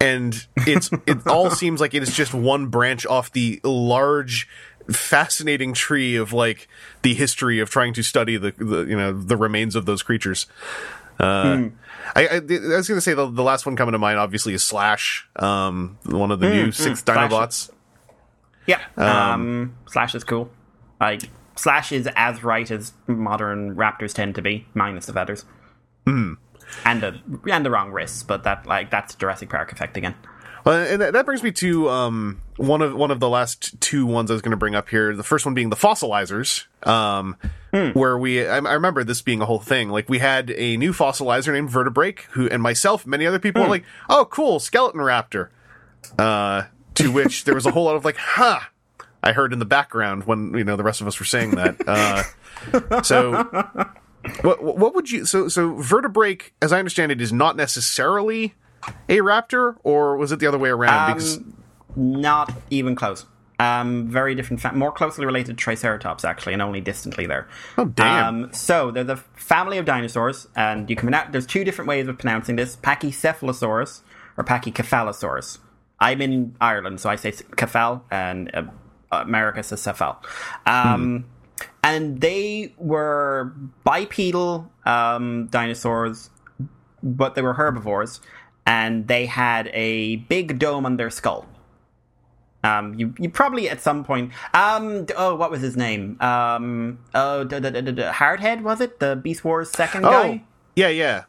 [0.00, 4.48] and it's it all seems like it is just one branch off the large
[4.90, 6.68] fascinating tree of like
[7.02, 10.46] the history of trying to study the, the you know the remains of those creatures.
[11.18, 11.68] Uh,
[12.16, 14.54] I, I, I was going to say the, the last one coming to mind obviously
[14.54, 17.30] is Slash, um, one of the new six Slash.
[17.30, 17.70] Dinobots.
[18.66, 18.80] Yeah.
[18.96, 20.50] Um, Slash is cool.
[21.00, 21.22] Like
[21.56, 25.44] Slash is as right as modern Raptors tend to be, minus the feathers.
[26.06, 26.36] Mm.
[26.84, 27.20] And the
[27.52, 30.14] and the wrong wrists, but that like that's Jurassic Park effect again.
[30.64, 34.30] Well, and that brings me to um, one of one of the last two ones
[34.30, 35.16] I was going to bring up here.
[35.16, 37.36] The first one being the fossilizers, um,
[37.94, 39.88] where we I, I remember this being a whole thing.
[39.88, 43.68] Like we had a new fossilizer named Vertebrake, who and myself, many other people were
[43.68, 45.48] like, "Oh, cool, skeleton raptor."
[46.18, 46.64] Uh,
[47.02, 48.60] to which there was a whole lot of like, "Huh."
[49.22, 51.76] I heard in the background when you know the rest of us were saying that.
[51.86, 53.32] Uh, so
[54.42, 58.54] what what would you so so vertebrake as i understand it is not necessarily
[59.08, 61.54] a raptor or was it the other way around because Um,
[61.96, 63.26] Not even close.
[63.58, 67.46] Um, very different, fa- more closely related to Triceratops actually, and only distantly there.
[67.76, 71.32] oh damn Um, so they're the family of dinosaurs, and you can pronounce.
[71.32, 74.00] There's two different ways of pronouncing this: Pachycephalosaurus
[74.38, 75.58] or Pachycephalosaurus.
[76.00, 78.62] I'm in Ireland, so I say cephal, and uh,
[79.12, 80.16] America says cephal.
[80.66, 81.26] Um,
[81.82, 83.52] And they were
[83.84, 86.30] bipedal um, dinosaurs,
[87.02, 88.20] but they were herbivores,
[88.66, 91.46] and they had a big dome on their skull.
[92.62, 94.32] Um, you you probably at some point.
[94.52, 96.20] Um, oh, what was his name?
[96.20, 99.00] Um, oh, d- d- d- d- d- Hardhead was it?
[99.00, 100.44] The Beast Wars second oh guy.
[100.76, 101.24] yeah yeah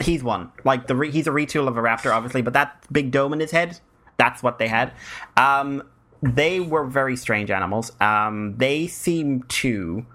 [0.00, 0.50] He's one.
[0.64, 3.40] Like the re- he's a retool of a raptor, obviously, but that big dome in
[3.40, 3.78] his head.
[4.16, 4.92] That's what they had.
[5.36, 5.82] Um,
[6.22, 7.92] they were very strange animals.
[8.00, 10.06] Um, they seem to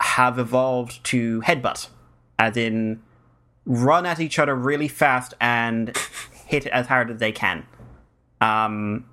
[0.00, 1.88] have evolved to headbutt,
[2.38, 3.02] as in
[3.66, 5.96] run at each other really fast and
[6.46, 7.66] hit as hard as they can.
[8.40, 9.06] Um,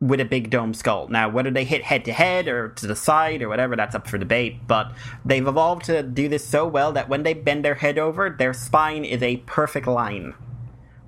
[0.00, 1.08] with a big dome skull.
[1.08, 4.06] Now, whether they hit head to head or to the side or whatever, that's up
[4.06, 4.66] for debate.
[4.66, 4.92] But
[5.24, 8.52] they've evolved to do this so well that when they bend their head over, their
[8.54, 10.34] spine is a perfect line,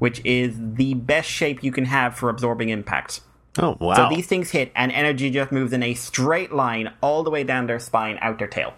[0.00, 3.20] which is the best shape you can have for absorbing impact.
[3.58, 7.22] oh wow So these things hit, and energy just moves in a straight line all
[7.22, 8.74] the way down their spine, out their tail.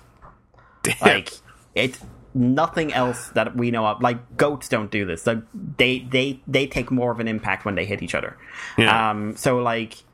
[0.82, 0.96] Damn.
[1.00, 1.32] Like
[1.74, 1.98] it's
[2.34, 4.02] nothing else that we know of.
[4.02, 5.26] Like goats don't do this.
[5.26, 5.42] Like
[5.76, 8.36] they they they take more of an impact when they hit each other.
[8.76, 9.10] Yeah.
[9.10, 9.36] Um.
[9.36, 10.04] So like.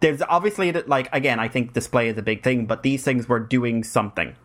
[0.00, 3.26] There's obviously that like again I think display is a big thing, but these things
[3.26, 4.36] were doing something.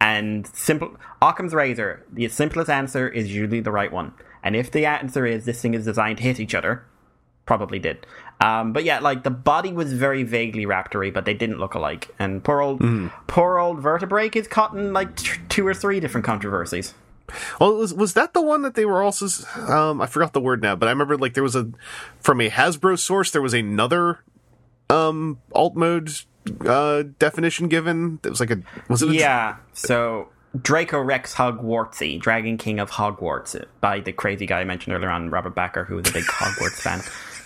[0.00, 4.14] And simple Occam's razor, the simplest answer is usually the right one.
[4.44, 6.84] And if the answer is this thing is designed to hit each other,
[7.44, 8.06] probably did.
[8.40, 12.08] Um, but yeah, like the body was very vaguely raptory, but they didn't look alike.
[12.18, 12.80] And poor old,
[13.26, 16.94] poor old vertebrake is caught in like t- two or three different controversies.
[17.60, 19.26] well was was that the one that they were also
[19.72, 21.70] um i forgot the word now but i remember like there was a
[22.18, 24.18] from a hasbro source there was another
[24.88, 26.10] um alt mode
[26.66, 29.56] uh definition given that was like a was it a Yeah.
[29.74, 35.30] So Dracorex hogwartsia, Dragon King of Hogwarts, by the crazy guy I mentioned earlier on,
[35.30, 37.00] Robert Bakker, who was a big Hogwarts fan.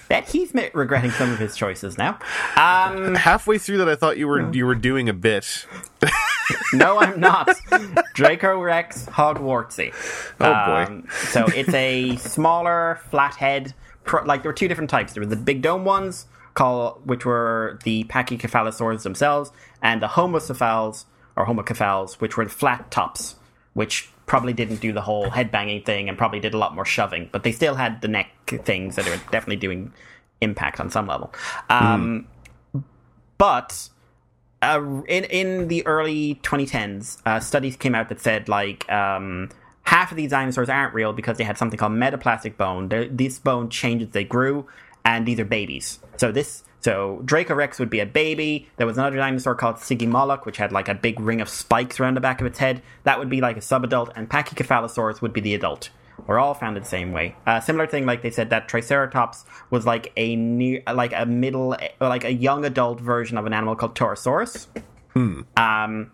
[0.08, 2.18] Bet he's regretting some of his choices now.
[2.56, 5.66] Um, Halfway through that, I thought you were you were doing a bit.
[6.72, 7.48] no, I'm not.
[8.14, 9.94] Dracorex hogwartsia.
[10.40, 10.92] Oh boy.
[10.92, 13.74] Um, so it's a smaller, flathead.
[14.04, 15.14] Pro- like there were two different types.
[15.14, 19.50] There were the big dome ones, called which were the Pachycephalosaurs themselves,
[19.80, 21.06] and the Homocephals
[21.36, 23.36] or Homocephals, which were the flat tops,
[23.72, 27.28] which probably didn't do the whole headbanging thing and probably did a lot more shoving,
[27.32, 29.92] but they still had the neck things that are definitely doing
[30.40, 31.32] impact on some level.
[31.68, 32.26] Um,
[33.36, 33.88] But
[34.62, 39.50] uh, in in the early 2010s, uh, studies came out that said like um,
[39.82, 42.88] half of these dinosaurs aren't real because they had something called metaplastic bone.
[42.88, 44.66] They're, this bone changes; they grew,
[45.04, 45.98] and these are babies.
[46.16, 46.62] So this.
[46.84, 48.68] So Dracorex would be a baby.
[48.76, 52.12] There was another dinosaur called Stygimoloch, which had like a big ring of spikes around
[52.12, 52.82] the back of its head.
[53.04, 55.88] That would be like a subadult, and Pachycephalosaurus would be the adult.
[56.26, 57.36] We're all found the same way.
[57.46, 61.74] Uh, similar thing, like they said that Triceratops was like a near, like a middle,
[62.02, 64.66] like a young adult version of an animal called Torosaurus.
[65.56, 66.12] Um,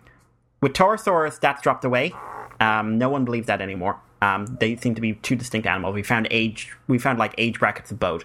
[0.61, 2.13] with Torosaurus, that's dropped away.
[2.61, 3.99] Um, no one believes that anymore.
[4.23, 5.95] Um, they seem to be two distinct animals.
[5.95, 8.23] We found age, we found like age brackets of both.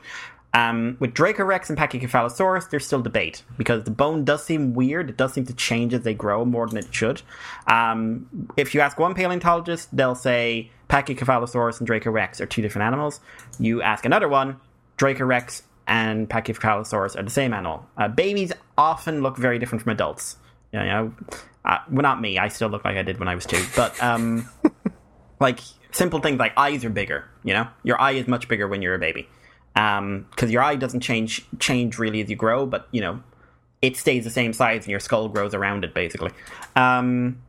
[0.56, 5.10] Um, with Dracorex and Pachycephalosaurus, there's still debate because the bone does seem weird.
[5.10, 7.22] It does seem to change as they grow more than it should.
[7.68, 13.20] Um, if you ask one paleontologist, they'll say Pachycephalosaurus and Dracorex are two different animals.
[13.60, 14.56] You ask another one,
[14.98, 17.86] Dracorex and Pachycephalosaurus are the same animal.
[17.98, 20.38] Uh, babies often look very different from adults.
[20.72, 21.14] You know,
[21.66, 22.38] uh, well, not me.
[22.38, 24.48] I still look like I did when I was two, but um,
[25.42, 25.60] like
[25.92, 27.26] simple things like eyes are bigger.
[27.44, 29.28] You know, your eye is much bigger when you're a baby,
[29.76, 33.22] because your eye doesn't change change really as you grow, but you know,
[33.82, 36.32] it stays the same size and your skull grows around it basically.
[36.76, 37.42] Um,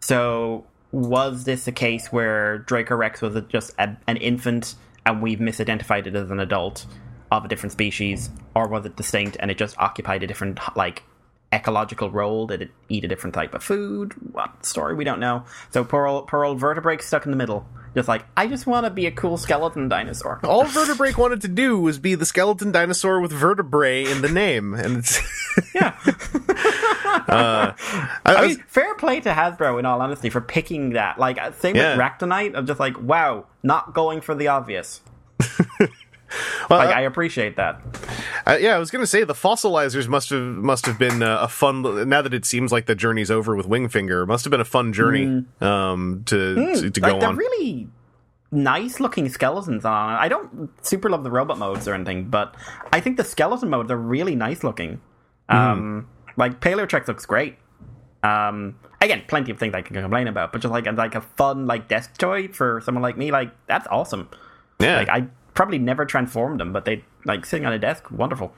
[0.00, 4.74] so was this a case where Dracorex was a- just a, an infant
[5.04, 6.84] and we've misidentified it as an adult
[7.30, 11.04] of a different species, or was it distinct and it just occupied a different like
[11.56, 12.46] ecological role?
[12.46, 14.12] Did it eat a different type of food?
[14.32, 14.94] What story?
[14.94, 15.44] We don't know.
[15.70, 18.84] So poor old, poor old vertebrate stuck in the middle, just like I just want
[18.84, 20.40] to be a cool skeleton dinosaur.
[20.44, 24.74] All Vertebrake wanted to do was be the skeleton dinosaur with vertebrae in the name,
[24.74, 25.20] and it's.
[25.74, 25.96] Yeah.
[27.28, 27.74] I,
[28.26, 31.18] I I mean, fair play to Hasbro, in all honesty, for picking that.
[31.18, 31.92] Like, uh, same Yeah.
[31.96, 32.54] with Ractonite.
[32.54, 35.00] I'm just like, wow, not going for the obvious.
[36.70, 37.80] well, Like, I appreciate that.
[38.46, 41.48] Uh, yeah, I was gonna say the fossilizers must have must have been uh, a
[41.48, 42.08] fun.
[42.08, 44.92] Now that it seems like the journey's over with Wingfinger, must have been a fun
[44.92, 47.36] journey um, to, to to like, go they're on.
[47.36, 47.88] really
[48.52, 50.14] nice looking skeletons on.
[50.14, 52.54] I don't super love the robot modes or anything, but
[52.92, 55.00] I think the skeleton modes are really nice looking.
[55.48, 57.56] Um, like Paleotrex looks great.
[58.22, 61.66] Um, again, plenty of things I can complain about, but just like like a fun
[61.66, 64.28] like desk toy for someone like me, like that's awesome.
[64.80, 65.26] yeah, Like I
[65.56, 68.54] probably never transformed them, but they like sitting on a desk, wonderful.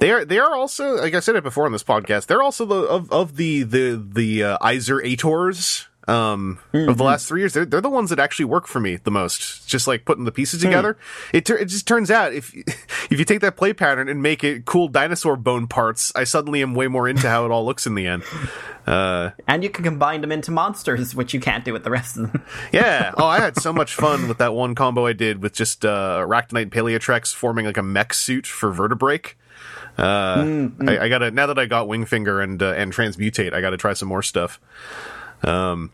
[0.00, 2.26] they are they are also like I said it before on this podcast.
[2.26, 7.28] They're also the of, of the the the uh, Iser Ators um of the last
[7.28, 7.52] three years.
[7.52, 9.68] They're they're the ones that actually work for me the most.
[9.68, 10.98] Just like putting the pieces together.
[11.32, 12.52] It tur- it just turns out if
[13.10, 16.60] if you take that play pattern and make it cool dinosaur bone parts, I suddenly
[16.62, 18.24] am way more into how it all looks in the end.
[18.86, 22.16] Uh, And you can combine them into monsters, which you can't do with the rest
[22.16, 22.42] of them.
[22.72, 23.12] Yeah.
[23.16, 26.18] Oh, I had so much fun with that one combo I did with just uh,
[26.26, 29.34] Arachnite and Paleotrex forming like a mech suit for Vertebrake.
[29.98, 33.76] Uh, I, I gotta now that I got Wingfinger and uh, and Transmutate, I gotta
[33.76, 34.58] try some more stuff.
[35.42, 35.90] Um,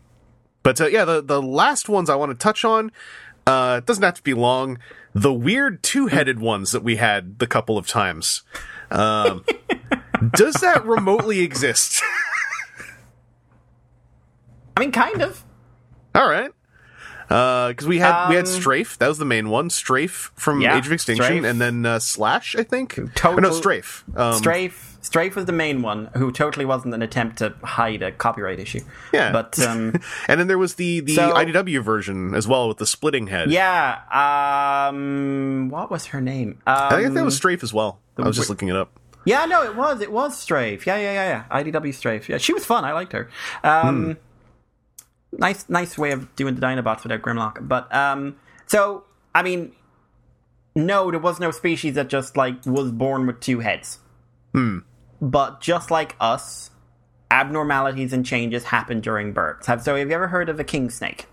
[0.63, 2.91] but uh, yeah, the the last ones I want to touch on.
[3.47, 4.77] Uh, it doesn't have to be long.
[5.15, 8.43] The weird two headed ones that we had the couple of times.
[8.91, 9.43] Um,
[10.33, 12.03] does that remotely exist?
[14.77, 15.43] I mean, kind of.
[16.15, 16.51] All right.
[17.27, 19.69] Because we had we had Um, Strafe, that was the main one.
[19.69, 21.45] Strafe from Yeah, Age of Extinction, Strafe.
[21.45, 22.95] and then uh, Slash, I think.
[23.15, 24.03] Total- Or no, Strafe.
[24.15, 28.11] Um, Strafe, Strafe was the main one, who totally wasn't an attempt to hide a
[28.11, 28.81] copyright issue.
[29.11, 29.31] Yeah.
[29.31, 32.85] but um, and then there was the the So- IDW version as well with the
[32.85, 33.49] splitting head.
[33.51, 34.01] yeah,
[34.89, 36.61] um, what was her name?
[36.67, 37.99] Um, I think that was Strafe as well.
[38.17, 38.99] I was just looking it up.
[39.25, 39.99] Yeah, no, it was.
[40.01, 40.85] It was Strafe.
[40.85, 41.63] Yeah, yeah, yeah, yeah.
[41.63, 42.29] IDW Strafe.
[42.29, 42.85] Yeah, she was fun.
[42.85, 43.29] I liked her.
[43.63, 44.17] Um,
[45.31, 47.67] Nice, nice way of doing the Dinobots without Grimlock.
[47.67, 49.03] But um, so
[49.35, 49.73] I mean,
[50.75, 53.99] no, there was no species that just like was born with two heads.
[54.53, 54.79] Hmm.
[55.21, 56.71] But just like us,
[57.31, 59.67] abnormalities and changes happen during births.
[59.67, 59.95] Have so?
[59.95, 61.27] Have you ever heard of a king snake?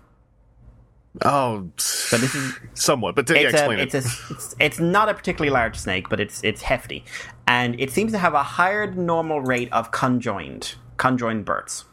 [1.23, 5.13] Oh, So this is somewhat, but it's a, explain it's a it's, it's not a
[5.13, 7.03] particularly large snake, but it's it's hefty,
[7.47, 11.85] and it seems to have a higher than normal rate of conjoined conjoined births.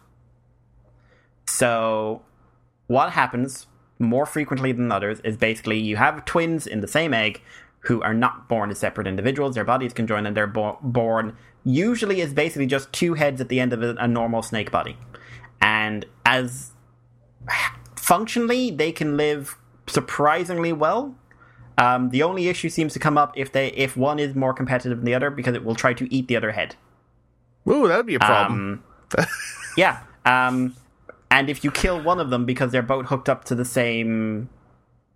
[1.46, 2.22] So,
[2.86, 3.66] what happens
[3.98, 7.40] more frequently than others is basically you have twins in the same egg
[7.80, 9.54] who are not born as separate individuals.
[9.54, 13.60] Their bodies conjoin and they're bo- born usually as basically just two heads at the
[13.60, 14.96] end of a, a normal snake body.
[15.60, 16.72] And as
[17.96, 21.14] functionally, they can live surprisingly well.
[21.76, 24.98] Um, the only issue seems to come up if they if one is more competitive
[24.98, 26.76] than the other because it will try to eat the other head.
[27.68, 28.84] Ooh, that'd be a problem.
[29.18, 29.26] Um,
[29.76, 30.00] yeah.
[30.24, 30.76] Um,
[31.30, 34.48] and if you kill one of them because they're both hooked up to the same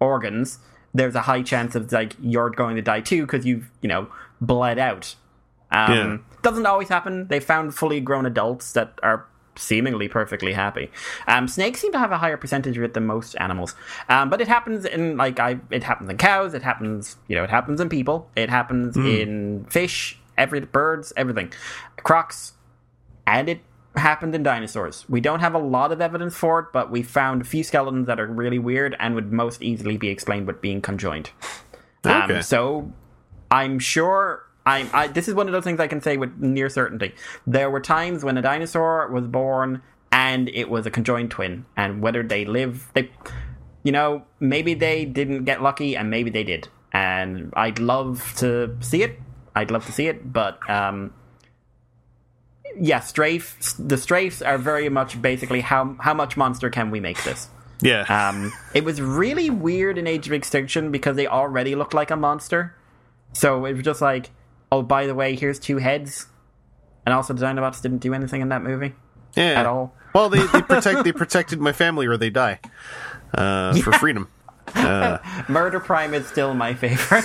[0.00, 0.58] organs,
[0.92, 4.08] there's a high chance of like you're going to die too because you've you know
[4.40, 5.14] bled out.
[5.70, 6.16] Um, Yeah.
[6.42, 7.28] Doesn't always happen.
[7.28, 10.90] They found fully grown adults that are seemingly perfectly happy.
[11.26, 13.74] Um, snakes seem to have a higher percentage of it than most animals,
[14.08, 15.58] um, but it happens in like I.
[15.70, 16.54] It happens in cows.
[16.54, 18.30] It happens, you know, it happens in people.
[18.36, 21.52] It happens in fish, every birds, everything,
[21.96, 22.52] crocs,
[23.26, 23.60] and it
[23.96, 25.04] happened in dinosaurs.
[25.08, 28.06] We don't have a lot of evidence for it, but we found a few skeletons
[28.06, 31.30] that are really weird and would most easily be explained with being conjoined.
[32.06, 32.36] Okay.
[32.36, 32.92] Um, so
[33.50, 34.44] I'm sure.
[34.68, 37.14] I'm, I, this is one of those things I can say with near certainty.
[37.46, 39.80] There were times when a dinosaur was born
[40.12, 43.10] and it was a conjoined twin, and whether they live, they,
[43.82, 46.68] you know, maybe they didn't get lucky, and maybe they did.
[46.92, 49.20] And I'd love to see it.
[49.54, 51.12] I'd love to see it, but um,
[52.80, 53.56] yeah, strafe.
[53.78, 57.48] The strafes are very much basically how how much monster can we make this?
[57.80, 58.02] yeah.
[58.08, 62.16] Um, it was really weird in Age of Extinction because they already looked like a
[62.16, 62.74] monster.
[63.32, 64.30] So it was just like,
[64.70, 66.26] oh, by the way, here's two heads.
[67.06, 68.94] And also, the Dinobots didn't do anything in that movie
[69.34, 69.60] yeah.
[69.60, 69.94] at all.
[70.14, 72.60] Well, they, they protect they protected my family or they die
[73.34, 74.28] uh, for freedom.
[75.48, 77.24] Murder Prime is still my favorite.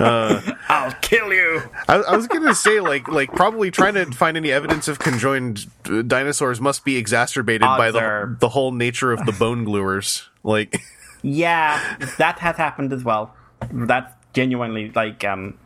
[0.00, 1.62] I'll kill you.
[1.88, 5.66] I, I was gonna say like like probably trying to find any evidence of conjoined
[5.86, 10.24] uh, dinosaurs must be exacerbated by the are- the whole nature of the bone gluers.
[10.42, 10.80] Like,
[11.22, 13.34] Yeah, that has happened as well.
[13.72, 15.58] That's genuinely like um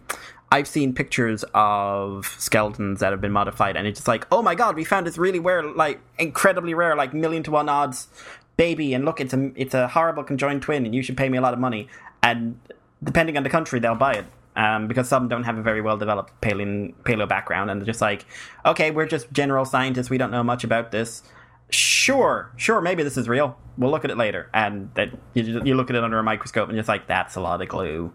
[0.50, 4.54] I've seen pictures of skeletons that have been modified and it's just like, "Oh my
[4.54, 8.08] god, we found this really rare like incredibly rare like million to one odds
[8.56, 11.38] baby and look, it's a it's a horrible conjoined twin and you should pay me
[11.38, 11.88] a lot of money."
[12.22, 12.58] And
[13.02, 14.26] depending on the country, they'll buy it.
[14.56, 18.00] Um, because some don't have a very well developed paleo, paleo background, and they're just
[18.00, 18.26] like,
[18.66, 20.10] okay, we're just general scientists.
[20.10, 21.22] We don't know much about this
[21.70, 23.58] sure, sure, maybe this is real.
[23.76, 24.48] We'll look at it later.
[24.54, 27.40] And that you, you look at it under a microscope and you're like, that's a
[27.40, 28.12] lot of glue.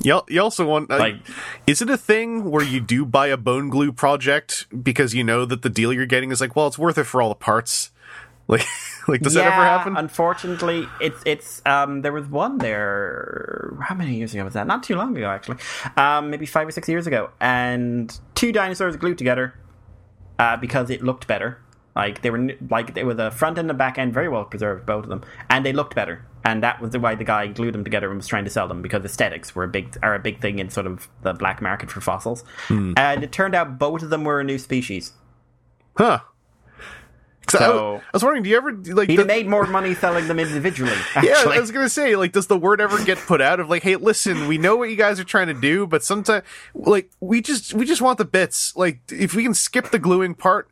[0.00, 1.16] You, you also want uh, Like-
[1.66, 5.44] is it a thing where you do buy a bone glue project because you know
[5.44, 7.90] that the deal you're getting is like, well, it's worth it for all the parts.
[8.48, 8.64] Like,
[9.08, 9.96] like does that ever happen?
[9.96, 14.68] Unfortunately, it's it's um there was one there how many years ago was that?
[14.68, 15.56] Not too long ago actually.
[15.96, 19.54] Um maybe 5 or 6 years ago and two dinosaurs glued together
[20.38, 21.58] uh because it looked better.
[21.96, 24.86] Like they were like they were the front and the back end very well preserved
[24.86, 26.24] both of them and they looked better.
[26.46, 28.68] And that was the why the guy glued them together and was trying to sell
[28.68, 31.60] them because aesthetics were a big are a big thing in sort of the black
[31.60, 32.44] market for fossils.
[32.68, 32.92] Hmm.
[32.96, 35.12] And it turned out both of them were a new species.
[35.96, 36.20] huh?
[37.46, 39.08] 'Cause I, So- was, I was wondering, do you ever like?
[39.08, 40.96] He the- made more money selling them individually.
[41.22, 41.44] yeah.
[41.48, 43.94] I was gonna say, like, does the word ever get put out of like, hey,
[43.96, 46.44] listen, we know what you guys are trying to do, but sometimes,
[46.74, 48.74] like, we just we just want the bits.
[48.76, 50.68] Like, if we can skip the gluing part,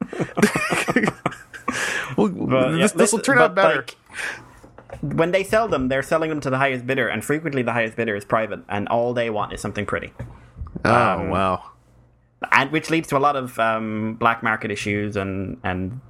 [2.16, 3.76] well, But, this this will turn out better.
[3.76, 3.96] like,
[5.00, 7.96] when they sell them, they're selling them to the highest bidder, and frequently the highest
[7.96, 10.12] bidder is private, and all they want is something pretty.
[10.84, 11.70] oh um, wow,
[12.52, 16.00] and which leads to a lot of um, black market issues and and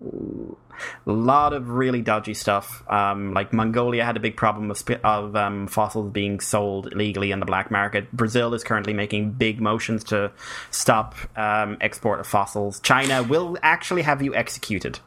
[0.00, 2.88] a lot of really dodgy stuff.
[2.88, 7.40] Um, like Mongolia had a big problem of, of um, fossils being sold illegally in
[7.40, 8.10] the black market.
[8.12, 10.30] Brazil is currently making big motions to
[10.70, 12.80] stop um, export of fossils.
[12.80, 15.00] China will actually have you executed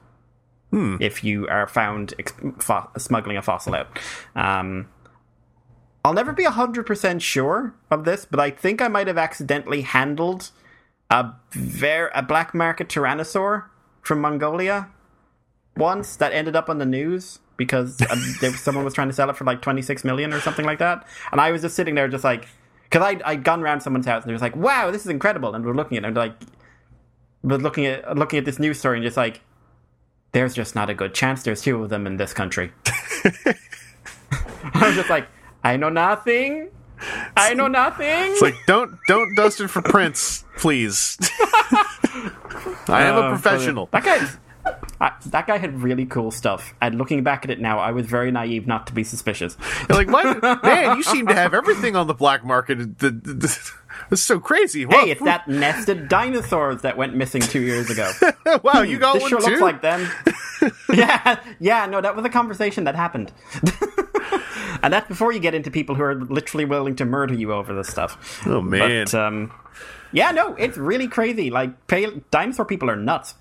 [0.73, 3.99] if you are found ex- fo- smuggling a fossil out.
[4.35, 4.87] Um,
[6.03, 10.49] I'll never be 100% sure of this, but I think I might have accidentally handled
[11.09, 13.65] a ver- a black market tyrannosaur
[14.01, 14.89] from Mongolia
[15.77, 19.29] once that ended up on the news because um, there, someone was trying to sell
[19.29, 21.05] it for like 26 million or something like that.
[21.31, 22.47] And I was just sitting there just like,
[22.83, 25.53] because I'd, I'd gone around someone's house and they was like, wow, this is incredible.
[25.53, 26.33] And we're looking at it and like,
[27.43, 29.41] we're looking at, looking at this news story and just like,
[30.33, 32.71] there's just not a good chance there's two of them in this country.
[34.73, 35.27] I was just like,
[35.63, 36.69] I know nothing.
[37.35, 38.05] I know nothing.
[38.07, 41.17] it's like don't don't dust it for prints, please.
[42.87, 43.89] I am a Uh, professional.
[43.91, 44.27] That guy,
[44.99, 46.75] I, that guy had really cool stuff.
[46.79, 49.57] And looking back at it now, I was very naive not to be suspicious.
[49.89, 50.43] You're like, what?
[50.63, 52.99] Man, you seem to have everything on the black market.
[52.99, 53.71] The- the- the-
[54.11, 54.85] It's so crazy.
[54.85, 58.11] Wow, Hey, it's that nested dinosaurs that went missing two years ago.
[58.63, 59.45] wow, you got this one sure too.
[59.51, 60.07] looks like them.
[60.93, 63.31] yeah, yeah, no, that was a conversation that happened.
[64.83, 67.73] and that's before you get into people who are literally willing to murder you over
[67.73, 68.41] this stuff.
[68.45, 69.51] oh man, But, um,
[70.11, 71.49] yeah, no, it's really crazy.
[71.49, 73.35] Like, pale- dinosaur people are nuts.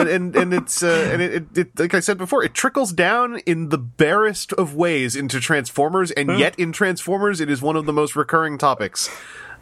[0.00, 2.92] And, and and it's uh, and it, it, it like I said before, it trickles
[2.92, 6.38] down in the barest of ways into Transformers, and Hmm.
[6.38, 9.08] yet in Transformers, it is one of the most recurring topics.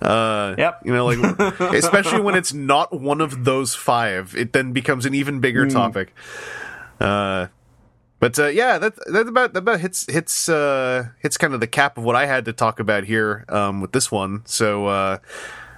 [0.01, 0.81] Uh, Yep.
[0.85, 1.19] You know, like
[1.75, 5.71] especially when it's not one of those five, it then becomes an even bigger Hmm.
[5.71, 6.15] topic.
[7.01, 7.49] Uh,
[8.19, 11.67] but uh, yeah, that that about that about hits hits uh, hits kind of the
[11.67, 14.43] cap of what I had to talk about here um, with this one.
[14.45, 15.19] So uh,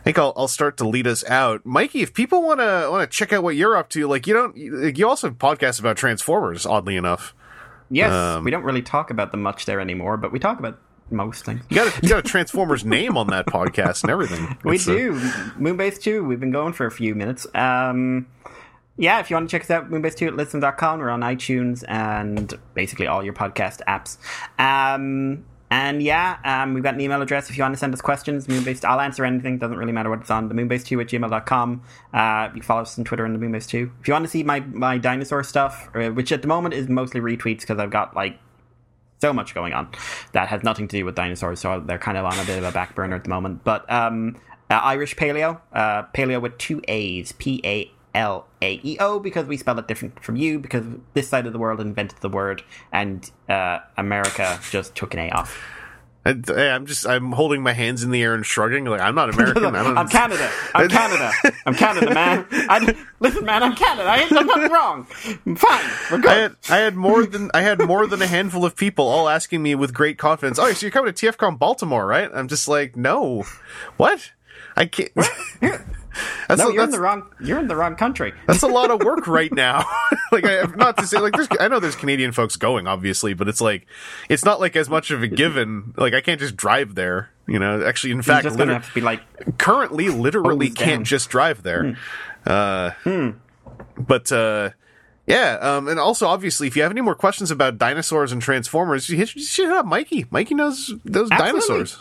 [0.02, 2.02] I think I'll I'll start to lead us out, Mikey.
[2.02, 4.56] If people want to want to check out what you're up to, like you don't
[4.56, 6.66] you, you also have podcasts about Transformers.
[6.66, 7.34] Oddly enough,
[7.88, 10.80] Yes, Um, we don't really talk about them much there anymore, but we talk about
[11.10, 11.60] most things.
[11.68, 14.56] you got a, you got a Transformers name on that podcast and everything.
[14.64, 15.12] We It's, do.
[15.60, 17.46] Moonbase 2, we've been going for a few minutes.
[17.54, 18.26] Um,
[18.96, 20.98] yeah, if you want to check us out, moonbase2 at listen.com.
[21.00, 24.16] We're on iTunes and basically all your podcast apps.
[24.58, 28.02] Um, and yeah, um, we've got an email address if you want to send us
[28.02, 28.46] questions.
[28.46, 29.56] Moonbase, I'll answer anything.
[29.56, 30.50] Doesn't really matter what it's on.
[30.50, 31.82] The moonbase2 at gmail.com.
[32.12, 33.90] Uh, you can follow us on Twitter and the moonbase2.
[34.00, 36.90] If you want to see my, my dinosaur stuff, uh, which at the moment is
[36.90, 38.38] mostly retweets because I've got like
[39.22, 39.88] so much going on
[40.32, 42.64] that has nothing to do with dinosaurs, so they're kind of on a bit of
[42.64, 43.64] a back burner at the moment.
[43.64, 44.36] But um,
[44.68, 49.46] uh, Irish paleo, uh, paleo with two A's, P A L A E O, because
[49.46, 50.84] we spell it different from you, because
[51.14, 52.62] this side of the world invented the word,
[52.92, 55.58] and uh, America just took an A off.
[56.24, 59.30] I, I'm just I'm holding my hands in the air and shrugging like I'm not
[59.34, 59.74] American.
[59.74, 60.50] I I'm Canada.
[60.74, 61.32] I'm Canada.
[61.66, 62.46] I'm Canada, man.
[62.50, 64.08] I, listen, man, I'm Canada.
[64.08, 65.06] I ain't done nothing wrong.
[65.46, 65.84] I'm fine.
[66.10, 66.30] We're good.
[66.30, 69.28] I had I had more than I had more than a handful of people all
[69.28, 70.58] asking me with great confidence.
[70.60, 72.30] Oh, so you're coming to TFCon Baltimore, right?
[72.32, 73.44] I'm just like, no,
[73.96, 74.30] what?
[74.76, 75.10] I can't.
[76.48, 77.28] that's no, a, you're in the wrong.
[77.40, 78.32] You're in the wrong country.
[78.46, 79.84] that's a lot of work right now.
[80.32, 83.48] like, I, not to say like, there's, I know there's Canadian folks going, obviously, but
[83.48, 83.86] it's like,
[84.28, 85.94] it's not like as much of a given.
[85.96, 87.30] Like, I can't just drive there.
[87.46, 89.20] You know, actually, in You're fact, liter- have to be like,
[89.58, 91.04] currently literally can't down.
[91.04, 91.96] just drive there.
[92.46, 92.90] Uh,
[93.98, 94.70] But uh,
[95.26, 99.08] yeah, um, and also obviously, if you have any more questions about dinosaurs and Transformers,
[99.08, 100.26] you, hit, you should hit up Mikey.
[100.30, 101.60] Mikey knows those Absolutely.
[101.60, 101.98] dinosaurs.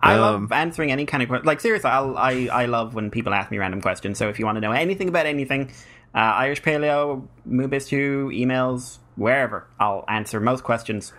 [0.00, 1.46] I Um, love answering any kind of question.
[1.46, 1.90] like seriously.
[1.90, 4.18] I'll, I I love when people ask me random questions.
[4.18, 5.72] So if you want to know anything about anything,
[6.14, 7.26] uh, Irish Paleo,
[7.86, 11.12] Two, emails, wherever, I'll answer most questions.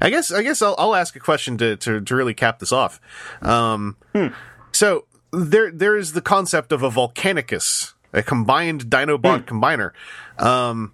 [0.00, 2.72] I guess I guess I'll, I'll ask a question to, to, to really cap this
[2.72, 3.00] off.
[3.40, 3.96] Um,
[4.72, 9.92] So there there is the concept of a Volcanicus, a combined Dinobot combiner.
[10.44, 10.92] Um,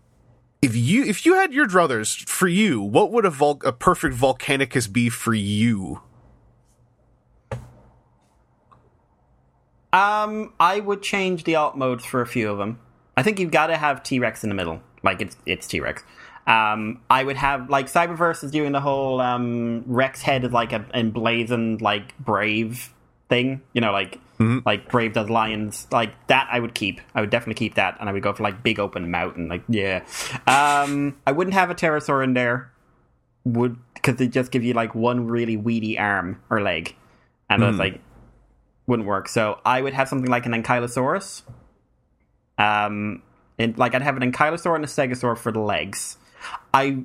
[0.60, 4.14] if you if you had your druthers for you, what would a Vul- a perfect
[4.14, 6.02] Volcanicus be for you?
[9.92, 12.78] Um, I would change the alt modes for a few of them.
[13.16, 15.80] I think you've got to have T Rex in the middle, like it's it's T
[15.80, 16.02] Rex.
[16.46, 20.72] Um, I would have like Cyberverse is doing the whole um, Rex head is like
[20.72, 22.92] an emblazoned like brave
[23.28, 24.18] thing, you know, like
[24.64, 26.48] like brave does lions, like that.
[26.50, 27.00] I would keep.
[27.14, 29.62] I would definitely keep that, and I would go for like big open mountain, like
[29.68, 30.02] yeah.
[30.46, 32.70] Um, I wouldn't have a pterosaur in there,
[33.44, 36.94] would because they just give you like one really weedy arm or leg,
[37.50, 38.00] and I was like
[38.90, 39.28] wouldn't work.
[39.28, 41.42] So I would have something like an Ankylosaurus.
[42.58, 43.22] Um,
[43.58, 46.18] and like I'd have an Ankylosaur and a Stegosaur for the legs.
[46.74, 47.04] I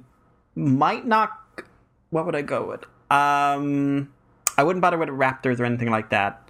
[0.55, 1.31] might not.
[2.09, 2.83] What would I go with?
[3.11, 4.11] Um,
[4.57, 6.41] I wouldn't bother with raptors or anything like that.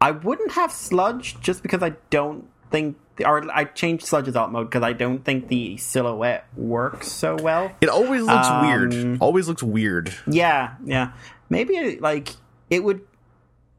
[0.00, 4.68] I wouldn't have sludge just because I don't think, or I changed sludge's alt mode
[4.68, 7.70] because I don't think the silhouette works so well.
[7.80, 9.18] It always looks Um, weird.
[9.20, 10.12] Always looks weird.
[10.26, 11.12] Yeah, yeah.
[11.48, 12.30] Maybe like
[12.68, 13.00] it would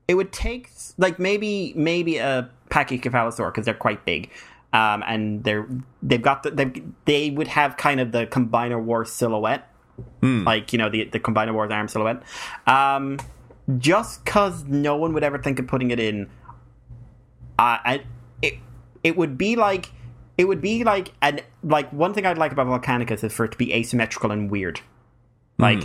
[0.08, 4.30] it would take like maybe maybe a Pachycephalosaur because they're quite big.
[4.74, 5.68] Um, and they're
[6.02, 9.70] they've got the they they would have kind of the Combiner War silhouette,
[10.46, 12.24] like you know the the Combiner War's arm silhouette.
[12.66, 13.20] Um,
[13.78, 16.28] just because no one would ever think of putting it in,
[17.60, 18.04] uh, I
[18.42, 18.56] it
[19.04, 19.92] it would be like
[20.40, 23.52] it would be like and like one thing I'd like about Volcanicus is for it
[23.52, 24.82] to be asymmetrical and weird,
[25.60, 25.84] like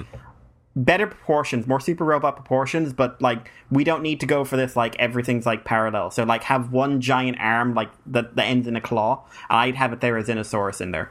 [0.85, 4.77] better proportions, more super robot proportions, but like we don't need to go for this
[4.77, 6.11] like everything's like parallel.
[6.11, 9.25] So like have one giant arm like that that ends in a claw.
[9.51, 11.11] I'd have it Therizinosaurus in there,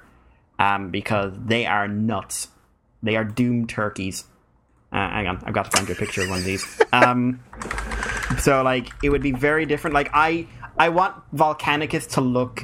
[0.58, 2.48] um, because they are nuts.
[3.04, 4.24] They are doomed turkeys.
[4.92, 6.82] Uh, hang on, I've got to find you a picture of one of these.
[6.94, 7.44] Um,
[8.40, 9.94] so like it would be very different.
[9.94, 12.64] Like I I want Volcanicus to look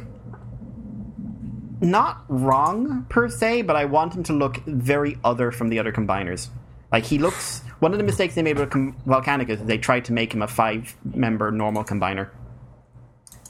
[1.81, 5.91] not wrong per se, but I want him to look very other from the other
[5.91, 6.47] combiners.
[6.94, 10.06] Like he looks one of the mistakes they made with Com- Volcanicus is they tried
[10.06, 12.30] to make him a five-member normal combiner.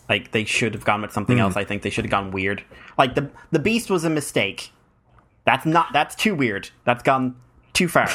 [0.10, 1.56] Like they should have gone with something else.
[1.56, 2.64] I think they should have gone weird.
[2.98, 4.72] Like the the Beast was a mistake.
[5.46, 5.94] That's not.
[5.94, 6.70] That's too weird.
[6.86, 7.36] That's gone
[7.74, 8.10] too far.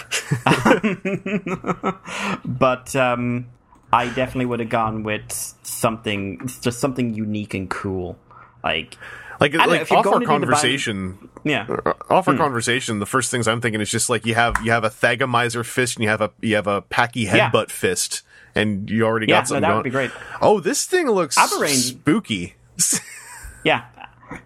[2.44, 3.46] but um,
[3.92, 5.30] I definitely would have gone with
[5.62, 8.18] something, just something unique and cool.
[8.62, 8.96] Like,
[9.40, 11.66] Like, know, like off our going conversation, yeah,
[12.10, 12.30] off Hmm.
[12.32, 14.90] our conversation, the first things I'm thinking is just like you have you have a
[14.90, 17.50] Thagomizer fist and you have a you have a Packy Yeah.
[17.50, 18.22] headbutt fist,
[18.54, 20.10] and you already Yeah, got no, something that would be great.
[20.40, 22.56] Oh, this thing looks Aberrane- spooky.
[23.64, 23.82] yeah.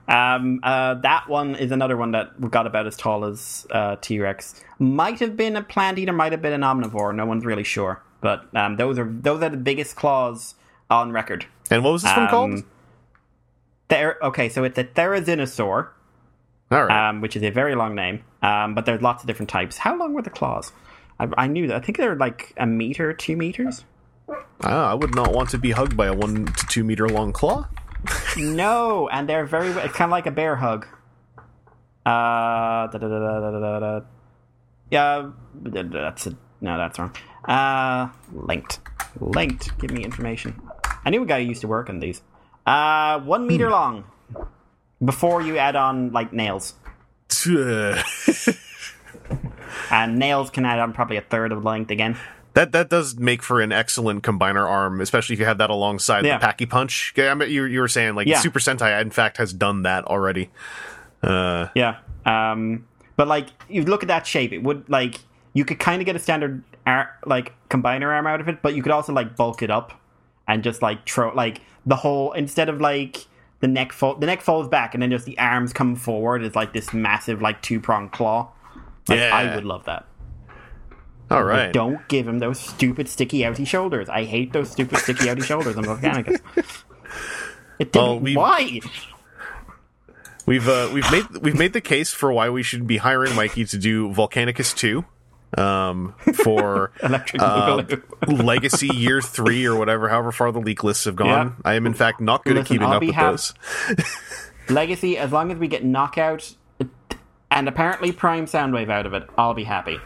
[0.06, 4.20] Um, uh, that one is another one that got about as tall as uh, T
[4.20, 4.62] Rex.
[4.78, 7.14] Might have been a plant eater, might have been an omnivore.
[7.14, 8.02] No one's really sure.
[8.20, 10.54] But um, those are those are the biggest claws
[10.90, 11.46] on record.
[11.70, 12.62] and what was this one called?
[13.92, 15.88] Ther- okay, so it's a Therizinosaur.
[16.70, 17.08] All right.
[17.10, 18.24] um, which is a very long name.
[18.40, 19.76] Um, but there's lots of different types.
[19.76, 20.72] How long were the claws?
[21.20, 21.76] I, I knew that.
[21.76, 23.84] I think they're like a meter, two meters.
[24.62, 27.32] Ah, I would not want to be hugged by a one to two meter long
[27.32, 27.68] claw.
[28.38, 29.68] No, and they're very.
[29.68, 30.86] It's kind of like a bear hug.
[32.06, 34.06] Uh, da, da, da, da, da, da, da.
[34.90, 37.14] yeah, that's a, no, that's wrong.
[37.44, 38.80] Uh, linked,
[39.20, 39.78] linked.
[39.78, 40.60] Give me information.
[41.04, 42.22] I knew a guy who used to work on these.
[42.66, 44.04] Uh, one meter long.
[45.04, 46.74] Before you add on like nails,
[49.90, 52.16] and nails can add on probably a third of length again.
[52.54, 56.24] That that does make for an excellent combiner arm, especially if you have that alongside
[56.24, 56.38] Yeah.
[56.38, 57.14] the Packy Punch.
[57.16, 58.38] Yeah, I mean, you you were saying like Yeah.
[58.40, 60.50] Super Sentai, in fact, has done that already.
[61.22, 61.96] Uh, Yeah.
[62.26, 62.86] Um,
[63.16, 65.20] but like you look at that shape, it would like
[65.54, 68.74] you could kind of get a standard ar- like combiner arm out of it, but
[68.74, 69.92] you could also like bulk it up
[70.46, 73.26] and just like throw like the whole instead of like
[73.60, 76.54] the neck fold the neck folds back and then just the arms come forward is
[76.54, 78.48] like this massive like two pronged claw.
[79.08, 79.30] Like, Yeah.
[79.34, 80.06] I would love that.
[81.30, 81.72] all right.
[81.72, 84.08] Don't give him those stupid sticky outy shoulders.
[84.08, 86.40] I hate those stupid sticky outy shoulders on Volcanicus.
[87.78, 87.94] It didn't.
[87.94, 88.80] Well, we- why?
[90.44, 93.64] We've uh, we've made we've made the case for why we should be hiring Mikey
[93.66, 95.04] to do Volcanicus two,
[95.58, 96.14] um,
[96.44, 97.84] for Electric uh,
[98.26, 101.28] Legacy Year three or whatever, however far the leak lists have gone.
[101.28, 101.52] Yeah.
[101.64, 103.54] I am in fact not good at Listen, keeping I'll up with hap- those.
[104.68, 106.54] Legacy, as long as we get knockout
[107.50, 109.98] and apparently Prime Soundwave out of it, I'll be happy.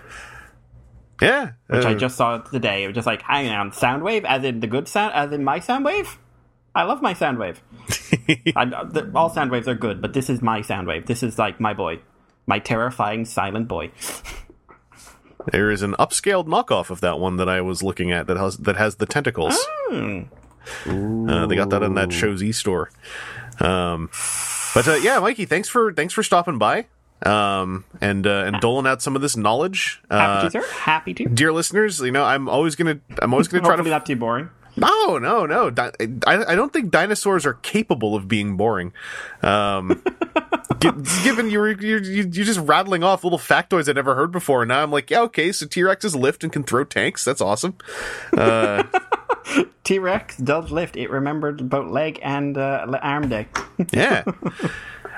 [1.21, 2.85] Yeah, Which I uh, just saw today.
[2.85, 5.61] It was just like, hang on, Soundwave, as in the good sound, as in my
[5.61, 6.17] Soundwave?
[6.75, 7.57] I love my Soundwave.
[8.55, 11.07] I, the, all Soundwaves are good, but this is my Soundwave.
[11.07, 12.01] This is like my boy.
[12.47, 13.93] My terrifying silent boy.
[15.53, 18.57] There is an upscaled knockoff of that one that I was looking at that has
[18.59, 19.57] that has the tentacles.
[19.89, 20.23] Hmm.
[20.87, 22.91] Uh, they got that in that Show Z store.
[23.61, 24.11] Um,
[24.75, 26.87] but uh, yeah, Mikey, thanks for thanks for stopping by
[27.25, 30.03] um, and uh, and doling out some of this knowledge.
[30.11, 30.73] Happy Uh, to, sir.
[30.75, 31.25] Happy to.
[31.27, 34.19] dear listeners, you know I'm always gonna I'm always gonna try to not be too
[34.21, 34.51] boring.
[34.77, 35.93] No no no Di-
[36.27, 38.93] I, I don't think dinosaurs are capable of being boring.
[39.43, 40.03] Um,
[40.81, 40.91] gi-
[41.25, 44.83] given you're, you're you're just rattling off little factoids I'd never heard before, and now
[44.83, 47.77] I'm like yeah okay so T Rexes lift and can throw tanks that's awesome.
[49.85, 50.97] T Rex does lift.
[50.97, 53.47] It remembered both leg and uh, arm day.
[53.93, 54.25] yeah.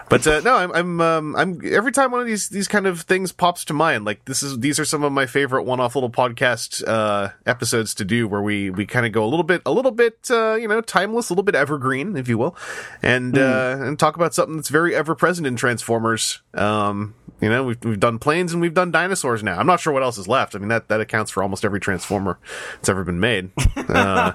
[0.09, 3.03] But uh, no, I'm I'm um, I'm every time one of these these kind of
[3.03, 6.11] things pops to mind, like this is these are some of my favorite one-off little
[6.11, 9.73] podcast uh, episodes to do, where we we kind of go a little bit a
[9.73, 12.57] little bit uh, you know timeless, a little bit evergreen, if you will,
[13.03, 16.41] and uh, and talk about something that's very ever present in Transformers.
[16.55, 19.59] Um, you know, we've we've done planes and we've done dinosaurs now.
[19.59, 20.57] I'm not sure what else is left.
[20.57, 22.39] I mean, that that accounts for almost every Transformer
[22.77, 23.51] that's ever been made.
[23.89, 24.33] Uh,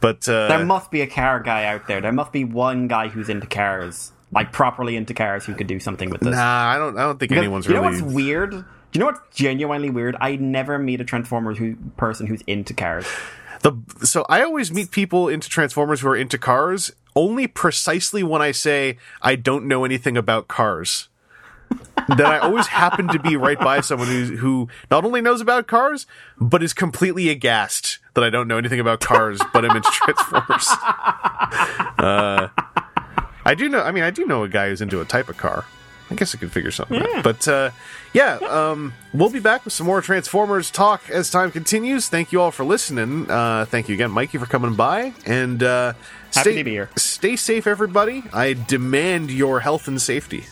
[0.00, 2.00] but uh, There must be a car guy out there.
[2.00, 5.80] There must be one guy who's into cars, like properly into cars, who could do
[5.80, 6.34] something with this.
[6.34, 8.00] nah, I don't I don't think Because anyone's you know really.
[8.02, 8.50] what's weird?
[8.52, 10.16] Do you know what's genuinely weird?
[10.20, 13.06] I never meet a Transformers who, person who's into cars.
[13.62, 18.40] The so I always meet people into Transformers who are into cars only precisely when
[18.42, 21.08] I say I don't know anything about cars.
[22.08, 25.68] that I always happen to be right by someone who who not only knows about
[25.68, 26.06] cars
[26.40, 30.66] but is completely aghast that I don't know anything about cars but I'm into Transformers.
[31.98, 32.48] Uh,
[33.44, 33.82] I do know.
[33.82, 35.64] I mean, I do know a guy who's into a type of car.
[36.10, 37.22] I guess I could figure something out.
[37.22, 37.70] But uh,
[38.12, 42.08] yeah, um, we'll be back with some more Transformers talk as time continues.
[42.08, 43.30] Thank you all for listening.
[43.30, 45.14] Uh, thank you again, Mikey, for coming by.
[45.24, 45.92] And uh,
[46.34, 46.90] Happy stay, to be here.
[46.96, 48.24] stay safe, everybody.
[48.32, 50.46] I demand your health and safety.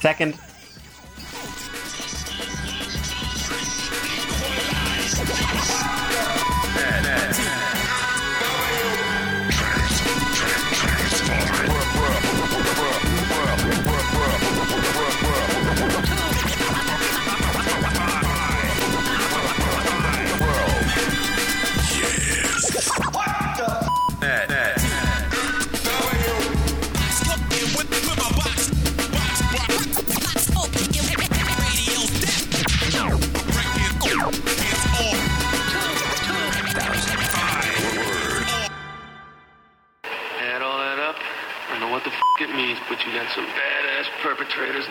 [0.00, 0.38] Second,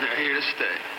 [0.00, 0.91] they're here to stay.